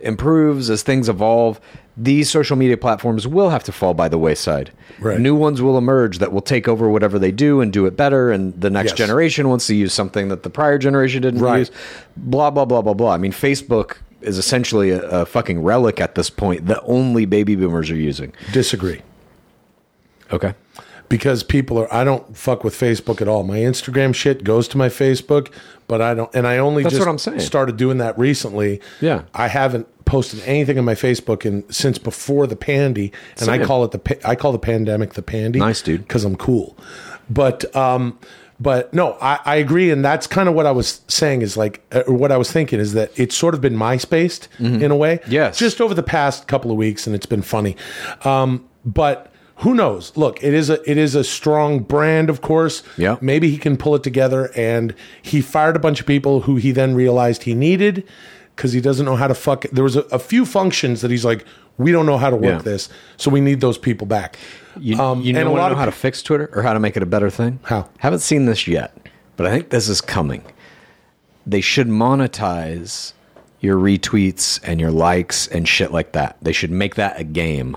improves, 0.00 0.70
as 0.70 0.82
things 0.82 1.10
evolve, 1.10 1.60
these 2.00 2.30
social 2.30 2.56
media 2.56 2.76
platforms 2.76 3.26
will 3.26 3.50
have 3.50 3.64
to 3.64 3.72
fall 3.72 3.92
by 3.92 4.08
the 4.08 4.18
wayside. 4.18 4.70
Right. 5.00 5.18
New 5.18 5.34
ones 5.34 5.60
will 5.60 5.76
emerge 5.76 6.18
that 6.18 6.32
will 6.32 6.40
take 6.40 6.68
over 6.68 6.88
whatever 6.88 7.18
they 7.18 7.32
do 7.32 7.60
and 7.60 7.72
do 7.72 7.86
it 7.86 7.96
better. 7.96 8.30
And 8.30 8.58
the 8.60 8.70
next 8.70 8.90
Yes. 8.92 8.98
generation 8.98 9.48
wants 9.48 9.66
to 9.66 9.74
use 9.74 9.92
something 9.92 10.28
that 10.28 10.44
the 10.44 10.50
prior 10.50 10.78
generation 10.78 11.22
didn't 11.22 11.40
Right. 11.40 11.58
use. 11.58 11.70
Blah, 12.16 12.50
blah, 12.50 12.64
blah, 12.64 12.82
blah, 12.82 12.94
blah. 12.94 13.12
I 13.12 13.16
mean, 13.18 13.32
Facebook 13.32 13.96
is 14.20 14.38
essentially 14.38 14.90
a, 14.90 15.02
a 15.08 15.26
fucking 15.26 15.62
relic 15.62 16.00
at 16.00 16.14
this 16.14 16.30
point 16.30 16.66
that 16.66 16.80
only 16.84 17.24
baby 17.24 17.56
boomers 17.56 17.90
are 17.90 17.96
using. 17.96 18.32
Disagree. 18.52 19.02
Okay. 20.32 20.54
because 21.08 21.42
people 21.42 21.78
are. 21.78 21.92
I 21.92 22.04
don't 22.04 22.36
fuck 22.36 22.62
with 22.64 22.74
Facebook 22.74 23.22
at 23.22 23.28
all. 23.28 23.42
My 23.42 23.56
Instagram 23.60 24.14
shit 24.14 24.44
goes 24.44 24.68
to 24.68 24.76
my 24.76 24.90
Facebook, 24.90 25.50
but 25.86 26.02
I 26.02 26.12
don't. 26.12 26.28
And 26.34 26.46
I 26.46 26.58
only 26.58 26.82
That's 26.82 26.96
just 26.96 27.00
what 27.06 27.10
I'm 27.10 27.16
saying. 27.16 27.40
started 27.40 27.78
doing 27.78 27.96
that 27.96 28.18
recently. 28.18 28.82
Yeah. 29.00 29.22
I 29.32 29.48
haven't 29.48 29.86
posted 30.08 30.40
anything 30.44 30.78
on 30.78 30.84
my 30.84 30.94
Facebook 30.94 31.44
and 31.44 31.62
since 31.72 31.98
before 31.98 32.46
the 32.46 32.56
pandy, 32.56 33.12
and 33.40 33.50
I 33.50 33.64
call 33.64 33.84
it 33.84 33.92
the 33.92 34.28
I 34.28 34.34
call 34.34 34.52
the 34.52 34.58
pandemic 34.58 35.12
the 35.12 35.22
pandy. 35.22 35.58
Nice, 35.58 35.82
dude. 35.82 36.02
because 36.02 36.24
I'm 36.24 36.34
cool. 36.36 36.76
But 37.30 37.74
um, 37.76 38.18
but 38.58 38.92
no, 38.92 39.16
I, 39.20 39.38
I 39.44 39.56
agree, 39.56 39.90
and 39.90 40.04
that's 40.04 40.26
kind 40.26 40.48
of 40.48 40.54
what 40.54 40.66
I 40.66 40.72
was 40.72 41.02
saying 41.08 41.42
is 41.42 41.56
like, 41.56 41.84
uh, 41.92 42.02
or 42.08 42.14
what 42.14 42.32
I 42.32 42.38
was 42.38 42.50
thinking 42.50 42.80
is 42.80 42.94
that 42.94 43.16
it's 43.18 43.36
sort 43.36 43.54
of 43.54 43.60
been 43.60 43.74
MySpaced 43.74 44.48
in 44.58 44.90
a 44.90 44.96
way. 44.96 45.18
Mm-hmm. 45.18 45.32
Yes. 45.32 45.58
just 45.58 45.80
over 45.80 45.94
the 45.94 46.02
past 46.02 46.48
couple 46.48 46.70
of 46.70 46.76
weeks, 46.76 47.06
and 47.06 47.14
it's 47.14 47.26
been 47.26 47.42
funny. 47.42 47.76
Um, 48.24 48.66
but 48.84 49.30
who 49.56 49.74
knows? 49.74 50.16
Look, 50.16 50.42
it 50.42 50.54
is 50.54 50.70
a 50.70 50.90
it 50.90 50.96
is 50.96 51.14
a 51.14 51.22
strong 51.22 51.80
brand, 51.80 52.30
of 52.30 52.40
course. 52.40 52.82
Yeah. 52.96 53.16
maybe 53.20 53.50
he 53.50 53.58
can 53.58 53.76
pull 53.76 53.94
it 53.94 54.02
together, 54.02 54.50
and 54.56 54.94
he 55.20 55.42
fired 55.42 55.76
a 55.76 55.80
bunch 55.80 56.00
of 56.00 56.06
people 56.06 56.42
who 56.42 56.56
he 56.56 56.72
then 56.72 56.94
realized 56.94 57.42
he 57.42 57.54
needed 57.54 58.08
because 58.58 58.72
he 58.72 58.80
doesn't 58.80 59.06
know 59.06 59.14
how 59.14 59.28
to 59.28 59.36
fuck. 59.36 59.62
There 59.70 59.84
was 59.84 59.94
a, 59.94 60.00
a 60.10 60.18
few 60.18 60.44
functions 60.44 61.00
that 61.02 61.12
he's 61.12 61.24
like, 61.24 61.44
we 61.76 61.92
don't 61.92 62.06
know 62.06 62.18
how 62.18 62.28
to 62.28 62.34
work 62.34 62.56
Yeah. 62.56 62.58
this, 62.62 62.88
so 63.16 63.30
we 63.30 63.40
need 63.40 63.60
those 63.60 63.78
people 63.78 64.04
back. 64.04 64.36
You, 64.76 64.98
Um, 64.98 65.22
you 65.22 65.32
know, 65.32 65.38
and 65.38 65.48
a 65.48 65.52
lot 65.52 65.68
know 65.68 65.72
of 65.74 65.78
how 65.78 65.84
to 65.84 65.92
fix 65.92 66.24
Twitter 66.24 66.50
or 66.52 66.62
how 66.62 66.72
to 66.72 66.80
make 66.80 66.96
it 66.96 67.02
a 67.04 67.06
better 67.06 67.30
thing? 67.30 67.60
How? 67.62 67.88
Haven't 67.98 68.18
seen 68.18 68.46
this 68.46 68.66
yet, 68.66 68.96
but 69.36 69.46
I 69.46 69.50
think 69.50 69.70
this 69.70 69.88
is 69.88 70.00
coming. 70.00 70.42
They 71.46 71.60
should 71.60 71.86
monetize 71.86 73.12
your 73.60 73.76
retweets 73.76 74.58
and 74.64 74.80
your 74.80 74.90
likes 74.90 75.46
and 75.46 75.68
shit 75.68 75.92
like 75.92 76.10
that. 76.12 76.36
They 76.42 76.52
should 76.52 76.72
make 76.72 76.96
that 76.96 77.18
a 77.20 77.24
game 77.24 77.76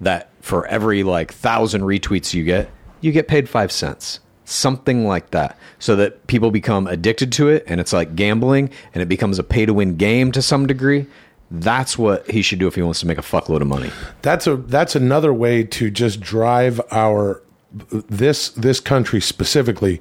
that 0.00 0.30
for 0.42 0.64
every 0.68 1.02
like 1.02 1.32
thousand 1.34 1.80
retweets 1.82 2.34
you 2.34 2.44
get, 2.44 2.70
you 3.00 3.10
get 3.10 3.26
paid 3.26 3.48
five 3.48 3.72
cents. 3.72 4.20
Something 4.50 5.06
like 5.06 5.30
that. 5.30 5.56
So 5.78 5.94
that 5.96 6.26
people 6.26 6.50
become 6.50 6.86
addicted 6.86 7.30
to 7.32 7.48
it 7.48 7.64
and 7.66 7.80
it's 7.80 7.92
like 7.92 8.16
gambling 8.16 8.70
and 8.92 9.02
it 9.02 9.08
becomes 9.08 9.38
a 9.38 9.44
pay 9.44 9.64
to 9.66 9.72
win 9.72 9.96
game 9.96 10.32
to 10.32 10.42
some 10.42 10.66
degree. 10.66 11.06
That's 11.52 11.98
what 11.98 12.28
he 12.30 12.42
should 12.42 12.58
do 12.58 12.66
if 12.66 12.74
he 12.74 12.82
wants 12.82 13.00
to 13.00 13.06
make 13.06 13.18
a 13.18 13.22
fuckload 13.22 13.60
of 13.60 13.66
money. 13.68 13.90
that's 14.22 14.46
a 14.46 14.56
that's 14.56 14.94
another 14.94 15.32
way 15.32 15.64
to 15.64 15.90
just 15.90 16.20
drive 16.20 16.80
our 16.90 17.42
this 17.72 18.48
this 18.50 18.80
country 18.80 19.20
specifically 19.20 20.00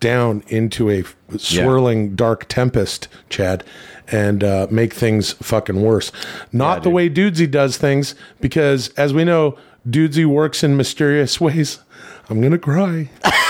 down 0.00 0.42
into 0.48 0.88
a 0.90 1.04
swirling 1.36 2.14
dark 2.16 2.46
tempest, 2.48 3.08
Chad, 3.28 3.62
and 4.08 4.42
uh, 4.42 4.66
make 4.70 4.94
things 4.94 5.32
fucking 5.34 5.82
worse. 5.82 6.10
Not 6.52 6.78
Yeah, 6.78 6.84
the 6.84 6.90
way 6.90 7.10
Dudesy 7.10 7.50
does 7.50 7.76
things, 7.76 8.14
because 8.40 8.88
as 8.90 9.12
we 9.12 9.24
know, 9.24 9.58
Dudesy 9.88 10.24
works 10.24 10.64
in 10.64 10.76
mysterious 10.76 11.40
ways. 11.40 11.78
I'm 12.28 12.40
gonna 12.40 12.58
cry. 12.58 13.10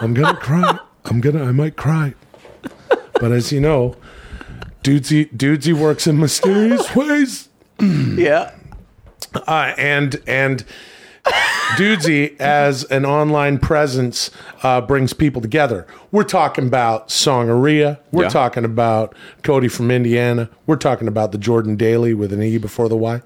I'm 0.00 0.14
gonna 0.14 0.36
cry. 0.36 0.78
I'm 1.04 1.20
gonna. 1.20 1.44
I 1.44 1.52
might 1.52 1.76
cry. 1.76 2.14
But 3.20 3.32
as 3.32 3.50
you 3.52 3.60
know, 3.60 3.96
Dudesy 4.82 5.30
Dudesy 5.34 5.72
works 5.72 6.06
in 6.06 6.18
mysterious 6.20 6.94
ways 6.94 7.48
Yeah. 7.80 8.52
uh, 9.34 9.72
and 9.78 10.20
and 10.26 10.64
Dudesy 11.76 12.38
as 12.40 12.84
an 12.84 13.04
online 13.04 13.58
presence 13.58 14.30
uh, 14.62 14.80
brings 14.80 15.12
people 15.12 15.42
together. 15.42 15.86
We're 16.12 16.24
talking 16.24 16.66
about 16.66 17.08
Songaria. 17.08 17.98
We're 18.12 18.24
Yeah. 18.24 18.28
talking 18.30 18.64
about 18.64 19.14
Cody 19.42 19.68
from 19.68 19.90
Indiana. 19.90 20.48
We're 20.66 20.76
talking 20.76 21.08
about 21.08 21.32
the 21.32 21.38
Jordan 21.38 21.76
Daily 21.76 22.14
with 22.14 22.32
an 22.32 22.42
E 22.42 22.56
before 22.58 22.88
the 22.88 22.96
Y. 22.96 23.20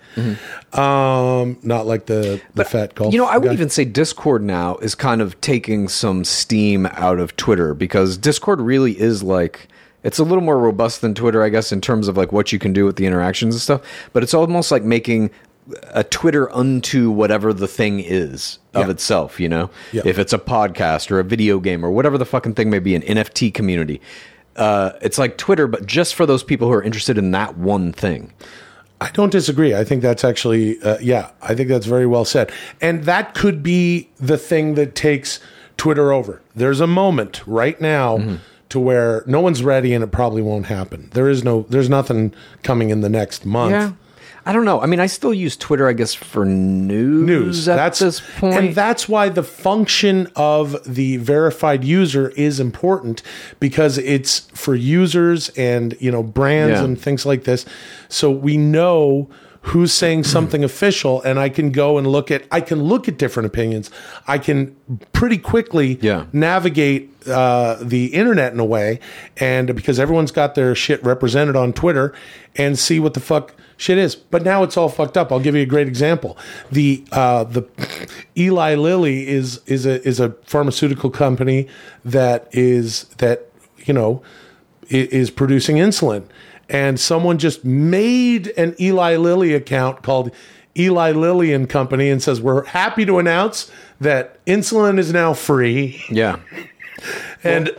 Um, 0.73 1.59
not 1.63 1.87
like 1.87 2.07
the 2.07 2.41
the 2.55 2.65
fat 2.65 2.95
golf. 2.95 3.09
Mm-hmm. 3.09 3.13
You 3.15 3.19
know, 3.21 3.27
I 3.29 3.37
would 3.39 3.49
guy. 3.49 3.53
even 3.55 3.69
say 3.71 3.85
Discord 3.85 4.43
now 4.43 4.77
is 4.77 4.95
kind 4.95 5.21
of 5.21 5.41
taking 5.41 5.89
some 5.89 6.25
steam 6.25 6.87
out 6.93 7.19
of 7.19 7.37
Twitter 7.37 7.75
because 7.75 8.17
Discord 8.17 8.61
really 8.61 8.99
is 8.99 9.23
like 9.23 9.69
it's 10.03 10.19
a 10.19 10.25
little 10.25 10.43
more 10.43 10.59
robust 10.59 11.03
than 11.03 11.15
Twitter, 11.15 11.43
I 11.45 11.51
guess, 11.51 11.73
in 11.73 11.81
terms 11.83 12.09
of 12.09 12.17
like 12.17 12.33
what 12.33 12.53
you 12.53 12.59
can 12.59 12.73
do 12.73 12.87
with 12.87 12.97
the 12.97 13.05
interactions 13.07 13.55
and 13.55 13.61
stuff. 13.61 13.83
But 14.15 14.23
it's 14.23 14.33
almost 14.33 14.71
like 14.73 14.83
making 14.83 15.31
a 15.95 16.05
Twitter 16.05 16.51
unto 16.55 17.11
whatever 17.11 17.53
the 17.53 17.67
thing 17.69 18.01
is 18.01 18.59
of 18.75 18.87
Yeah. 18.87 18.91
itself, 18.93 19.39
you 19.41 19.49
know? 19.49 19.71
Yeah. 19.93 20.03
If 20.05 20.19
it's 20.19 20.33
a 20.33 20.39
podcast 20.39 21.11
or 21.11 21.19
a 21.21 21.25
video 21.25 21.59
game 21.61 21.85
or 21.85 21.91
whatever 21.91 22.19
the 22.19 22.25
fucking 22.27 22.55
thing 22.55 22.71
may 22.71 22.79
be, 22.79 22.95
an 22.95 23.03
NFT 23.03 23.53
community. 23.53 24.01
Uh, 24.57 24.93
it's 25.01 25.19
like 25.19 25.37
Twitter, 25.39 25.67
but 25.67 25.87
just 25.87 26.15
for 26.15 26.27
those 26.27 26.43
people 26.43 26.69
who 26.69 26.75
are 26.75 26.83
interested 26.83 27.17
in 27.17 27.31
that 27.33 27.57
one 27.57 27.93
thing. 27.93 28.33
I 29.01 29.11
don't 29.13 29.31
disagree. 29.31 29.75
I 29.75 29.85
think 29.85 30.03
that's 30.03 30.25
actually, 30.25 30.81
uh, 30.83 30.99
yeah, 31.01 31.31
I 31.41 31.55
think 31.55 31.69
that's 31.71 31.87
very 31.87 32.07
well 32.07 32.25
said. 32.27 32.53
And 32.83 33.05
that 33.05 33.35
could 33.35 33.63
be 33.63 34.11
the 34.19 34.37
thing 34.37 34.75
that 34.75 34.95
takes 34.95 35.41
Twitter 35.79 36.13
over. 36.13 36.43
There's 36.55 36.81
a 36.81 36.87
moment 36.87 37.41
right 37.47 37.81
now 37.81 38.19
Mm-hmm. 38.19 38.35
to 38.71 38.79
where 38.79 39.25
no 39.27 39.41
one's 39.41 39.63
ready 39.65 39.95
and 39.95 40.05
it 40.05 40.09
probably 40.13 40.43
won't 40.43 40.67
happen. 40.67 41.09
There 41.15 41.29
is 41.31 41.43
no, 41.43 41.65
there's 41.71 41.89
nothing 41.89 42.35
coming 42.63 42.91
in 42.91 43.01
the 43.01 43.09
next 43.09 43.47
month. 43.47 43.73
Yeah. 43.73 43.93
I 44.47 44.53
don't 44.53 44.65
know. 44.65 44.81
I 44.81 44.87
mean, 44.87 45.01
I 45.01 45.07
still 45.07 45.35
use 45.35 45.57
Twitter, 45.57 45.87
I 45.89 45.93
guess, 45.93 46.15
for 46.15 46.45
news, 46.45 47.27
News. 47.27 47.69
at 47.69 47.77
that's 47.77 47.99
this 47.99 48.23
and 48.43 48.75
that's 48.75 49.09
why 49.09 49.29
the 49.29 49.43
function 49.43 50.29
of 50.37 50.77
the 50.85 51.19
verified 51.19 51.85
user 51.85 52.31
is 52.31 52.59
important 52.61 53.23
because 53.61 53.99
it's 53.99 54.41
for 54.55 54.75
users 54.75 55.51
and 55.51 55.95
you 56.01 56.11
know 56.11 56.23
brands 56.23 56.79
Yeah. 56.81 56.85
and 56.85 57.01
things 57.01 57.27
like 57.27 57.45
this. 57.45 57.67
So 58.09 58.31
we 58.31 58.57
know 58.57 59.29
who's 59.63 59.93
saying 59.93 60.25
something 60.25 60.65
official, 60.65 61.21
and 61.21 61.39
I 61.39 61.51
can 61.51 61.71
go 61.71 61.99
and 61.99 62.07
look 62.07 62.31
at. 62.31 62.45
I 62.51 62.63
can 62.63 62.83
look 62.83 63.09
at 63.09 63.19
different 63.19 63.47
opinions. 63.47 63.91
I 64.27 64.39
can 64.39 64.75
pretty 65.13 65.37
quickly 65.37 65.99
Yeah. 66.01 66.25
navigate 66.33 67.09
uh, 67.29 67.77
the 67.83 68.07
internet 68.07 68.55
in 68.55 68.59
a 68.61 68.65
way, 68.65 69.01
and 69.37 69.75
because 69.75 70.01
everyone's 70.01 70.31
got 70.33 70.55
their 70.55 70.75
shit 70.75 71.05
represented 71.05 71.57
on 71.57 71.75
Twitter, 71.75 72.15
and 72.57 72.79
see 72.79 72.99
what 72.99 73.13
the 73.13 73.21
fuck 73.21 73.53
shit 73.81 73.99
is. 73.99 74.15
But 74.15 74.43
now 74.43 74.63
it's 74.63 74.77
all 74.77 74.89
fucked 74.89 75.17
up. 75.17 75.33
I'll 75.33 75.41
give 75.41 75.57
you 75.57 75.63
a 75.63 75.67
great 75.67 75.89
example. 75.89 76.37
The 76.71 77.05
uh, 77.11 77.45
the 77.45 77.67
Eli 78.37 78.75
Lilly 78.75 79.27
is 79.27 79.61
is 79.67 79.87
a 79.87 80.07
is 80.07 80.21
a 80.21 80.31
pharmaceutical 80.45 81.11
company 81.11 81.67
that 82.05 82.49
is 82.53 83.05
that 83.19 83.49
you 83.79 83.95
know 83.95 84.23
is 84.89 85.31
producing 85.31 85.77
insulin, 85.77 86.25
and 86.69 87.01
someone 87.01 87.39
just 87.39 87.65
made 87.65 88.49
an 88.57 88.75
Eli 88.81 89.17
Lilly 89.17 89.55
account 89.55 90.03
called. 90.03 90.31
Eli 90.79 91.11
Lilly 91.11 91.53
and 91.53 91.69
Company 91.69 92.09
and 92.11 92.23
says 92.23 92.41
we're 92.41 92.65
happy 92.67 93.05
to 93.05 93.19
announce 93.19 93.73
that 94.01 94.43
insulin 94.47 95.01
is 95.01 95.13
now 95.13 95.35
free 95.35 96.01
yeah. 96.09 96.39
and 97.43 97.71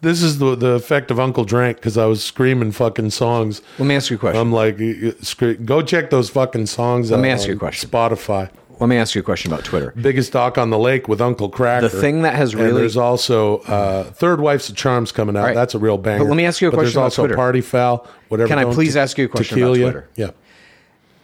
this 0.00 0.22
is 0.22 0.38
the 0.38 0.54
the 0.54 0.70
effect 0.72 1.10
of 1.10 1.18
Uncle 1.18 1.44
Drank 1.44 1.76
because 1.78 1.98
I 1.98 2.06
was 2.06 2.22
screaming 2.22 2.72
fucking 2.72 3.10
songs. 3.10 3.60
Let 3.78 3.86
me 3.86 3.96
ask 3.96 4.10
you 4.10 4.16
a 4.16 4.18
question. 4.20 4.40
I'm 4.40 4.52
like, 4.52 4.78
y- 4.78 4.94
y- 5.02 5.14
scre- 5.22 5.52
go 5.64 5.82
check 5.82 6.10
those 6.10 6.30
fucking 6.30 6.66
songs. 6.66 7.10
Let 7.10 7.20
me 7.20 7.28
ask 7.30 7.46
you 7.48 7.54
a 7.54 7.58
question. 7.58 7.90
Spotify, 7.90 8.50
Let 8.80 8.86
me 8.88 8.96
ask 8.96 9.14
you 9.14 9.20
a 9.20 9.24
question 9.24 9.52
about 9.52 9.64
Twitter. 9.64 9.92
biggest 10.00 10.32
dock 10.32 10.56
on 10.56 10.70
the 10.70 10.78
lake 10.78 11.08
with 11.08 11.20
Uncle 11.20 11.50
Kracker. 11.50 11.82
The 11.82 11.88
thing 11.90 12.22
that 12.22 12.34
has 12.36 12.52
And 12.54 12.62
really- 12.62 12.80
there's 12.80 12.96
also 12.96 13.58
uh, 13.58 14.04
Third 14.04 14.40
Wife's 14.40 14.68
of 14.68 14.76
Charms 14.76 15.10
coming 15.12 15.36
out. 15.36 15.44
right. 15.44 15.54
That's 15.54 15.74
a 15.74 15.78
real 15.78 15.98
banger. 15.98 16.20
But 16.24 16.28
let 16.30 16.36
me 16.36 16.44
ask 16.46 16.60
you 16.60 16.68
a 16.68 16.70
But 16.70 16.76
question 16.78 16.98
about 16.98 17.04
There's 17.06 17.18
also 17.18 17.22
Twitter. 17.22 17.36
Party 17.36 17.60
Foul. 17.60 18.06
Whatever. 18.28 18.48
Can 18.48 18.58
I 18.58 18.64
please 18.72 18.94
te- 18.94 19.00
ask 19.00 19.18
you 19.18 19.24
a 19.24 19.28
question 19.28 19.58
about 19.58 19.72
tequila. 19.74 19.92
Twitter? 19.92 20.08
Yeah. 20.16 20.30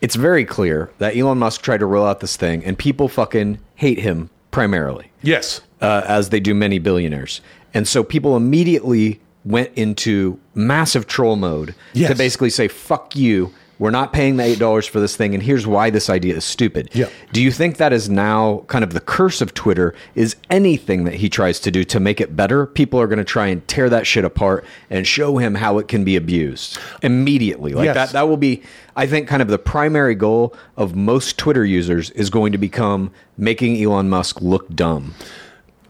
It's 0.04 0.16
very 0.16 0.44
clear 0.44 0.90
that 0.98 1.16
Elon 1.16 1.38
Musk 1.38 1.62
tried 1.62 1.78
to 1.80 1.86
roll 1.86 2.04
out 2.04 2.20
this 2.20 2.36
thing, 2.36 2.62
and 2.62 2.76
people 2.78 3.08
fucking 3.08 3.56
hate 3.76 4.00
him 4.00 4.28
primarily, 4.50 5.10
Yes. 5.22 5.62
uh, 5.80 6.02
as 6.06 6.28
they 6.28 6.40
do 6.40 6.52
many 6.54 6.78
billionaires. 6.78 7.40
And 7.72 7.88
so 7.88 8.04
people 8.04 8.36
immediately 8.36 9.22
went 9.46 9.70
into 9.76 10.38
massive 10.54 11.06
troll 11.06 11.36
mode 11.36 11.74
Yes. 11.94 12.10
to 12.10 12.16
basically 12.18 12.50
say, 12.50 12.68
fuck 12.68 13.16
you. 13.16 13.54
We're 13.78 13.90
not 13.90 14.12
paying 14.12 14.36
the 14.36 14.44
$8 14.44 14.88
for 14.88 15.00
this 15.00 15.16
thing, 15.16 15.34
and 15.34 15.42
here's 15.42 15.66
why 15.66 15.90
this 15.90 16.08
idea 16.08 16.36
is 16.36 16.44
stupid. 16.44 16.90
Yeah. 16.94 17.08
Do 17.32 17.42
you 17.42 17.50
think 17.50 17.76
that 17.78 17.92
is 17.92 18.08
now 18.08 18.64
kind 18.68 18.84
of 18.84 18.92
the 18.92 19.00
curse 19.00 19.40
of 19.40 19.52
Twitter? 19.52 19.94
Is 20.14 20.36
anything 20.48 21.04
that 21.04 21.14
he 21.14 21.28
tries 21.28 21.58
to 21.60 21.70
do 21.72 21.82
to 21.84 21.98
make 21.98 22.20
it 22.20 22.36
better, 22.36 22.66
people 22.66 23.00
are 23.00 23.08
going 23.08 23.18
to 23.18 23.24
try 23.24 23.48
and 23.48 23.66
tear 23.66 23.88
that 23.90 24.06
shit 24.06 24.24
apart 24.24 24.64
and 24.90 25.06
show 25.06 25.38
him 25.38 25.56
how 25.56 25.78
it 25.78 25.88
can 25.88 26.04
be 26.04 26.14
abused 26.14 26.78
immediately? 27.02 27.72
Like 27.74 27.86
Yes. 27.86 27.94
that, 27.96 28.10
that 28.12 28.28
will 28.28 28.36
be, 28.36 28.62
I 28.94 29.06
think, 29.06 29.26
kind 29.26 29.42
of 29.42 29.48
the 29.48 29.58
primary 29.58 30.14
goal 30.14 30.54
of 30.76 30.94
most 30.94 31.36
Twitter 31.36 31.64
users 31.64 32.10
is 32.10 32.30
going 32.30 32.52
to 32.52 32.58
become 32.58 33.10
making 33.36 33.82
Elon 33.82 34.08
Musk 34.08 34.40
look 34.40 34.68
dumb. 34.74 35.14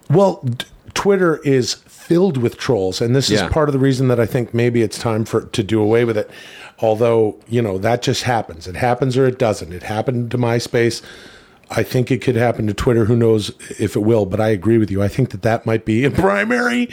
Well, 0.08 0.40
d- 0.44 0.64
Twitter 0.94 1.38
is 1.44 1.74
filled 1.74 2.36
with 2.36 2.56
trolls, 2.58 3.00
and 3.00 3.16
this 3.16 3.30
Yeah. 3.30 3.46
is 3.46 3.50
part 3.52 3.68
of 3.68 3.72
the 3.72 3.78
reason 3.78 4.08
that 4.08 4.20
I 4.20 4.26
think 4.26 4.52
maybe 4.54 4.82
it's 4.82 4.98
time 4.98 5.24
for 5.24 5.42
to 5.42 5.62
do 5.62 5.80
away 5.80 6.04
with 6.04 6.16
it. 6.18 6.30
Although 6.80 7.38
you 7.48 7.62
know 7.62 7.78
that 7.78 8.02
just 8.02 8.24
happens. 8.24 8.66
It 8.66 8.76
happens 8.76 9.16
or 9.16 9.26
it 9.26 9.38
doesn't. 9.38 9.72
It 9.72 9.84
happened 9.84 10.30
to 10.32 10.38
MySpace. 10.38 11.02
I 11.70 11.82
think 11.82 12.10
it 12.10 12.20
could 12.20 12.36
happen 12.36 12.66
to 12.66 12.74
Twitter. 12.74 13.06
Who 13.06 13.16
knows 13.16 13.50
if 13.80 13.96
it 13.96 14.00
will? 14.00 14.26
But 14.26 14.38
I 14.38 14.48
agree 14.48 14.76
with 14.76 14.90
you. 14.90 15.02
I 15.02 15.08
think 15.08 15.30
that 15.30 15.42
that 15.42 15.64
might 15.64 15.84
be 15.86 16.04
a 16.04 16.10
primary. 16.26 16.90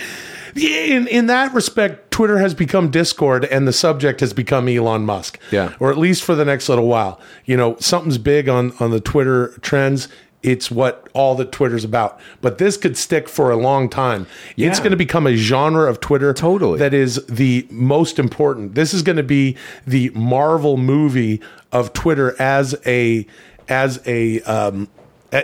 In 0.55 1.07
in 1.07 1.27
that 1.27 1.53
respect, 1.53 2.11
Twitter 2.11 2.38
has 2.39 2.53
become 2.53 2.89
Discord, 2.89 3.45
and 3.45 3.67
the 3.67 3.73
subject 3.73 4.19
has 4.21 4.34
become 4.34 4.67
Elon 4.69 5.05
Musk. 5.05 5.39
Yeah. 5.51 5.75
or 5.79 5.91
at 5.91 5.97
least 5.97 6.23
for 6.23 6.36
the 6.36 6.45
next 6.45 6.69
little 6.69 6.88
while. 6.88 7.19
You 7.45 7.57
know, 7.57 7.75
something's 7.79 8.17
big 8.17 8.47
on 8.47 8.73
on 8.79 8.91
the 8.91 8.99
Twitter 9.01 9.49
trends. 9.61 10.07
It's 10.43 10.71
what 10.71 11.07
all 11.13 11.35
that 11.35 11.51
Twitter's 11.51 11.83
about. 11.83 12.19
But 12.41 12.57
this 12.57 12.75
could 12.77 12.97
stick 12.97 13.29
for 13.29 13.51
a 13.51 13.55
long 13.55 13.89
time. 13.89 14.25
It's 14.57 14.79
going 14.79 14.91
to 14.91 14.97
become 14.97 15.27
a 15.27 15.35
genre 15.35 15.89
of 15.89 15.99
Twitter 15.99 16.33
Totally. 16.33 16.79
that 16.79 16.93
is 16.93 17.23
the 17.27 17.67
most 17.69 18.17
important. 18.17 18.73
This 18.75 18.93
is 18.93 19.03
going 19.03 19.17
to 19.17 19.23
be 19.23 19.55
the 19.85 20.09
Marvel 20.11 20.77
movie 20.77 21.41
of 21.71 21.93
Twitter 21.93 22.35
as 22.41 22.75
a 22.85 23.25
as 23.69 24.01
a 24.07 24.41
um, 24.41 24.87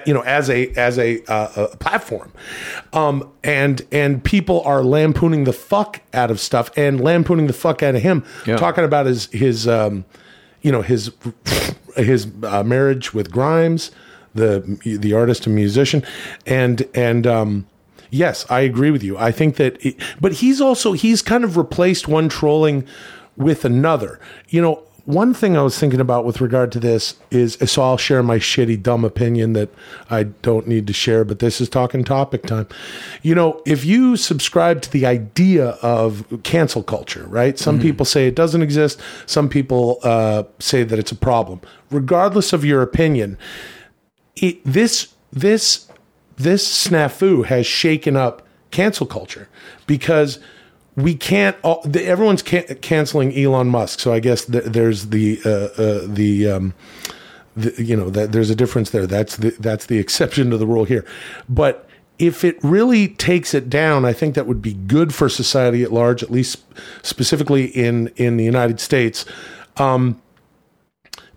you 0.05 0.13
know 0.13 0.21
as 0.21 0.49
a 0.49 0.69
as 0.71 0.97
a, 0.99 1.23
uh, 1.31 1.67
a 1.71 1.77
platform 1.77 2.33
um 2.91 3.31
and 3.41 3.83
and 3.89 4.21
people 4.21 4.61
are 4.63 4.83
lampooning 4.83 5.45
the 5.45 5.53
fuck 5.53 6.01
out 6.13 6.29
of 6.29 6.41
stuff 6.41 6.69
and 6.75 6.99
lampooning 6.99 7.47
the 7.47 7.53
fuck 7.53 7.81
out 7.81 7.95
of 7.95 8.01
him 8.01 8.25
Yeah. 8.45 8.57
talking 8.57 8.83
about 8.83 9.05
his 9.05 9.27
his 9.27 9.65
um 9.65 10.03
you 10.61 10.73
know 10.73 10.81
his 10.81 11.11
his 11.95 12.27
uh, 12.43 12.63
marriage 12.63 13.13
with 13.13 13.31
Grimes 13.31 13.91
the 14.38 14.97
the 14.99 15.13
artist 15.13 15.45
and 15.45 15.55
musician. 15.55 16.03
And 16.45 16.88
and 16.93 17.27
um 17.27 17.67
yes 18.09 18.45
i 18.49 18.61
agree 18.61 18.91
with 18.91 19.03
you. 19.03 19.17
I 19.17 19.31
think 19.31 19.57
that 19.57 19.85
it, 19.85 19.95
but 20.21 20.33
he's 20.33 20.61
also 20.61 20.93
he's 20.93 21.21
kind 21.21 21.43
of 21.43 21.57
replaced 21.57 22.07
one 22.07 22.29
trolling 22.29 22.85
with 23.35 23.65
another. 23.65 24.19
You 24.49 24.61
know 24.61 24.83
one 25.07 25.33
thing 25.33 25.55
i 25.55 25.61
was 25.61 25.79
thinking 25.79 26.01
about 26.01 26.25
with 26.25 26.41
regard 26.41 26.69
to 26.69 26.81
this 26.81 27.15
is 27.31 27.57
so 27.65 27.81
i'll 27.81 27.95
share 27.95 28.21
my 28.21 28.38
shitty 28.38 28.83
dumb 28.83 29.05
opinion 29.05 29.53
that 29.53 29.69
i 30.09 30.23
don't 30.23 30.67
need 30.67 30.85
to 30.85 30.91
share 30.91 31.23
but 31.23 31.39
this 31.39 31.61
is 31.61 31.69
talking 31.69 32.03
topic 32.03 32.43
time. 32.43 32.67
You 33.23 33.33
know 33.33 33.61
if 33.65 33.85
you 33.85 34.17
subscribe 34.17 34.81
to 34.81 34.91
the 34.91 35.05
idea 35.05 35.69
of 35.81 36.25
cancel 36.43 36.83
culture 36.83 37.25
right? 37.27 37.57
Some 37.57 37.79
people 37.79 38.05
say 38.05 38.27
it 38.27 38.35
doesn't 38.35 38.61
exist. 38.61 38.99
Some 39.25 39.47
people 39.47 39.99
uh, 40.03 40.43
say 40.59 40.83
that 40.83 40.99
it's 40.99 41.11
a 41.11 41.15
problem. 41.15 41.61
Regardless 41.89 42.51
of 42.51 42.65
your 42.65 42.81
opinion 42.81 43.38
it, 44.43 44.63
this 44.63 45.13
this 45.31 45.88
this 46.38 46.88
snafu 46.88 47.45
has 47.45 47.65
shaken 47.65 48.15
up 48.15 48.45
cancel 48.71 49.05
culture 49.05 49.47
because 49.85 50.39
we 50.95 51.15
can't 51.15 51.55
all, 51.63 51.81
the, 51.83 52.03
everyone's 52.05 52.41
can, 52.41 52.63
canceling 52.81 53.38
Elon 53.38 53.67
Musk. 53.67 53.99
So 53.99 54.13
I 54.13 54.19
guess 54.19 54.45
th- 54.45 54.65
there's 54.65 55.09
the 55.09 55.39
uh, 55.45 55.49
uh, 55.49 56.07
the 56.07 56.49
um, 56.49 56.73
the, 57.55 57.83
you 57.83 57.95
know 57.95 58.09
that 58.09 58.31
there's 58.31 58.49
a 58.49 58.55
difference 58.55 58.89
there. 58.89 59.07
That's 59.07 59.38
the 59.38 59.51
that's 59.59 59.85
the 59.85 59.97
exception 59.99 60.49
to 60.51 60.57
the 60.57 60.67
rule 60.67 60.85
here. 60.85 61.05
But 61.47 61.88
if 62.19 62.43
it 62.43 62.57
really 62.63 63.09
takes 63.09 63.53
it 63.53 63.69
down 63.69 64.03
I 64.03 64.11
think 64.11 64.33
that 64.33 64.47
would 64.47 64.61
be 64.61 64.73
good 64.73 65.13
for 65.13 65.29
society 65.29 65.83
at 65.83 65.93
large 65.93 66.23
at 66.23 66.31
least 66.31 66.63
specifically 67.03 67.65
in 67.65 68.07
in 68.15 68.38
the 68.38 68.43
United 68.43 68.79
States 68.79 69.23
um, 69.77 70.19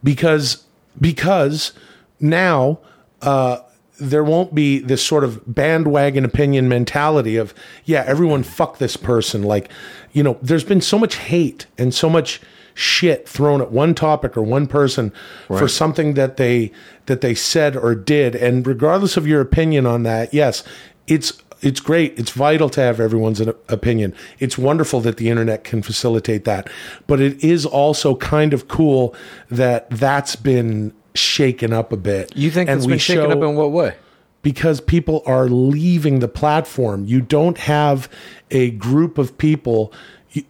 because 0.03 0.65
because 0.99 1.73
now 2.19 2.79
uh, 3.23 3.61
there 3.99 4.25
won't 4.25 4.55
be 4.55 4.79
this 4.79 5.05
sort 5.05 5.25
of 5.25 5.43
bandwagon 5.47 6.25
opinion 6.25 6.69
mentality 6.69 7.37
of 7.37 7.53
yeah 7.85 8.03
everyone 8.07 8.43
fuck 8.43 8.79
this 8.79 8.97
person. 8.97 9.43
Like 9.43 9.71
you 10.13 10.23
know 10.23 10.39
there's 10.43 10.65
been 10.65 10.81
so 10.81 10.99
much 10.99 11.17
hate 11.17 11.67
and 11.79 11.95
so 11.95 12.09
much 12.09 12.41
shit 12.75 13.29
thrown 13.29 13.61
at 13.61 13.71
one 13.71 13.95
topic 13.95 14.37
or 14.37 14.43
one 14.43 14.67
person 14.67 15.13
for 15.49 15.69
something 15.69 16.15
that 16.15 16.37
they 16.39 16.73
that 17.07 17.21
they 17.21 17.35
said 17.35 17.77
or 17.77 17.95
did. 17.95 18.35
And 18.35 18.67
regardless 18.67 19.17
of 19.17 19.27
your 19.27 19.41
opinion 19.41 19.87
on 19.87 20.05
that 20.05 20.33
yes 20.33 20.63
it's 21.07 21.43
it's 21.63 21.81
great. 21.81 22.19
It's 22.19 22.31
vital 22.31 22.71
to 22.71 22.81
have 22.81 23.01
everyone's 23.01 23.41
opinion. 23.41 24.15
It's 24.39 24.57
wonderful 24.57 25.01
that 25.03 25.19
the 25.19 25.29
internet 25.29 25.65
can 25.65 25.83
facilitate 25.83 26.45
that. 26.45 26.71
But 27.07 27.21
it 27.21 27.43
is 27.45 27.67
also 27.67 28.15
kind 28.17 28.55
of 28.55 28.69
cool 28.69 29.15
that 29.51 29.91
that's 29.91 30.37
been 30.37 30.95
shaken 31.15 31.73
up 31.73 31.93
a 31.93 31.97
bit 31.97 32.33
You 32.37 32.51
think 32.51 32.69
And 32.71 32.79
it's 32.79 32.87
we 32.87 32.93
been 32.95 32.99
shaken 32.99 33.25
show- 33.31 33.31
up 33.39 33.43
in 33.43 33.57
what 33.57 33.73
way? 33.73 33.95
because 34.43 34.81
people 34.81 35.23
are 35.27 35.49
leaving 35.49 36.21
the 36.21 36.29
platform. 36.29 37.05
You 37.05 37.21
don't 37.21 37.59
have 37.59 38.09
a 38.51 38.71
group 38.71 39.19
of 39.19 39.37
people 39.37 39.93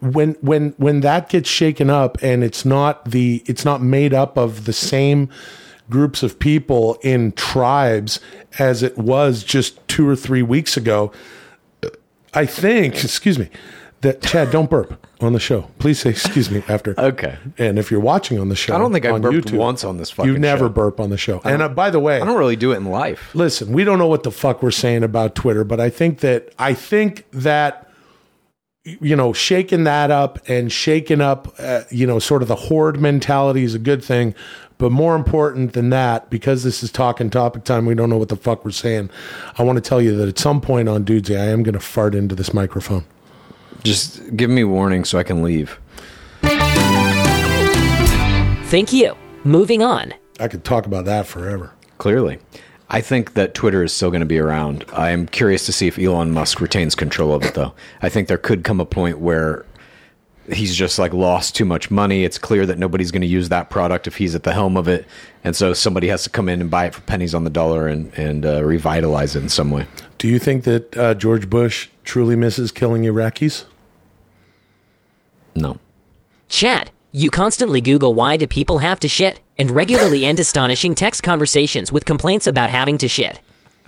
when 0.00 0.36
when 0.42 0.74
when 0.76 1.00
that 1.00 1.28
gets 1.30 1.48
shaken 1.48 1.88
up 1.90 2.18
and 2.22 2.44
it's 2.44 2.64
not 2.64 3.10
the 3.10 3.42
it's 3.46 3.64
not 3.64 3.82
made 3.82 4.12
up 4.14 4.36
of 4.36 4.66
the 4.66 4.72
same 4.72 5.28
groups 5.88 6.22
of 6.22 6.38
people 6.38 6.98
in 7.02 7.32
tribes 7.32 8.20
as 8.60 8.82
it 8.82 8.96
was 8.96 9.42
just 9.42 9.86
2 9.88 10.08
or 10.08 10.14
3 10.14 10.40
weeks 10.42 10.76
ago. 10.76 11.10
I 12.32 12.46
think, 12.46 13.02
excuse 13.02 13.40
me, 13.40 13.48
that 14.00 14.22
Chad 14.22 14.50
don't 14.50 14.70
burp 14.70 15.06
on 15.20 15.32
the 15.32 15.40
show. 15.40 15.70
Please 15.78 16.00
say 16.00 16.10
excuse 16.10 16.50
me 16.50 16.62
after. 16.68 16.98
Okay. 16.98 17.36
And 17.58 17.78
if 17.78 17.90
you're 17.90 18.00
watching 18.00 18.38
on 18.38 18.48
the 18.48 18.56
show, 18.56 18.74
I 18.74 18.78
don't 18.78 18.92
think 18.92 19.04
I 19.04 19.10
on 19.10 19.20
burped 19.20 19.48
YouTube, 19.48 19.58
once 19.58 19.84
on 19.84 19.98
this 19.98 20.10
fucking 20.10 20.30
show. 20.30 20.32
You 20.32 20.38
never 20.38 20.66
show. 20.66 20.70
burp 20.70 21.00
on 21.00 21.10
the 21.10 21.18
show. 21.18 21.40
And 21.44 21.62
uh, 21.62 21.68
by 21.68 21.90
the 21.90 22.00
way, 22.00 22.20
I 22.20 22.24
don't 22.24 22.38
really 22.38 22.56
do 22.56 22.72
it 22.72 22.76
in 22.76 22.86
life. 22.86 23.34
listen, 23.34 23.72
we 23.72 23.84
don't 23.84 23.98
know 23.98 24.06
what 24.06 24.22
the 24.22 24.30
fuck 24.30 24.62
we're 24.62 24.70
saying 24.70 25.02
about 25.02 25.34
Twitter, 25.34 25.64
but 25.64 25.80
I 25.80 25.90
think 25.90 26.20
that 26.20 26.52
I 26.58 26.74
think 26.74 27.26
that 27.32 27.86
you 28.84 29.14
know, 29.14 29.32
shaking 29.32 29.84
that 29.84 30.10
up 30.10 30.38
and 30.48 30.72
shaking 30.72 31.20
up, 31.20 31.54
uh, 31.58 31.82
you 31.90 32.06
know, 32.06 32.18
sort 32.18 32.42
of 32.42 32.48
the 32.48 32.56
horde 32.56 32.98
mentality 32.98 33.62
is 33.62 33.74
a 33.74 33.78
good 33.78 34.02
thing. 34.02 34.34
But 34.78 34.90
more 34.90 35.14
important 35.14 35.74
than 35.74 35.90
that, 35.90 36.30
because 36.30 36.64
this 36.64 36.82
is 36.82 36.90
talking 36.90 37.28
topic 37.28 37.64
time, 37.64 37.84
we 37.84 37.94
don't 37.94 38.08
know 38.08 38.16
what 38.16 38.30
the 38.30 38.36
fuck 38.36 38.64
we're 38.64 38.70
saying. 38.70 39.10
I 39.58 39.62
want 39.62 39.76
to 39.76 39.86
tell 39.86 40.00
you 40.00 40.16
that 40.16 40.26
at 40.26 40.38
some 40.38 40.62
point 40.62 40.88
on 40.88 41.04
Dudesy, 41.04 41.38
I 41.38 41.48
am 41.48 41.62
going 41.62 41.74
to 41.74 41.80
fart 41.80 42.14
into 42.14 42.34
this 42.34 42.54
microphone. 42.54 43.04
Just 43.82 44.36
give 44.36 44.50
me 44.50 44.64
warning 44.64 45.04
so 45.04 45.18
I 45.18 45.22
can 45.22 45.42
leave. 45.42 45.78
Thank 48.70 48.92
you. 48.92 49.16
Moving 49.44 49.82
on. 49.82 50.14
I 50.38 50.48
could 50.48 50.64
talk 50.64 50.86
about 50.86 51.04
that 51.06 51.26
forever. 51.26 51.72
Clearly. 51.98 52.38
I 52.88 53.00
think 53.00 53.34
that 53.34 53.54
Twitter 53.54 53.84
is 53.84 53.92
still 53.92 54.10
going 54.10 54.20
to 54.20 54.26
be 54.26 54.38
around. 54.38 54.84
I 54.92 55.10
am 55.10 55.26
curious 55.26 55.66
to 55.66 55.72
see 55.72 55.86
if 55.86 55.98
Elon 55.98 56.32
Musk 56.32 56.60
retains 56.60 56.94
control 56.94 57.32
of 57.32 57.44
it, 57.44 57.54
though. 57.54 57.72
I 58.02 58.08
think 58.08 58.26
there 58.26 58.38
could 58.38 58.64
come 58.64 58.80
a 58.80 58.84
point 58.84 59.20
where 59.20 59.64
he's 60.52 60.74
just 60.76 60.98
like 60.98 61.12
lost 61.12 61.54
too 61.54 61.64
much 61.64 61.90
money. 61.90 62.24
It's 62.24 62.38
clear 62.38 62.66
that 62.66 62.78
nobody's 62.78 63.10
going 63.10 63.22
to 63.22 63.26
use 63.26 63.48
that 63.48 63.70
product 63.70 64.06
if 64.06 64.16
he's 64.16 64.34
at 64.34 64.42
the 64.42 64.52
helm 64.52 64.76
of 64.76 64.88
it. 64.88 65.06
And 65.44 65.56
so 65.56 65.72
somebody 65.72 66.08
has 66.08 66.22
to 66.24 66.30
come 66.30 66.48
in 66.48 66.60
and 66.60 66.70
buy 66.70 66.86
it 66.86 66.94
for 66.94 67.00
pennies 67.02 67.34
on 67.34 67.44
the 67.44 67.50
dollar 67.50 67.88
and, 67.88 68.12
and 68.14 68.44
uh, 68.44 68.62
revitalize 68.64 69.36
it 69.36 69.42
in 69.42 69.48
some 69.48 69.70
way. 69.70 69.86
Do 70.18 70.28
you 70.28 70.38
think 70.38 70.64
that 70.64 70.96
uh, 70.96 71.14
George 71.14 71.48
Bush 71.48 71.88
truly 72.04 72.36
misses 72.36 72.72
killing 72.72 73.02
Iraqis? 73.02 73.64
No. 75.54 75.78
Chad, 76.48 76.90
you 77.12 77.30
constantly 77.30 77.80
Google 77.80 78.14
why 78.14 78.36
do 78.36 78.46
people 78.46 78.78
have 78.78 79.00
to 79.00 79.08
shit 79.08 79.40
and 79.58 79.70
regularly 79.70 80.24
end 80.24 80.40
astonishing 80.40 80.94
text 80.94 81.22
conversations 81.22 81.92
with 81.92 82.04
complaints 82.04 82.46
about 82.46 82.70
having 82.70 82.96
to 82.98 83.08
shit. 83.08 83.40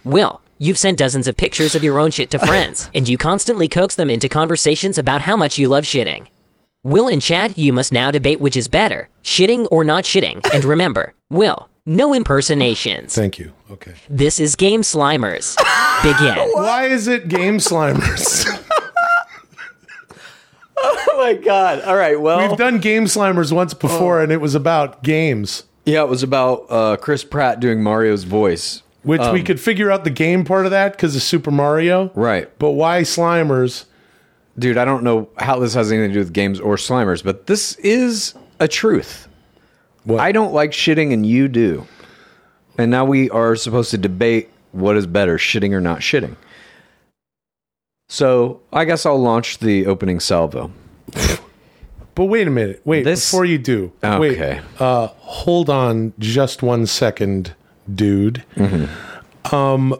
Will, 0.04 0.40
you've 0.58 0.78
sent 0.78 0.98
dozens 0.98 1.26
of 1.26 1.36
pictures 1.36 1.74
of 1.74 1.82
your 1.82 1.98
own 1.98 2.10
shit 2.10 2.30
to 2.30 2.38
friends, 2.46 2.90
and 2.94 3.08
you 3.08 3.16
constantly 3.16 3.68
coax 3.68 3.94
them 3.94 4.10
into 4.10 4.28
conversations 4.28 4.98
about 4.98 5.22
how 5.22 5.36
much 5.36 5.58
you 5.58 5.68
love 5.68 5.84
shitting. 5.84 6.26
Will 6.85 7.07
and 7.07 7.22
Chad, 7.22 7.57
you 7.57 7.72
must 7.72 7.93
now 7.93 8.11
debate 8.11 8.41
which 8.41 8.57
is 8.57 8.66
better, 8.66 9.09
shitting 9.22 9.68
or 9.70 9.85
not 9.85 10.03
shitting. 10.05 10.41
And 10.53 10.64
remember, 10.64 11.14
Will, 11.30 11.68
no 11.87 12.12
impersonations. 12.12 13.14
Thank 13.14 13.39
you. 13.39 13.53
Okay. 13.70 13.95
This 14.11 14.41
is 14.41 14.57
Game 14.57 14.83
Slimers. 14.83 15.57
Begin. 16.03 16.37
Why 16.55 16.87
is 16.87 17.07
it 17.09 17.28
game 17.28 17.59
slimers? 17.59 18.47
Oh 20.85 21.14
my 21.16 21.35
God. 21.35 21.80
All 21.83 21.95
right. 21.95 22.20
Well, 22.20 22.49
We've 22.49 22.59
done 22.59 22.80
game 22.80 23.05
slimers 23.05 23.53
once 23.53 23.72
before, 23.72 24.20
and 24.20 24.33
it 24.33 24.41
was 24.41 24.57
about 24.57 25.05
games, 25.05 25.62
yeah, 25.85 26.03
it 26.03 26.09
was 26.09 26.24
about 26.24 26.66
uh, 26.70 26.97
Chris 26.97 27.22
Pratt 27.22 27.61
doing 27.61 27.80
Mario's 27.85 28.24
voice. 28.24 28.83
which 29.05 29.20
we 29.33 29.45
could 29.45 29.61
figure 29.61 29.93
out 29.93 30.03
the 30.03 30.11
game 30.11 30.45
part 30.45 30.64
of 30.64 30.72
that 30.72 30.93
because 30.93 31.14
of 31.14 31.22
Super 31.22 31.53
Mario. 31.53 32.11
Right. 32.16 32.51
But 32.59 32.70
why 32.72 33.03
slimers? 33.03 33.85
Dude, 34.59 34.76
I 34.76 34.84
don't 34.84 35.03
know 35.03 35.28
how 35.38 35.59
this 35.59 35.74
has 35.74 35.90
anything 35.90 36.11
to 36.11 36.14
do 36.14 36.18
with 36.20 36.32
games 36.32 36.61
or 36.61 36.76
Slimers, 36.76 37.24
but 37.24 37.46
this 37.46 37.74
is 37.76 38.34
a 38.61 38.68
truth. 38.68 39.28
What? 40.05 40.20
I 40.20 40.32
don't 40.32 40.53
like 40.53 40.72
shitting 40.72 41.12
and 41.12 41.24
you 41.24 41.48
do. 41.48 41.86
And 42.78 42.90
now 42.90 43.05
we 43.05 43.30
are 43.30 43.57
supposed 43.57 43.90
to 43.92 43.98
debate 43.98 44.50
what 44.72 44.96
is 44.96 45.07
better, 45.07 45.36
shitting 45.38 45.72
or 45.72 45.80
not 45.80 46.00
shitting. 46.00 46.36
So 48.09 48.61
I 48.72 48.84
guess 48.84 49.07
I'll 49.07 49.20
launch 49.20 49.59
the 49.59 49.86
opening 49.86 50.20
salvo. 50.20 50.70
But 52.14 52.24
wait 52.26 52.46
a 52.46 52.50
minute. 52.50 52.82
Wait, 52.84 53.05
This- 53.05 53.30
before 53.30 53.46
you 53.46 53.57
do. 53.59 53.90
Okay. 54.05 54.18
Wait. 54.18 54.61
Uh, 54.78 55.07
hold 55.18 55.70
on 55.70 56.12
just 56.18 56.62
one 56.62 56.84
second, 56.86 57.55
dude. 57.92 58.44
Mm-hmm. 58.57 59.55
Um, 59.55 59.94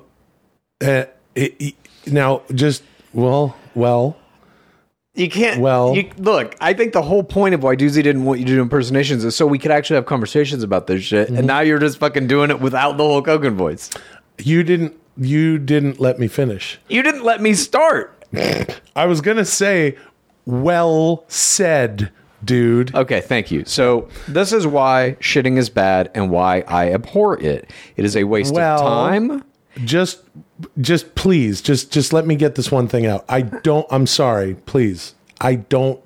uh, 0.85 1.05
it- 1.35 1.57
it- 1.59 1.75
now, 2.07 2.43
just, 2.55 2.83
well, 3.15 3.57
well, 3.75 4.17
You 5.15 5.29
can't. 5.29 5.61
Well- 5.61 5.95
you, 5.95 6.11
look. 6.19 6.57
I 6.61 6.73
think 6.73 6.93
the 6.95 7.03
whole 7.03 7.23
point 7.23 7.55
of 7.55 7.63
why 7.63 7.77
Dudesy 7.77 8.03
didn't 8.03 8.25
want 8.25 8.41
you 8.41 8.47
to 8.47 8.53
do 8.55 8.63
impersonations 8.63 9.25
is 9.25 9.37
so 9.37 9.47
we 9.47 9.59
could 9.59 9.71
actually 9.71 9.97
have 9.97 10.07
conversations 10.07 10.63
about 10.63 10.87
this 10.87 11.03
shit. 11.03 11.29
Mm-hmm. 11.29 11.37
And 11.39 11.47
now 11.47 11.61
you're 11.61 11.79
just 11.79 11.99
fucking 11.99 12.27
doing 12.29 12.51
it 12.51 12.61
without 12.61 12.97
the 12.97 13.05
Hulk 13.05 13.27
Hogan 13.27 13.55
voice. 13.57 13.91
You 14.39 14.63
didn't. 14.63 14.95
You 15.19 15.59
didn't 15.59 16.01
let 16.01 16.19
me 16.19 16.27
finish. 16.29 16.81
You 16.89 17.03
didn't 17.03 17.23
let 17.25 17.43
me 17.43 17.53
start. 17.53 18.25
I 18.97 19.05
was 19.05 19.21
gonna 19.21 19.45
say, 19.45 19.99
well 20.47 21.25
said, 21.29 22.11
dude. 22.43 22.95
Okay, 22.95 23.21
thank 23.21 23.51
you. 23.51 23.67
So 23.67 24.09
this 24.27 24.55
is 24.55 24.67
why 24.67 25.19
shitting 25.21 25.59
is 25.59 25.69
bad 25.69 26.11
and 26.15 26.31
why 26.31 26.65
I 26.67 26.91
abhor 26.93 27.39
it. 27.43 27.71
It 27.99 28.07
is 28.07 28.17
a 28.17 28.25
waste 28.25 28.55
Well- 28.55 28.81
of 28.81 29.11
time. 29.11 29.45
just 29.85 30.23
just 30.81 31.15
please 31.15 31.61
just 31.61 31.93
just 31.93 32.13
let 32.13 32.27
me 32.27 32.35
get 32.37 32.55
this 32.55 32.71
one 32.71 32.89
thing 32.89 33.07
out. 33.07 33.25
I 33.29 33.43
don't 33.43 33.87
i'm 33.91 34.07
sorry 34.07 34.55
please. 34.67 35.15
I 35.41 35.57
don't 35.57 36.01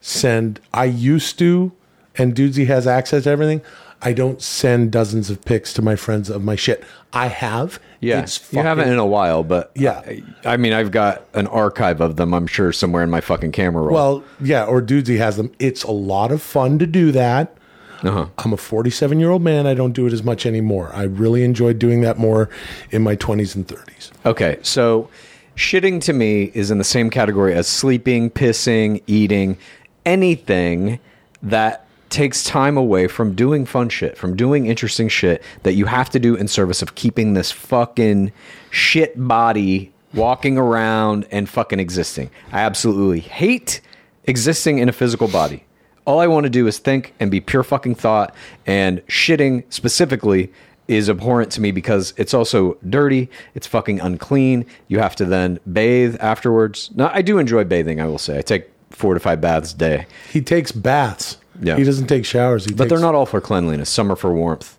send 0.00 0.60
i 0.72 0.84
used 0.84 1.38
to 1.38 1.72
and 2.16 2.34
dudesy 2.34 2.66
has 2.66 2.86
access 2.86 3.24
to 3.24 3.30
everything. 3.30 3.62
I 4.02 4.14
don't 4.14 4.40
send 4.40 4.92
dozens 4.92 5.28
of 5.28 5.44
pics 5.44 5.74
to 5.74 5.82
my 5.82 5.94
friends 5.94 6.30
of 6.30 6.42
my 6.42 6.56
shit. 6.56 6.82
I 7.12 7.26
have. 7.26 7.78
Yeah, 8.00 8.22
it's 8.22 8.50
you 8.50 8.60
haven't 8.60 8.88
in 8.88 8.98
a 8.98 9.04
while, 9.06 9.44
but 9.44 9.70
Yeah. 9.74 9.98
I, 10.06 10.22
I 10.46 10.56
mean, 10.56 10.72
I've 10.72 10.90
got 10.90 11.26
an 11.34 11.46
archive 11.48 12.00
of 12.00 12.16
them. 12.16 12.32
I'm 12.32 12.46
sure 12.46 12.72
somewhere 12.72 13.02
in 13.02 13.10
my 13.10 13.20
fucking 13.20 13.52
camera 13.52 13.82
roll. 13.82 13.94
well 13.94 14.24
yeah 14.40 14.64
or 14.64 14.80
dudesy 14.80 15.18
has 15.18 15.36
them. 15.36 15.52
It's 15.58 15.82
a 15.82 15.90
lot 15.90 16.32
of 16.32 16.40
fun 16.40 16.78
to 16.78 16.86
do 16.86 17.12
that 17.12 17.56
uh-huh. 18.02 18.26
i'm 18.38 18.52
a 18.52 18.56
47 18.56 19.20
year 19.20 19.30
old 19.30 19.42
man 19.42 19.66
i 19.66 19.74
don't 19.74 19.92
do 19.92 20.06
it 20.06 20.12
as 20.12 20.22
much 20.22 20.46
anymore 20.46 20.90
i 20.94 21.02
really 21.02 21.44
enjoyed 21.44 21.78
doing 21.78 22.00
that 22.00 22.18
more 22.18 22.48
in 22.90 23.02
my 23.02 23.16
20s 23.16 23.54
and 23.54 23.66
30s 23.66 24.10
Okay, 24.26 24.58
so 24.62 25.08
shitting 25.56 26.02
to 26.02 26.12
me 26.12 26.50
is 26.54 26.70
in 26.70 26.78
the 26.78 26.84
same 26.84 27.08
category 27.08 27.54
as 27.54 27.66
sleeping, 27.66 28.30
pissing, 28.30 29.02
eating, 29.06 29.56
anything 30.04 31.00
that 31.42 31.86
takes 32.10 32.44
time 32.44 32.76
away 32.76 33.06
from 33.06 33.34
doing 33.34 33.64
fun 33.64 33.88
shit, 33.88 34.18
from 34.18 34.36
doing 34.36 34.66
interesting 34.66 35.08
shit 35.08 35.42
that 35.62 35.72
you 35.72 35.86
have 35.86 36.10
to 36.10 36.18
do 36.18 36.34
in 36.34 36.48
service 36.48 36.82
of 36.82 36.94
keeping 36.96 37.34
this 37.34 37.50
fucking 37.50 38.30
shit 38.70 39.14
body 39.16 39.92
walking 40.12 40.58
around 40.58 41.26
and 41.30 41.48
fucking 41.48 41.78
existing. 41.78 42.30
I 42.52 42.60
absolutely 42.60 43.20
hate 43.20 43.80
existing 44.24 44.80
in 44.80 44.88
a 44.88 44.92
physical 44.92 45.28
body. 45.28 45.64
All 46.04 46.18
I 46.18 46.26
want 46.26 46.44
to 46.44 46.50
do 46.50 46.66
is 46.66 46.78
think 46.78 47.14
and 47.20 47.30
be 47.30 47.40
pure 47.40 47.62
fucking 47.62 47.94
thought, 47.96 48.34
and 48.66 49.04
shitting 49.06 49.64
specifically 49.70 50.52
is 50.88 51.08
abhorrent 51.08 51.52
to 51.52 51.60
me 51.60 51.70
because 51.70 52.12
it's 52.16 52.34
also 52.34 52.76
dirty. 52.88 53.30
It's 53.54 53.66
fucking 53.66 54.00
unclean. 54.00 54.66
You 54.88 54.98
have 54.98 55.14
to 55.16 55.24
then 55.24 55.60
bathe 55.72 56.16
afterwards. 56.20 56.90
Now, 56.94 57.10
I 57.14 57.22
do 57.22 57.38
enjoy 57.38 57.62
bathing. 57.64 58.00
I 58.00 58.06
will 58.06 58.18
say 58.18 58.38
I 58.38 58.42
take 58.42 58.68
four 58.90 59.14
to 59.14 59.20
five 59.20 59.40
baths 59.40 59.72
a 59.72 59.76
day, 59.76 60.06
he 60.32 60.42
takes 60.42 60.72
baths 60.72 61.38
Yeah. 61.62 61.76
he 61.76 61.84
doesn't 61.84 62.08
take 62.08 62.24
showers 62.26 62.64
he 62.64 62.72
but 62.72 62.84
takes, 62.84 62.90
they're 62.90 62.98
not 63.00 63.14
all 63.14 63.24
for 63.24 63.40
cleanliness. 63.40 63.88
Some 63.88 64.10
are 64.10 64.16
for 64.16 64.34
warmth. 64.34 64.76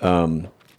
Um, 0.00 0.46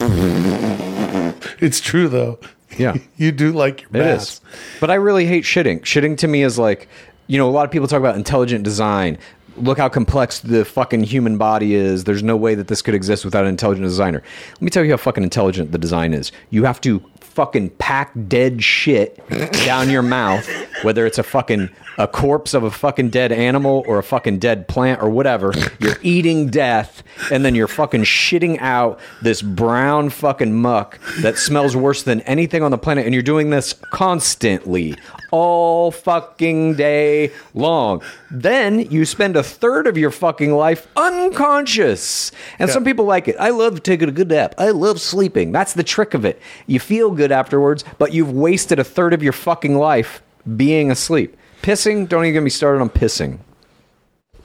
it's 1.60 1.80
true 1.80 2.08
though 2.08 2.38
Yeah. 2.78 2.96
you 3.16 3.30
do 3.32 3.52
like 3.52 3.82
your 3.82 3.90
baths. 3.90 4.40
But 4.80 4.90
I 4.90 4.94
really 4.94 5.26
hate 5.26 5.44
shitting. 5.44 5.80
Shitting 5.82 6.16
to 6.18 6.28
me 6.28 6.42
is 6.42 6.58
like, 6.58 6.88
you 7.26 7.38
know, 7.38 7.48
a 7.48 7.52
lot 7.52 7.64
of 7.66 7.70
people 7.70 7.88
talk 7.88 8.00
about 8.00 8.16
intelligent 8.16 8.64
design. 8.64 9.18
Look 9.56 9.78
how 9.78 9.88
complex 9.88 10.40
the 10.40 10.64
fucking 10.64 11.04
human 11.04 11.38
body 11.38 11.74
is. 11.74 12.04
There's 12.04 12.22
no 12.22 12.36
way 12.36 12.54
that 12.54 12.68
this 12.68 12.82
could 12.82 12.94
exist 12.94 13.24
without 13.24 13.44
an 13.44 13.50
intelligent 13.50 13.84
designer. 13.84 14.22
Let 14.52 14.62
me 14.62 14.70
tell 14.70 14.84
you 14.84 14.90
how 14.90 14.96
fucking 14.98 15.24
intelligent 15.24 15.72
the 15.72 15.78
design 15.78 16.12
is. 16.12 16.32
You 16.50 16.64
have 16.64 16.80
to 16.82 17.02
fucking 17.36 17.68
pack 17.68 18.12
dead 18.28 18.64
shit 18.64 19.20
down 19.66 19.90
your 19.90 20.00
mouth, 20.00 20.48
whether 20.82 21.04
it's 21.04 21.18
a 21.18 21.22
fucking 21.22 21.68
a 21.98 22.06
corpse 22.06 22.54
of 22.54 22.62
a 22.62 22.70
fucking 22.70 23.10
dead 23.10 23.32
animal 23.32 23.84
or 23.86 23.98
a 23.98 24.02
fucking 24.02 24.38
dead 24.38 24.68
plant 24.68 25.02
or 25.02 25.08
whatever. 25.10 25.52
You're 25.78 25.96
eating 26.02 26.48
death 26.48 27.02
and 27.30 27.44
then 27.44 27.54
you're 27.54 27.68
fucking 27.68 28.04
shitting 28.04 28.58
out 28.60 29.00
this 29.22 29.42
brown 29.42 30.10
fucking 30.10 30.52
muck 30.52 30.98
that 31.20 31.38
smells 31.38 31.76
worse 31.76 32.02
than 32.02 32.20
anything 32.22 32.62
on 32.62 32.70
the 32.70 32.78
planet 32.78 33.04
and 33.04 33.14
you're 33.14 33.22
doing 33.22 33.50
this 33.50 33.74
constantly 33.90 34.94
all 35.30 35.90
fucking 35.90 36.74
day 36.74 37.32
long. 37.54 38.02
Then 38.30 38.80
you 38.90 39.04
spend 39.04 39.36
a 39.36 39.42
third 39.42 39.86
of 39.86 39.96
your 39.96 40.10
fucking 40.10 40.52
life 40.52 40.86
unconscious. 40.96 42.32
And 42.58 42.70
some 42.70 42.84
people 42.84 43.04
like 43.04 43.28
it. 43.28 43.36
I 43.38 43.50
love 43.50 43.82
taking 43.82 44.08
a 44.08 44.12
good 44.12 44.28
nap. 44.28 44.54
I 44.58 44.70
love 44.70 45.00
sleeping. 45.00 45.52
That's 45.52 45.74
the 45.74 45.82
trick 45.82 46.14
of 46.14 46.24
it. 46.24 46.40
You 46.66 46.80
feel 46.80 47.10
good 47.10 47.25
afterwards, 47.32 47.84
but 47.98 48.12
you've 48.12 48.30
wasted 48.30 48.78
a 48.78 48.84
third 48.84 49.12
of 49.12 49.22
your 49.22 49.32
fucking 49.32 49.76
life 49.76 50.22
being 50.56 50.90
asleep. 50.90 51.36
Pissing, 51.62 52.08
don't 52.08 52.24
even 52.24 52.34
get 52.34 52.42
me 52.42 52.50
started 52.50 52.80
on 52.80 52.90
pissing. 52.90 53.38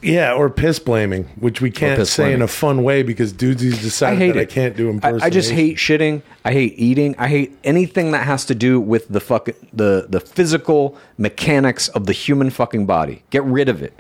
Yeah, 0.02 0.34
or 0.34 0.50
piss 0.50 0.80
blaming, 0.80 1.26
which 1.40 1.62
we 1.62 1.70
can't 1.70 2.08
say 2.08 2.34
in 2.34 2.42
a 2.42 2.48
fun 2.48 2.84
way 2.84 3.04
because 3.04 3.34
dudesy's 3.34 3.78
I 3.78 3.82
decided 3.82 4.20
hate 4.20 4.34
that 4.34 4.40
it. 4.40 4.42
I 4.42 4.46
can't 4.46 4.76
do 4.76 5.00
I. 5.04 5.14
I 5.22 5.30
just 5.30 5.52
hate 5.52 5.78
shitting. 5.78 6.24
I 6.44 6.54
hate 6.54 6.74
eating. 6.78 7.16
I 7.20 7.28
hate 7.28 7.56
anything 7.64 8.12
that 8.12 8.26
has 8.26 8.46
to 8.46 8.56
do 8.56 8.80
with 8.80 9.08
the 9.10 9.20
fuck 9.20 9.50
the 9.72 10.08
the 10.10 10.20
physical 10.20 10.98
mechanics 11.20 11.88
of 11.90 12.08
the 12.08 12.14
human 12.14 12.50
fucking 12.50 12.88
body. 12.88 13.24
Get 13.30 13.44
rid 13.44 13.70
of 13.70 13.84
it. 13.84 13.94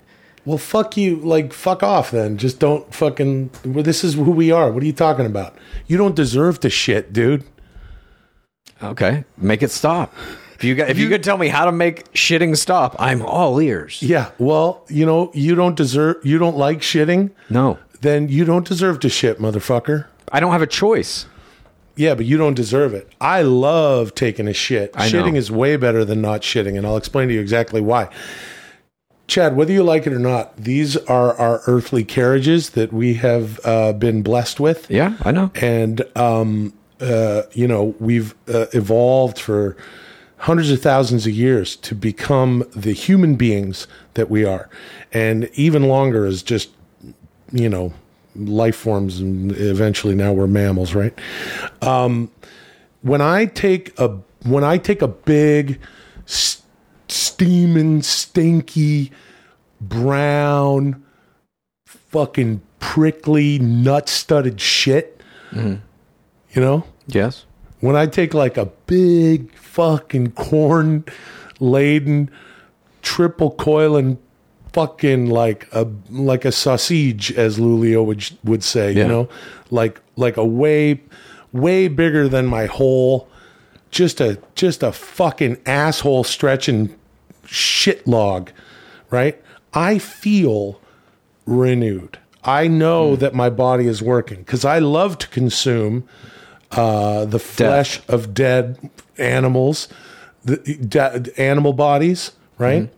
Well, 0.43 0.57
fuck 0.57 0.97
you. 0.97 1.17
Like, 1.17 1.53
fuck 1.53 1.84
off 1.84 2.09
then. 2.09 2.38
Just 2.38 2.59
don't 2.59 2.91
fucking. 2.91 3.51
Well, 3.63 3.84
this 3.84 4.03
is 4.03 4.15
who 4.15 4.32
we 4.32 4.51
are. 4.51 4.71
What 4.71 4.82
are 4.82 4.88
you 4.88 4.93
talking 4.93 5.27
about? 5.27 5.55
You 5.86 5.97
don't 5.97 6.15
deserve 6.15 6.59
to 6.61 6.69
shit, 6.71 7.13
dude. 7.13 7.43
Okay, 8.84 9.23
make 9.38 9.61
it 9.63 9.71
stop. 9.71 10.13
If 10.55 10.63
you 10.63 10.75
got, 10.75 10.89
if 10.89 10.97
you, 10.97 11.05
You- 11.05 11.09
could 11.09 11.23
tell 11.23 11.38
me 11.38 11.47
how 11.47 11.65
to 11.65 11.71
make 11.71 12.11
shitting 12.13 12.55
stop, 12.57 12.95
I'm 12.99 13.21
all 13.23 13.59
ears. 13.59 14.01
Yeah. 14.01 14.29
Well, 14.38 14.84
you 14.89 15.05
know, 15.05 15.32
you 15.34 15.55
don't 15.55 15.75
deserve. 15.75 16.17
You 16.23 16.38
don't 16.38 16.57
like 16.57 16.79
shitting. 16.82 17.32
No, 17.49 17.79
Then 18.01 18.29
you 18.29 18.45
don't 18.45 18.67
deserve 18.67 18.99
to 19.01 19.09
shit, 19.09 19.39
motherfucker. 19.39 20.05
I 20.32 20.39
don't 20.39 20.51
have 20.51 20.61
a 20.61 20.67
choice. 20.67 21.25
Yeah, 21.95 22.15
but 22.15 22.25
you 22.25 22.38
don't 22.38 22.53
deserve 22.53 22.93
it. 22.93 23.09
I 23.19 23.41
love 23.41 24.15
taking 24.15 24.47
a 24.47 24.53
shit. 24.53 24.91
I 24.95 25.09
shitting 25.09 25.34
know. 25.34 25.38
is 25.39 25.51
way 25.51 25.75
better 25.75 26.05
than 26.05 26.21
not 26.21 26.41
shitting, 26.41 26.77
and 26.77 26.88
I'll 26.88 26.95
explain 26.97 27.27
to 27.27 27.34
you 27.34 27.41
exactly 27.41 27.82
why. 27.82 28.07
Chad, 29.27 29.55
whether 29.55 29.71
you 29.71 29.84
like 29.84 30.05
it 30.07 30.13
or 30.13 30.19
not, 30.19 30.55
these 30.57 30.97
are 30.97 31.34
our 31.38 31.61
earthly 31.67 32.03
carriages 32.03 32.71
that 32.71 32.91
we 32.91 33.13
have 33.15 33.59
uh, 33.65 33.93
been 33.93 34.21
blessed 34.23 34.59
with. 34.59 34.89
Yeah, 34.91 35.15
I 35.23 35.32
know. 35.32 35.51
and 35.55 36.01
um, 36.15 36.73
uh, 37.02 37.43
you 37.54 37.68
know 37.68 37.95
we've 37.99 38.34
uh, 38.47 38.66
evolved 38.74 39.39
for 39.39 39.76
hundreds 40.38 40.72
of 40.72 40.82
thousands 40.82 41.28
of 41.28 41.34
years 41.34 41.76
to 41.76 41.93
become 41.93 42.64
the 42.76 42.93
human 42.93 43.36
beings 43.36 43.88
that 44.16 44.30
we 44.30 44.45
are, 44.45 44.70
and 45.12 45.49
even 45.54 45.84
longer 45.84 46.26
as 46.26 46.41
just 46.43 46.70
you 47.52 47.70
know 47.70 47.93
life 48.36 48.76
forms, 48.76 49.20
and 49.20 49.52
eventually 49.54 50.16
now 50.16 50.32
we're 50.32 50.47
mammals, 50.47 50.93
right? 50.95 51.18
Um, 51.82 52.32
when 53.02 53.22
I 53.22 53.45
take 53.45 53.97
a 53.99 54.18
when 54.43 54.64
I 54.64 54.78
take 54.78 55.02
a 55.02 55.08
big 55.08 55.80
s- 56.28 56.62
steaming 57.08 58.02
stinky 58.02 59.12
brown 59.82 61.04
fucking 61.86 62.62
prickly 62.80 63.58
nut 63.60 64.08
studded 64.08 64.62
shit 64.62 65.22
you 66.52 66.62
know 66.62 66.84
Yes. 67.08 67.45
when 67.80 67.95
I 67.95 68.06
take 68.06 68.34
like 68.34 68.58
a 68.58 68.66
big 68.88 69.54
fucking 69.56 70.32
corn 70.32 71.06
laden 71.60 72.30
triple 73.02 73.52
coiling 73.52 74.18
fucking 74.74 75.30
like 75.30 75.68
a 75.74 75.88
like 76.10 76.45
a 76.45 76.52
sausage 76.52 77.32
as 77.34 77.58
Lulio 77.58 78.06
would 78.06 78.30
would 78.43 78.64
say, 78.64 78.91
Yeah. 78.91 79.04
you 79.04 79.08
know, 79.08 79.30
like 79.70 80.02
like 80.16 80.38
a 80.38 80.45
way 80.45 81.02
way 81.52 81.88
bigger 81.88 82.28
than 82.28 82.45
my 82.45 82.66
whole 82.66 83.28
just 83.89 84.22
a 84.22 84.39
just 84.56 84.84
a 84.84 84.91
fucking 84.91 85.58
asshole 85.66 86.24
stretching 86.24 86.95
shit 87.45 88.08
log, 88.08 88.52
right? 89.10 89.41
I 89.74 89.99
feel 89.99 90.80
renewed. 91.45 92.18
I 92.43 92.68
know 92.68 93.16
hmm. 93.16 93.20
that 93.20 93.34
my 93.34 93.49
body 93.49 93.88
is 93.88 94.02
working 94.02 94.39
because 94.39 94.66
I 94.66 94.80
love 94.80 95.18
to 95.20 95.28
consume 95.28 96.08
uh, 96.72 97.26
the 97.26 97.39
flesh 97.39 98.01
of 98.07 98.34
dead 98.34 98.89
animals, 99.17 99.88
the 100.43 100.57
de- 100.57 101.39
animal 101.41 101.74
bodies, 101.74 102.32
right? 102.57 102.89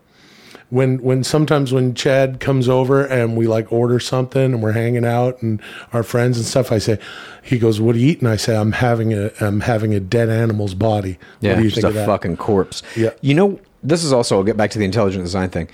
When 0.70 1.04
when 1.04 1.24
sometimes 1.24 1.72
when 1.72 1.94
Chad 1.94 2.40
comes 2.40 2.68
over 2.68 3.06
and 3.06 3.38
we 3.38 3.46
like 3.46 3.72
order 3.72 4.00
something 4.00 4.42
and 4.54 4.64
we're 4.64 4.72
hanging 4.72 5.06
out 5.06 5.40
and 5.44 5.62
our 5.92 6.02
friends 6.02 6.38
and 6.38 6.46
stuff, 6.48 6.72
I 6.72 6.80
say, 6.80 6.98
he 7.44 7.60
goes, 7.60 7.80
"What 7.80 7.94
do 7.94 8.00
you 8.00 8.10
eat?" 8.10 8.20
And 8.22 8.28
I 8.28 8.38
say, 8.38 8.56
"I'm 8.56 8.72
having 8.72 9.14
a 9.14 9.32
I'm 9.40 9.60
having 9.60 9.94
a 9.94 10.00
dead 10.00 10.30
animal's 10.30 10.74
body." 10.74 11.20
Yeah, 11.42 11.52
what 11.52 11.58
do 11.58 11.64
you 11.64 11.70
just 11.70 11.76
think 11.82 11.86
a 11.86 11.88
of 11.90 11.94
that? 11.94 12.06
fucking 12.08 12.38
corpse. 12.38 12.82
Yeah. 12.96 13.12
You 13.22 13.36
know, 13.36 13.60
this 13.84 14.04
is 14.04 14.12
also, 14.12 14.38
I'll 14.38 14.44
get 14.44 14.58
back 14.58 14.72
to 14.72 14.80
the 14.80 14.86
intelligent 14.86 15.24
design 15.24 15.50
thing. 15.50 15.70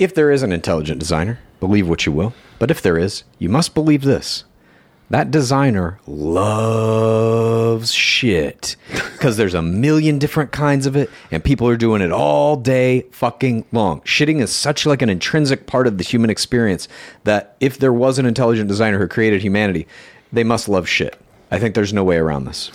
If 0.00 0.14
there 0.14 0.32
is 0.32 0.42
an 0.42 0.50
intelligent 0.50 0.98
designer, 0.98 1.38
believe 1.60 1.88
what 1.88 2.04
you 2.06 2.10
will, 2.10 2.32
but 2.58 2.70
if 2.72 2.82
there 2.82 2.98
is, 2.98 3.22
you 3.38 3.48
must 3.50 3.74
believe 3.74 4.02
this. 4.02 4.44
That 5.10 5.30
designer 5.30 5.98
loves 6.06 7.92
shit 7.92 8.76
because 9.12 9.36
there's 9.36 9.54
a 9.54 9.62
million 9.62 10.18
different 10.18 10.52
kinds 10.52 10.86
of 10.86 10.96
it 10.96 11.10
and 11.30 11.42
people 11.44 11.68
are 11.68 11.76
doing 11.76 12.00
it 12.00 12.12
all 12.12 12.56
day 12.56 13.02
fucking 13.10 13.64
long 13.72 14.00
shitting 14.02 14.40
is 14.40 14.50
such 14.52 14.86
like 14.86 15.02
an 15.02 15.10
intrinsic 15.10 15.66
part 15.66 15.86
of 15.86 15.98
the 15.98 16.04
human 16.04 16.30
experience 16.30 16.88
that 17.24 17.56
if 17.60 17.78
there 17.78 17.92
was 17.92 18.18
an 18.18 18.26
intelligent 18.26 18.68
designer 18.68 18.98
who 18.98 19.08
created 19.08 19.42
humanity 19.42 19.86
they 20.32 20.44
must 20.44 20.68
love 20.68 20.88
shit 20.88 21.18
i 21.50 21.58
think 21.58 21.74
there's 21.74 21.92
no 21.92 22.04
way 22.04 22.16
around 22.16 22.44
this 22.44 22.70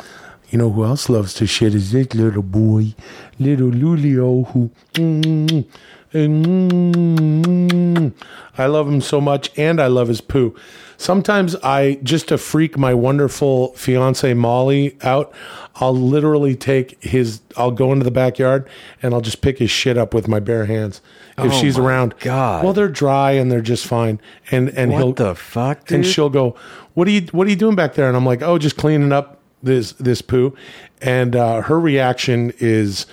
You 0.51 0.59
know 0.59 0.69
who 0.69 0.83
else 0.85 1.09
loves 1.09 1.33
to 1.35 1.47
shit 1.47 1.73
is 1.73 1.91
this 1.91 2.13
little 2.13 2.43
boy, 2.43 2.93
little 3.39 3.71
Lulio, 3.71 4.45
who. 4.51 4.69
Mm, 4.93 5.65
mm, 6.13 8.13
I 8.57 8.65
love 8.67 8.87
him 8.87 9.01
so 9.01 9.19
much, 9.19 9.49
and 9.57 9.81
I 9.81 9.87
love 9.87 10.07
his 10.07 10.21
poo. 10.21 10.55
Sometimes 10.97 11.55
I, 11.57 11.99
just 12.03 12.27
to 12.29 12.37
freak 12.37 12.77
my 12.77 12.93
wonderful 12.93 13.73
fiance 13.73 14.33
Molly 14.33 14.97
out, 15.01 15.33
I'll 15.75 15.95
literally 15.95 16.55
take 16.55 17.01
his, 17.03 17.41
I'll 17.57 17.71
go 17.71 17.91
into 17.91 18.05
the 18.05 18.11
backyard 18.11 18.69
and 19.01 19.13
I'll 19.13 19.21
just 19.21 19.41
pick 19.41 19.59
his 19.59 19.69
shit 19.69 19.97
up 19.97 20.13
with 20.13 20.27
my 20.27 20.39
bare 20.39 20.65
hands 20.65 21.01
if 21.37 21.51
Oh 21.51 21.59
she's 21.59 21.77
around. 21.77 22.15
God. 22.19 22.63
Well, 22.63 22.73
they're 22.73 22.87
dry 22.87 23.31
and 23.31 23.51
they're 23.51 23.61
just 23.61 23.85
fine. 23.85 24.21
And, 24.51 24.69
and 24.69 24.91
What 24.91 24.97
he'll, 24.99 25.13
the 25.13 25.35
fuck, 25.35 25.91
and 25.91 26.05
she'll 26.05 26.29
go, 26.29 26.55
"What 26.93 27.07
are 27.07 27.11
you 27.11 27.27
What 27.31 27.45
are 27.47 27.49
you 27.49 27.55
doing 27.57 27.75
back 27.75 27.95
there?" 27.95 28.07
And 28.07 28.15
I'm 28.15 28.25
like, 28.25 28.41
"Oh, 28.41 28.57
just 28.57 28.77
cleaning 28.77 29.11
up 29.11 29.41
this 29.61 29.91
this 29.93 30.21
poo." 30.21 30.55
And 31.01 31.35
uh, 31.35 31.61
her 31.61 31.77
reaction 31.77 32.53
is 32.59 33.05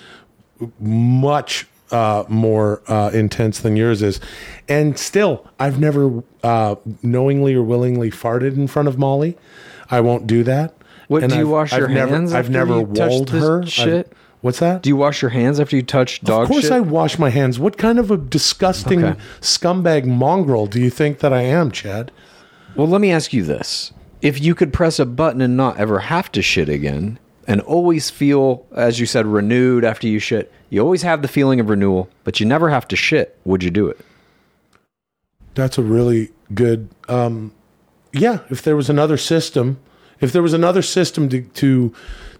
much 0.79 1.67
uh, 1.93 2.25
more 2.27 2.81
uh, 2.87 3.11
intense 3.13 3.59
than 3.59 3.75
yours 3.77 4.01
is. 4.01 4.19
And 4.67 4.97
still, 4.97 5.47
I've 5.59 5.79
never 5.79 6.23
uh, 6.43 6.75
knowingly 7.01 7.53
or 7.53 7.63
willingly 7.63 8.11
farted 8.11 8.55
in 8.55 8.67
front 8.67 8.87
of 8.87 8.97
Molly. 8.97 9.37
I 9.91 10.01
won't 10.01 10.25
do 10.27 10.43
that. 10.43 10.73
What, 11.07 11.23
And 11.23 11.31
do 11.31 11.37
you 11.37 11.43
I've- 11.43 11.51
wash 11.51 11.73
I've 11.73 11.79
your 11.79 11.87
never, 11.89 12.11
hands 12.15 12.33
I've 12.33 12.45
after 12.45 12.51
never 12.51 12.79
you 12.79 12.85
touch 12.87 13.09
walled 13.09 13.29
her. 13.31 13.61
I've- 13.61 13.69
shit? 13.69 14.13
what's 14.41 14.59
that? 14.59 14.81
do 14.81 14.89
you 14.89 14.95
wash 14.97 15.21
your 15.21 15.29
hands 15.31 15.59
after 15.59 15.75
you 15.77 15.83
touch 15.83 16.21
dog 16.21 16.43
of 16.43 16.47
course, 16.49 16.63
shit 16.63 16.71
I 16.73 16.79
wash 16.81 17.17
my 17.19 17.29
hands. 17.29 17.59
What 17.59 17.77
kind 17.77 17.97
of 17.99 18.09
a 18.11 18.17
disgusting 18.17 19.03
Okay. 19.03 19.19
scumbag 19.39 20.05
mongrel 20.05 20.65
do 20.67 20.81
you 20.81 20.89
think 20.89 21.19
that 21.19 21.31
I 21.31 21.43
am, 21.43 21.71
Chad? 21.71 22.11
Well, 22.75 22.87
let 22.87 22.99
me 23.01 23.11
ask 23.11 23.31
you 23.33 23.43
this. 23.43 23.93
If 24.21 24.41
you 24.41 24.55
could 24.55 24.73
press 24.73 24.99
a 24.99 25.05
button 25.05 25.41
and 25.41 25.55
not 25.55 25.77
ever 25.77 25.99
have 25.99 26.31
to 26.31 26.41
shit 26.41 26.67
again, 26.69 27.19
and 27.47 27.61
always 27.61 28.09
feel, 28.09 28.65
as 28.75 28.99
you 28.99 29.05
said, 29.05 29.25
renewed 29.25 29.83
after 29.83 30.07
you 30.07 30.19
shit, 30.19 30.51
you 30.69 30.81
always 30.81 31.01
have 31.01 31.21
the 31.21 31.27
feeling 31.27 31.59
of 31.59 31.69
renewal, 31.69 32.09
but 32.23 32.39
you 32.39 32.45
never 32.45 32.69
have 32.69 32.87
to 32.89 32.95
shit, 32.95 33.37
would 33.45 33.63
you 33.63 33.69
do 33.69 33.87
it? 33.87 33.99
That's 35.55 35.77
a 35.77 35.83
really 35.83 36.31
good. 36.53 36.89
Um, 37.07 37.53
yeah, 38.11 38.39
if 38.49 38.61
there 38.61 38.75
was 38.75 38.89
another 38.89 39.17
system, 39.17 39.79
if 40.19 40.31
there 40.31 40.41
was 40.41 40.53
another 40.53 40.81
system 40.81 41.29
to 41.29 41.41
to 41.41 41.93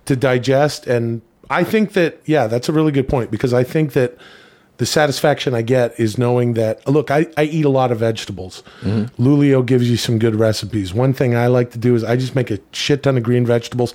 to 0.05 0.15
digest, 0.15 0.87
and 0.87 1.21
I 1.49 1.63
think 1.63 1.93
that 1.93 2.21
yeah, 2.25 2.47
that's 2.47 2.69
a 2.69 2.73
really 2.73 2.91
good 2.91 3.07
point 3.07 3.29
because 3.29 3.53
I 3.53 3.63
think 3.63 3.93
that 3.93 4.17
the 4.77 4.85
satisfaction 4.85 5.53
I 5.53 5.61
get 5.61 5.99
is 5.99 6.17
knowing 6.17 6.53
that 6.55 6.87
look, 6.87 7.11
I, 7.11 7.27
I 7.37 7.43
eat 7.43 7.65
a 7.65 7.69
lot 7.69 7.91
of 7.91 7.99
vegetables. 7.99 8.63
Lulio 8.83 9.65
gives 9.65 9.89
you 9.89 9.97
some 9.97 10.19
good 10.19 10.35
recipes. 10.35 10.93
One 10.93 11.13
thing 11.13 11.35
I 11.35 11.47
like 11.47 11.71
to 11.71 11.77
do 11.77 11.95
is 11.95 12.03
I 12.03 12.15
just 12.15 12.35
make 12.35 12.49
a 12.51 12.59
shit 12.71 13.03
ton 13.03 13.17
of 13.17 13.23
green 13.23 13.45
vegetables, 13.45 13.93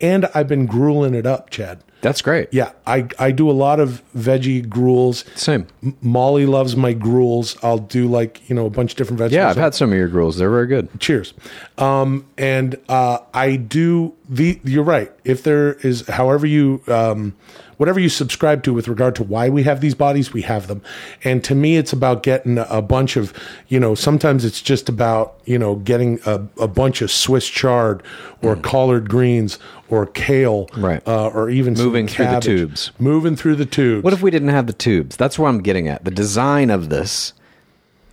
and 0.00 0.26
I've 0.34 0.48
been 0.48 0.66
grueling 0.66 1.14
it 1.14 1.26
up, 1.26 1.50
Chad. 1.50 1.82
That's 2.02 2.22
great. 2.22 2.48
Yeah, 2.50 2.72
I, 2.86 3.08
I 3.18 3.30
do 3.30 3.50
a 3.50 3.52
lot 3.52 3.78
of 3.78 4.02
veggie 4.16 4.66
gruels. 4.66 5.26
Same. 5.34 5.66
M- 5.82 5.94
Molly 6.00 6.46
loves 6.46 6.74
my 6.74 6.94
gruels. 6.94 7.58
I'll 7.62 7.76
do 7.76 8.08
like 8.08 8.48
you 8.48 8.54
know 8.56 8.64
a 8.64 8.70
bunch 8.70 8.92
of 8.92 8.96
different 8.96 9.18
vegetables. 9.18 9.36
Yeah, 9.36 9.50
I've 9.50 9.56
had 9.56 9.74
some 9.74 9.90
of 9.92 9.98
your 9.98 10.08
gruels. 10.08 10.38
They're 10.38 10.48
very 10.50 10.66
good. 10.66 10.88
cheers 10.98 11.34
um 11.78 12.26
and 12.36 12.76
uh 12.88 13.18
i 13.32 13.56
do 13.56 14.14
the 14.28 14.60
you're 14.64 14.82
right 14.84 15.10
if 15.24 15.42
there 15.42 15.74
is 15.74 16.06
however 16.08 16.46
you 16.46 16.82
um 16.88 17.34
whatever 17.80 17.98
you 17.98 18.10
subscribe 18.10 18.62
to 18.62 18.74
with 18.74 18.86
regard 18.88 19.14
to 19.14 19.22
why 19.24 19.48
we 19.48 19.62
have 19.62 19.80
these 19.80 19.94
bodies 19.94 20.32
we 20.34 20.42
have 20.42 20.66
them 20.66 20.82
and 21.24 21.42
to 21.42 21.54
me 21.54 21.78
it's 21.78 21.92
about 21.94 22.22
getting 22.22 22.58
a 22.58 22.82
bunch 22.82 23.16
of 23.16 23.32
you 23.68 23.80
know 23.80 23.94
sometimes 23.94 24.44
it's 24.44 24.60
just 24.60 24.88
about 24.88 25.40
you 25.46 25.58
know 25.58 25.76
getting 25.76 26.20
a, 26.26 26.34
a 26.58 26.68
bunch 26.68 27.00
of 27.00 27.10
swiss 27.10 27.48
chard 27.48 28.02
or 28.42 28.54
collard 28.56 29.08
greens 29.08 29.58
or 29.88 30.04
kale 30.06 30.66
Mm. 30.72 30.82
Right. 30.84 31.08
uh, 31.08 31.28
or 31.28 31.48
even 31.48 31.72
Moving 31.74 32.06
through 32.06 32.26
the 32.26 32.40
tubes. 32.40 32.92
moving 32.98 33.34
through 33.34 33.56
the 33.56 33.66
tubes 33.66 34.04
What 34.04 34.12
if 34.12 34.20
we 34.22 34.30
didn't 34.30 34.48
have 34.50 34.66
the 34.66 34.72
tubes? 34.74 35.16
That's 35.16 35.38
where 35.38 35.48
I'm 35.48 35.62
getting 35.62 35.88
at. 35.88 36.04
The 36.04 36.10
design 36.10 36.68
of 36.70 36.90
this, 36.90 37.32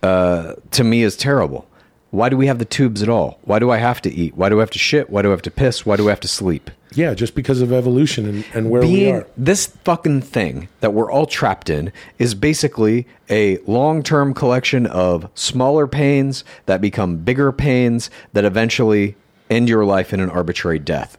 uh, 0.02 0.54
to 0.72 0.82
me, 0.84 1.02
is 1.02 1.16
terrible. 1.16 1.68
Why 2.10 2.28
do 2.30 2.36
we 2.36 2.46
have 2.46 2.58
the 2.58 2.64
tubes 2.64 3.02
at 3.02 3.08
all? 3.08 3.38
Why 3.42 3.58
do 3.58 3.70
I 3.70 3.76
have 3.76 4.00
to 4.02 4.10
eat? 4.12 4.34
Why 4.36 4.48
do 4.48 4.56
I 4.58 4.62
have 4.62 4.70
to 4.70 4.78
shit? 4.78 5.10
Why 5.10 5.20
do 5.22 5.28
I 5.28 5.32
have 5.32 5.42
to 5.42 5.50
piss? 5.50 5.84
Why 5.84 5.96
do 5.96 6.06
I 6.06 6.10
have 6.10 6.20
to 6.20 6.28
sleep? 6.28 6.70
Yeah 6.92 7.14
just 7.14 7.34
because 7.34 7.60
of 7.60 7.72
evolution 7.72 8.26
and, 8.26 8.44
and 8.54 8.70
where 8.70 8.82
we 8.82 9.10
are 9.10 9.26
this 9.36 9.66
fucking 9.84 10.20
thing 10.20 10.68
that 10.80 10.92
we're 10.92 11.10
all 11.10 11.26
trapped 11.26 11.68
in 11.68 11.92
is 12.18 12.34
basically 12.34 13.06
a 13.30 13.58
long-term 13.66 14.34
collection 14.34 14.86
of 14.86 15.30
smaller 15.34 15.86
pains 15.86 16.44
that 16.66 16.80
become 16.80 17.16
bigger 17.18 17.52
pains 17.52 18.10
that 18.32 18.44
eventually 18.44 19.16
end 19.50 19.68
your 19.68 19.84
life 19.84 20.12
in 20.12 20.20
an 20.20 20.30
arbitrary 20.30 20.78
death. 20.78 21.16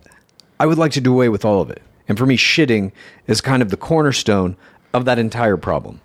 I 0.60 0.66
would 0.66 0.78
like 0.78 0.92
to 0.94 1.02
do 1.02 1.14
away 1.14 1.30
with 1.30 1.46
all 1.46 1.62
of 1.62 1.70
it. 1.70 1.82
And 2.08 2.18
for 2.18 2.26
me 2.26 2.38
shitting 2.38 2.92
is 3.28 3.42
kind 3.42 3.62
of 3.62 3.70
the 3.70 3.78
cornerstone 3.78 4.58
of 4.94 5.06
that 5.06 5.20
entire 5.20 5.58
problem. 5.58 6.02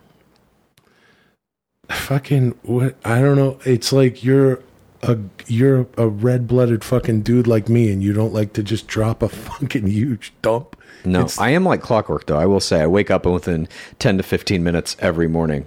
fucking 1.89 2.55
what 2.63 2.97
I 3.05 3.21
don't 3.21 3.37
know. 3.37 3.59
It's 3.65 3.93
like 3.93 4.23
you're 4.23 4.63
a 5.09 5.19
you're 5.47 5.87
a 5.97 6.09
red 6.09 6.47
blooded 6.47 6.83
fucking 6.85 7.23
dude 7.23 7.47
like 7.47 7.69
me, 7.69 7.91
and 7.91 8.03
you 8.03 8.13
don't 8.13 8.33
like 8.35 8.53
to 8.55 8.63
just 8.63 8.87
drop 8.87 9.23
a 9.23 9.29
fucking 9.29 9.87
huge 9.87 10.33
dump. 10.43 10.77
No, 11.05 11.21
It's- 11.21 11.39
I 11.39 11.51
am 11.51 11.65
like 11.65 11.83
clockwork 11.83 12.27
though. 12.27 12.39
I 12.39 12.47
will 12.47 12.61
say 12.61 12.81
I 12.81 12.87
wake 12.87 13.11
up 13.11 13.25
and 13.25 13.35
within 13.35 13.69
10 13.99 14.17
to 14.19 14.23
15 14.23 14.63
minutes 14.65 14.97
every 15.01 15.29
morning 15.29 15.67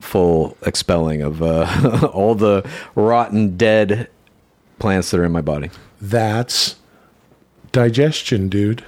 full 0.00 0.56
expelling 0.66 1.22
of 1.22 1.42
uh, 1.42 2.10
all 2.12 2.34
the 2.34 2.68
rotten 2.94 3.56
dead 3.56 4.08
plants 4.78 5.10
that 5.12 5.20
are 5.20 5.24
in 5.24 5.32
my 5.32 5.40
body. 5.40 5.70
that's 6.00 6.76
digestion, 7.70 8.48
dude. 8.48 8.84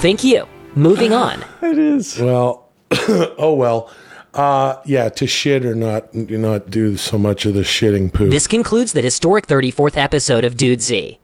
Thank 0.00 0.24
you. 0.24 0.46
Moving 0.74 1.12
on. 1.12 1.44
It 1.62 1.78
is. 1.78 2.18
Well, 2.18 2.68
oh 3.38 3.54
well. 3.54 3.90
Uh, 4.34 4.76
yeah, 4.84 5.08
to 5.08 5.26
shit 5.26 5.64
or 5.64 5.74
not, 5.74 6.12
do 6.12 6.38
not 6.38 6.70
do 6.70 6.96
so 6.96 7.18
much 7.18 7.46
of 7.46 7.54
the 7.54 7.62
shitting 7.62 8.12
poo. 8.12 8.30
This 8.30 8.46
concludes 8.46 8.92
the 8.92 9.02
historic 9.02 9.46
34th 9.46 9.96
episode 9.96 10.44
of 10.44 10.56
Dudesy. 10.56 11.18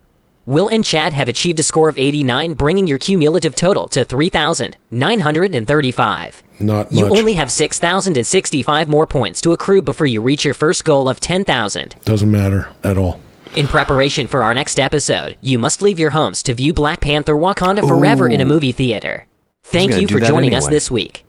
Will 0.47 0.69
and 0.69 0.85
Chad 0.85 1.13
have 1.13 1.29
achieved 1.29 1.59
a 1.59 1.65
score 1.65 1.89
of 1.89 1.99
89, 1.99 2.55
bringing 2.55 2.87
your 2.87 2.99
cumulative 2.99 3.57
total 3.57 3.89
to 3.89 4.05
3,935. 4.05 6.43
not 6.61 6.93
much. 6.93 7.01
You 7.01 7.09
only 7.09 7.35
have 7.35 7.51
6,065 7.51 8.89
more 8.89 9.09
points 9.09 9.41
to 9.41 9.53
accrue 9.53 9.83
before 9.83 10.07
you 10.07 10.23
reach 10.23 10.45
your 10.45 10.55
first 10.55 10.85
goal 10.85 11.09
of 11.09 11.19
10,000. 11.19 11.97
Doesn't 12.05 12.31
matter 12.31 12.69
at 12.85 12.97
all. 12.97 13.19
In 13.57 13.67
preparation 13.67 14.29
for 14.29 14.45
our 14.45 14.55
next 14.55 14.79
episode, 14.79 15.37
you 15.41 15.59
must 15.59 15.83
leave 15.83 15.99
your 15.99 16.11
homes 16.11 16.45
to 16.45 16.55
view 16.55 16.73
Black 16.73 17.01
Panther 17.01 17.35
Wakanda 17.35 17.81
Forever 17.81 18.29
in 18.29 18.41
a 18.41 18.45
movie 18.45 18.73
theater. 18.73 19.27
Thank 19.65 19.97
you 19.97 20.07
for 20.07 20.21
that 20.21 20.29
joining 20.29 20.55
us 20.55 20.69
this 20.69 20.93
week. 20.93 21.26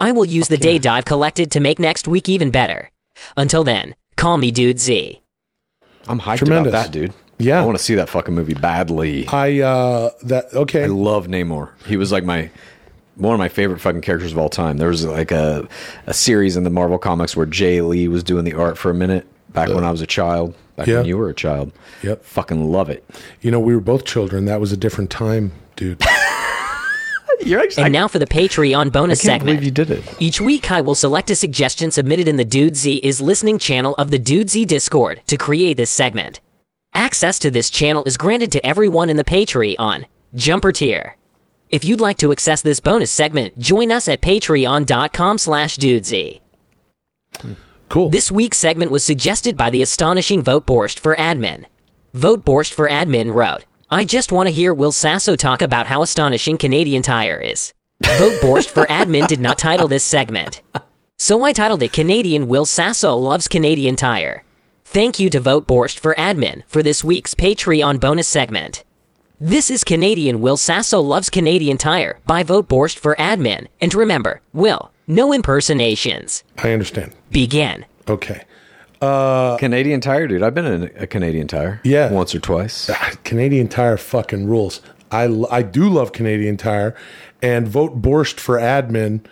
I 0.00 0.12
will 0.12 0.24
use 0.24 0.48
the 0.48 0.56
data 0.56 0.90
I've 0.90 1.04
collected 1.04 1.50
to 1.52 1.60
make 1.60 1.78
next 1.78 2.08
week 2.08 2.28
even 2.28 2.50
better. 2.50 2.90
Until 3.36 3.64
then, 3.64 3.94
call 4.16 4.36
me 4.38 4.50
Dudesy. 4.52 5.20
I'm 6.08 6.20
hyped 6.20 6.38
Tremendous. 6.38 6.72
about 6.72 6.82
that, 6.84 6.92
dude. 6.92 7.14
Yeah. 7.38 7.60
I 7.60 7.64
want 7.64 7.78
to 7.78 7.82
see 7.84 7.94
that 7.94 8.08
fucking 8.08 8.34
movie 8.34 8.54
badly. 8.54 9.26
I 9.28 9.60
uh 9.60 10.10
that 10.24 10.52
okay. 10.52 10.84
I 10.84 10.86
love 10.86 11.26
Namor. 11.28 11.70
He 11.86 11.96
was 11.96 12.12
like 12.12 12.24
my 12.24 12.50
one 13.16 13.32
of 13.32 13.38
my 13.38 13.48
favorite 13.48 13.80
fucking 13.80 14.00
characters 14.02 14.32
of 14.32 14.38
all 14.38 14.48
time. 14.48 14.76
There 14.78 14.88
was 14.88 15.04
like 15.04 15.30
a 15.32 15.66
a 16.06 16.14
series 16.14 16.56
in 16.56 16.64
the 16.64 16.70
Marvel 16.70 16.98
comics 16.98 17.36
where 17.36 17.46
Jae 17.46 17.86
Lee 17.86 18.08
was 18.08 18.22
doing 18.22 18.44
the 18.44 18.54
art 18.54 18.76
for 18.78 18.90
a 18.90 18.94
minute 18.94 19.26
back 19.52 19.68
when 19.68 19.84
I 19.84 19.90
was 19.90 20.00
a 20.00 20.06
child. 20.06 20.54
Back 20.76 20.88
Yeah. 20.88 20.96
when 20.98 21.06
you 21.06 21.16
were 21.16 21.28
a 21.28 21.34
child. 21.34 21.70
Yep. 22.02 22.24
Fucking 22.24 22.70
love 22.70 22.90
it. 22.90 23.04
You 23.40 23.50
know, 23.52 23.60
we 23.60 23.74
were 23.74 23.80
both 23.80 24.04
children. 24.04 24.44
That 24.46 24.60
was 24.60 24.72
a 24.72 24.76
different 24.76 25.10
time, 25.10 25.52
dude. 25.76 26.00
You're 27.44 27.60
actually 27.60 27.84
And 27.84 27.92
now 27.92 28.08
for 28.08 28.18
the 28.18 28.26
Patreon 28.26 28.90
bonus 28.92 29.20
I 29.24 29.28
can't 29.28 29.40
segment. 29.42 29.58
believe 29.60 29.64
you 29.64 29.70
did 29.70 29.90
it. 29.90 30.16
Each 30.18 30.40
week, 30.40 30.70
I 30.70 30.80
will 30.80 30.94
select 30.94 31.30
a 31.30 31.36
suggestion 31.36 31.90
submitted 31.90 32.26
in 32.28 32.36
the 32.36 32.44
Dudesy 32.44 33.00
is 33.02 33.20
listening 33.20 33.58
channel 33.58 33.94
of 33.96 34.10
the 34.10 34.18
Dudesy 34.18 34.66
Discord 34.66 35.20
to 35.26 35.36
create 35.36 35.76
this 35.76 35.90
segment. 35.90 36.40
Access 36.94 37.38
to 37.40 37.50
this 37.50 37.70
channel 37.70 38.04
is 38.04 38.16
granted 38.16 38.52
to 38.52 38.64
everyone 38.64 39.10
in 39.10 39.16
the 39.16 39.24
Patreon 39.24 40.06
Jumper 40.34 40.72
tier. 40.72 41.16
If 41.70 41.84
you'd 41.84 42.00
like 42.00 42.18
to 42.18 42.30
access 42.32 42.62
this 42.62 42.80
bonus 42.80 43.10
segment, 43.10 43.58
join 43.58 43.90
us 43.90 44.06
at 44.08 44.20
patreon.com 44.20 45.38
slash 45.38 45.76
dudesy. 45.76 46.40
Cool. 47.88 48.10
This 48.10 48.30
week's 48.30 48.58
segment 48.58 48.90
was 48.90 49.04
suggested 49.04 49.56
by 49.56 49.70
the 49.70 49.82
astonishing 49.82 50.42
Vote 50.42 50.66
Borscht 50.66 50.98
for 50.98 51.16
Admin. 51.16 51.64
Vote 52.12 52.44
Borscht 52.44 52.72
for 52.72 52.88
Admin 52.88 53.32
wrote, 53.34 53.64
I 53.94 54.04
just 54.04 54.32
want 54.32 54.48
to 54.48 54.52
hear 54.52 54.74
Will 54.74 54.90
Sasso 54.90 55.36
talk 55.36 55.62
about 55.62 55.86
how 55.86 56.02
astonishing 56.02 56.58
Canadian 56.58 57.00
Tire 57.00 57.38
is. 57.38 57.72
Vote 58.04 58.42
Borscht 58.42 58.70
for 58.70 58.86
Admin 58.86 59.28
did 59.28 59.38
not 59.38 59.56
title 59.56 59.86
this 59.86 60.02
segment. 60.02 60.62
So 61.16 61.44
I 61.44 61.52
titled 61.52 61.80
it 61.80 61.92
Canadian 61.92 62.48
Will 62.48 62.66
Sasso 62.66 63.14
Loves 63.14 63.46
Canadian 63.46 63.94
Tire. 63.94 64.42
Thank 64.84 65.20
you 65.20 65.30
to 65.30 65.38
Vote 65.38 65.68
Borscht 65.68 66.00
for 66.00 66.12
admin 66.16 66.64
for 66.66 66.82
this 66.82 67.04
week's 67.04 67.36
Patreon 67.36 68.00
bonus 68.00 68.26
segment. 68.26 68.82
This 69.38 69.70
is 69.70 69.84
Canadian 69.84 70.40
Will 70.40 70.56
Sasso 70.56 71.00
Loves 71.00 71.30
Canadian 71.30 71.78
Tire 71.78 72.18
by 72.26 72.42
Vote 72.42 72.68
Borscht 72.68 72.98
for 72.98 73.14
admin. 73.14 73.68
And 73.80 73.94
remember, 73.94 74.40
Will, 74.52 74.90
no 75.06 75.32
impersonations. 75.32 76.42
I 76.58 76.72
understand. 76.72 77.12
Begin. 77.30 77.84
Okay. 78.08 78.42
Canadian 79.00 80.00
Tire, 80.00 80.26
dude. 80.26 80.42
I've 80.42 80.54
been 80.54 80.66
in 80.66 80.90
a 80.96 81.06
Canadian 81.06 81.46
Tire. 81.46 81.80
Yeah. 81.84 82.10
Once 82.10 82.34
or 82.34 82.40
twice. 82.40 82.90
Ah, 82.90 83.12
Canadian 83.24 83.68
Tire 83.68 83.96
fucking 83.96 84.46
rules. 84.46 84.80
I, 85.10 85.24
I 85.50 85.62
do 85.62 85.88
love 85.88 86.12
Canadian 86.12 86.56
Tire, 86.56 86.94
and 87.42 87.68
vote 87.68 88.02
Borscht 88.02 88.40
for 88.40 88.58
admin 88.58 89.24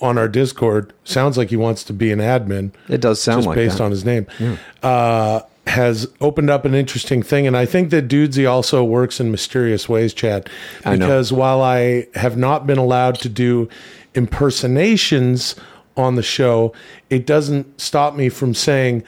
on 0.00 0.18
our 0.18 0.28
Discord. 0.28 0.92
Sounds 1.04 1.36
like 1.36 1.50
he 1.50 1.56
wants 1.56 1.84
to 1.84 1.92
be 1.92 2.10
an 2.10 2.18
admin. 2.18 2.72
It 2.88 3.00
does 3.00 3.20
sound 3.20 3.46
like 3.46 3.56
that. 3.56 3.64
just 3.64 3.78
like 3.78 3.78
based 3.78 3.78
that. 3.78 3.84
on 3.84 3.90
his 3.90 4.04
name. 4.04 4.58
Uh, 4.82 5.40
has 5.66 6.08
opened 6.20 6.50
up 6.50 6.64
an 6.64 6.74
interesting 6.74 7.22
thing, 7.22 7.46
and 7.46 7.56
I 7.56 7.66
think 7.66 7.90
that 7.90 8.08
Dudesy 8.08 8.50
also 8.50 8.82
works 8.82 9.20
in 9.20 9.30
mysterious 9.30 9.88
ways, 9.88 10.14
Chad. 10.14 10.48
I. 10.84 10.96
Because 10.96 11.32
while 11.32 11.62
I 11.62 12.06
have 12.14 12.36
not 12.36 12.66
been 12.66 12.78
allowed 12.78 13.16
to 13.16 13.28
do 13.28 13.68
impersonations 14.14 15.54
on 15.98 16.14
the 16.14 16.22
show, 16.22 16.72
it 17.10 17.26
doesn't 17.26 17.80
stop 17.80 18.14
me 18.14 18.28
from 18.28 18.54
saying 18.54 19.02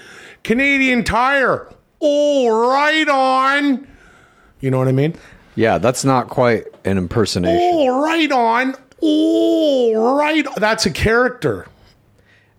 Canadian 0.44 1.04
Tire. 1.04 1.68
Oh, 2.00 2.68
right 2.70 3.08
on. 3.08 3.86
You 4.60 4.70
know 4.70 4.78
what 4.78 4.88
I 4.88 4.92
mean? 4.92 5.14
Yeah, 5.54 5.78
that's 5.78 6.04
not 6.04 6.28
quite 6.28 6.64
an 6.84 6.98
impersonation. 6.98 7.60
Oh, 7.62 8.02
right 8.02 8.30
on. 8.32 8.74
Oh, 9.02 10.16
right. 10.16 10.46
That's 10.56 10.86
a 10.86 10.90
character. 10.90 11.66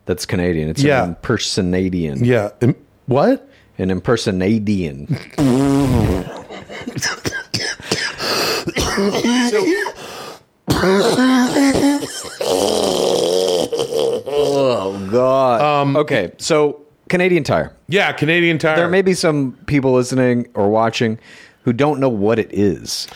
That's 0.06 0.26
Canadian. 0.26 0.70
It's 0.70 0.84
Yeah. 0.84 1.04
an 1.04 1.16
impersonadian. 1.16 2.26
Yeah. 2.26 2.50
Im- 2.62 2.76
What? 3.08 3.48
An 3.78 3.90
impersonadian. 3.90 5.08
oh 14.32 15.08
God. 15.12 15.62
Um, 15.62 15.96
okay, 15.98 16.32
so 16.38 16.82
Canadian 17.10 17.44
Tire. 17.44 17.76
Yeah, 17.88 18.12
Canadian 18.14 18.58
Tire. 18.58 18.76
There 18.76 18.88
may 18.88 19.02
be 19.02 19.14
some 19.14 19.58
people 19.66 19.94
listening 19.94 20.48
or 20.54 20.70
watching 20.70 21.20
who 21.64 21.74
don't 21.74 22.00
know 22.00 22.10
what 22.10 22.40
it 22.40 22.52
is. 22.54 23.08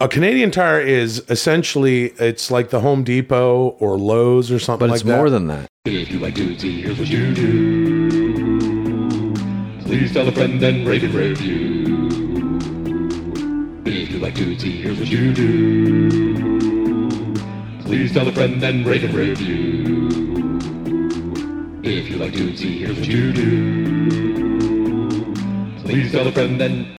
a 0.00 0.08
Canadian 0.08 0.50
Tire 0.50 0.80
is 0.80 1.22
essentially 1.28 2.06
it's 2.18 2.50
like 2.50 2.70
the 2.70 2.80
Home 2.80 3.04
Depot 3.04 3.76
or 3.80 3.98
Lowe's 3.98 4.50
or 4.50 4.58
something 4.58 4.88
But 4.88 4.92
like 4.92 5.00
it's 5.00 5.08
that. 5.08 5.16
more 5.16 5.30
than 5.30 5.46
that. 5.48 5.66
If 5.84 6.10
you 6.10 6.18
like 6.18 6.34
Dudesy, 6.34 6.82
here's 6.82 6.98
what 6.98 7.08
you 7.08 7.34
do. 7.34 8.08
Please 9.82 10.12
tell 10.12 10.28
a 10.28 10.32
friend 10.32 10.62
and 10.62 10.86
rate 10.86 11.02
and 11.04 11.14
review. 11.14 11.96
If 13.86 14.10
you 14.10 14.18
like 14.18 14.34
Dudesy, 14.34 14.82
here's 14.82 14.98
what 14.98 15.08
you 15.08 15.32
do. 15.32 17.38
Please 17.84 18.12
tell 18.12 18.28
a 18.28 18.32
friend 18.32 18.62
and 18.62 18.84
rate 18.86 19.04
and 19.04 19.14
review. 19.14 20.17
If 21.80 22.10
you 22.10 22.16
like 22.16 22.32
Dudesy, 22.32 22.78
here's 22.78 22.98
what 22.98 23.06
you 23.06 23.32
do. 23.32 24.58
Please 25.84 26.10
tell 26.10 26.26
a 26.26 26.32
friend 26.32 26.60
and 26.60 26.88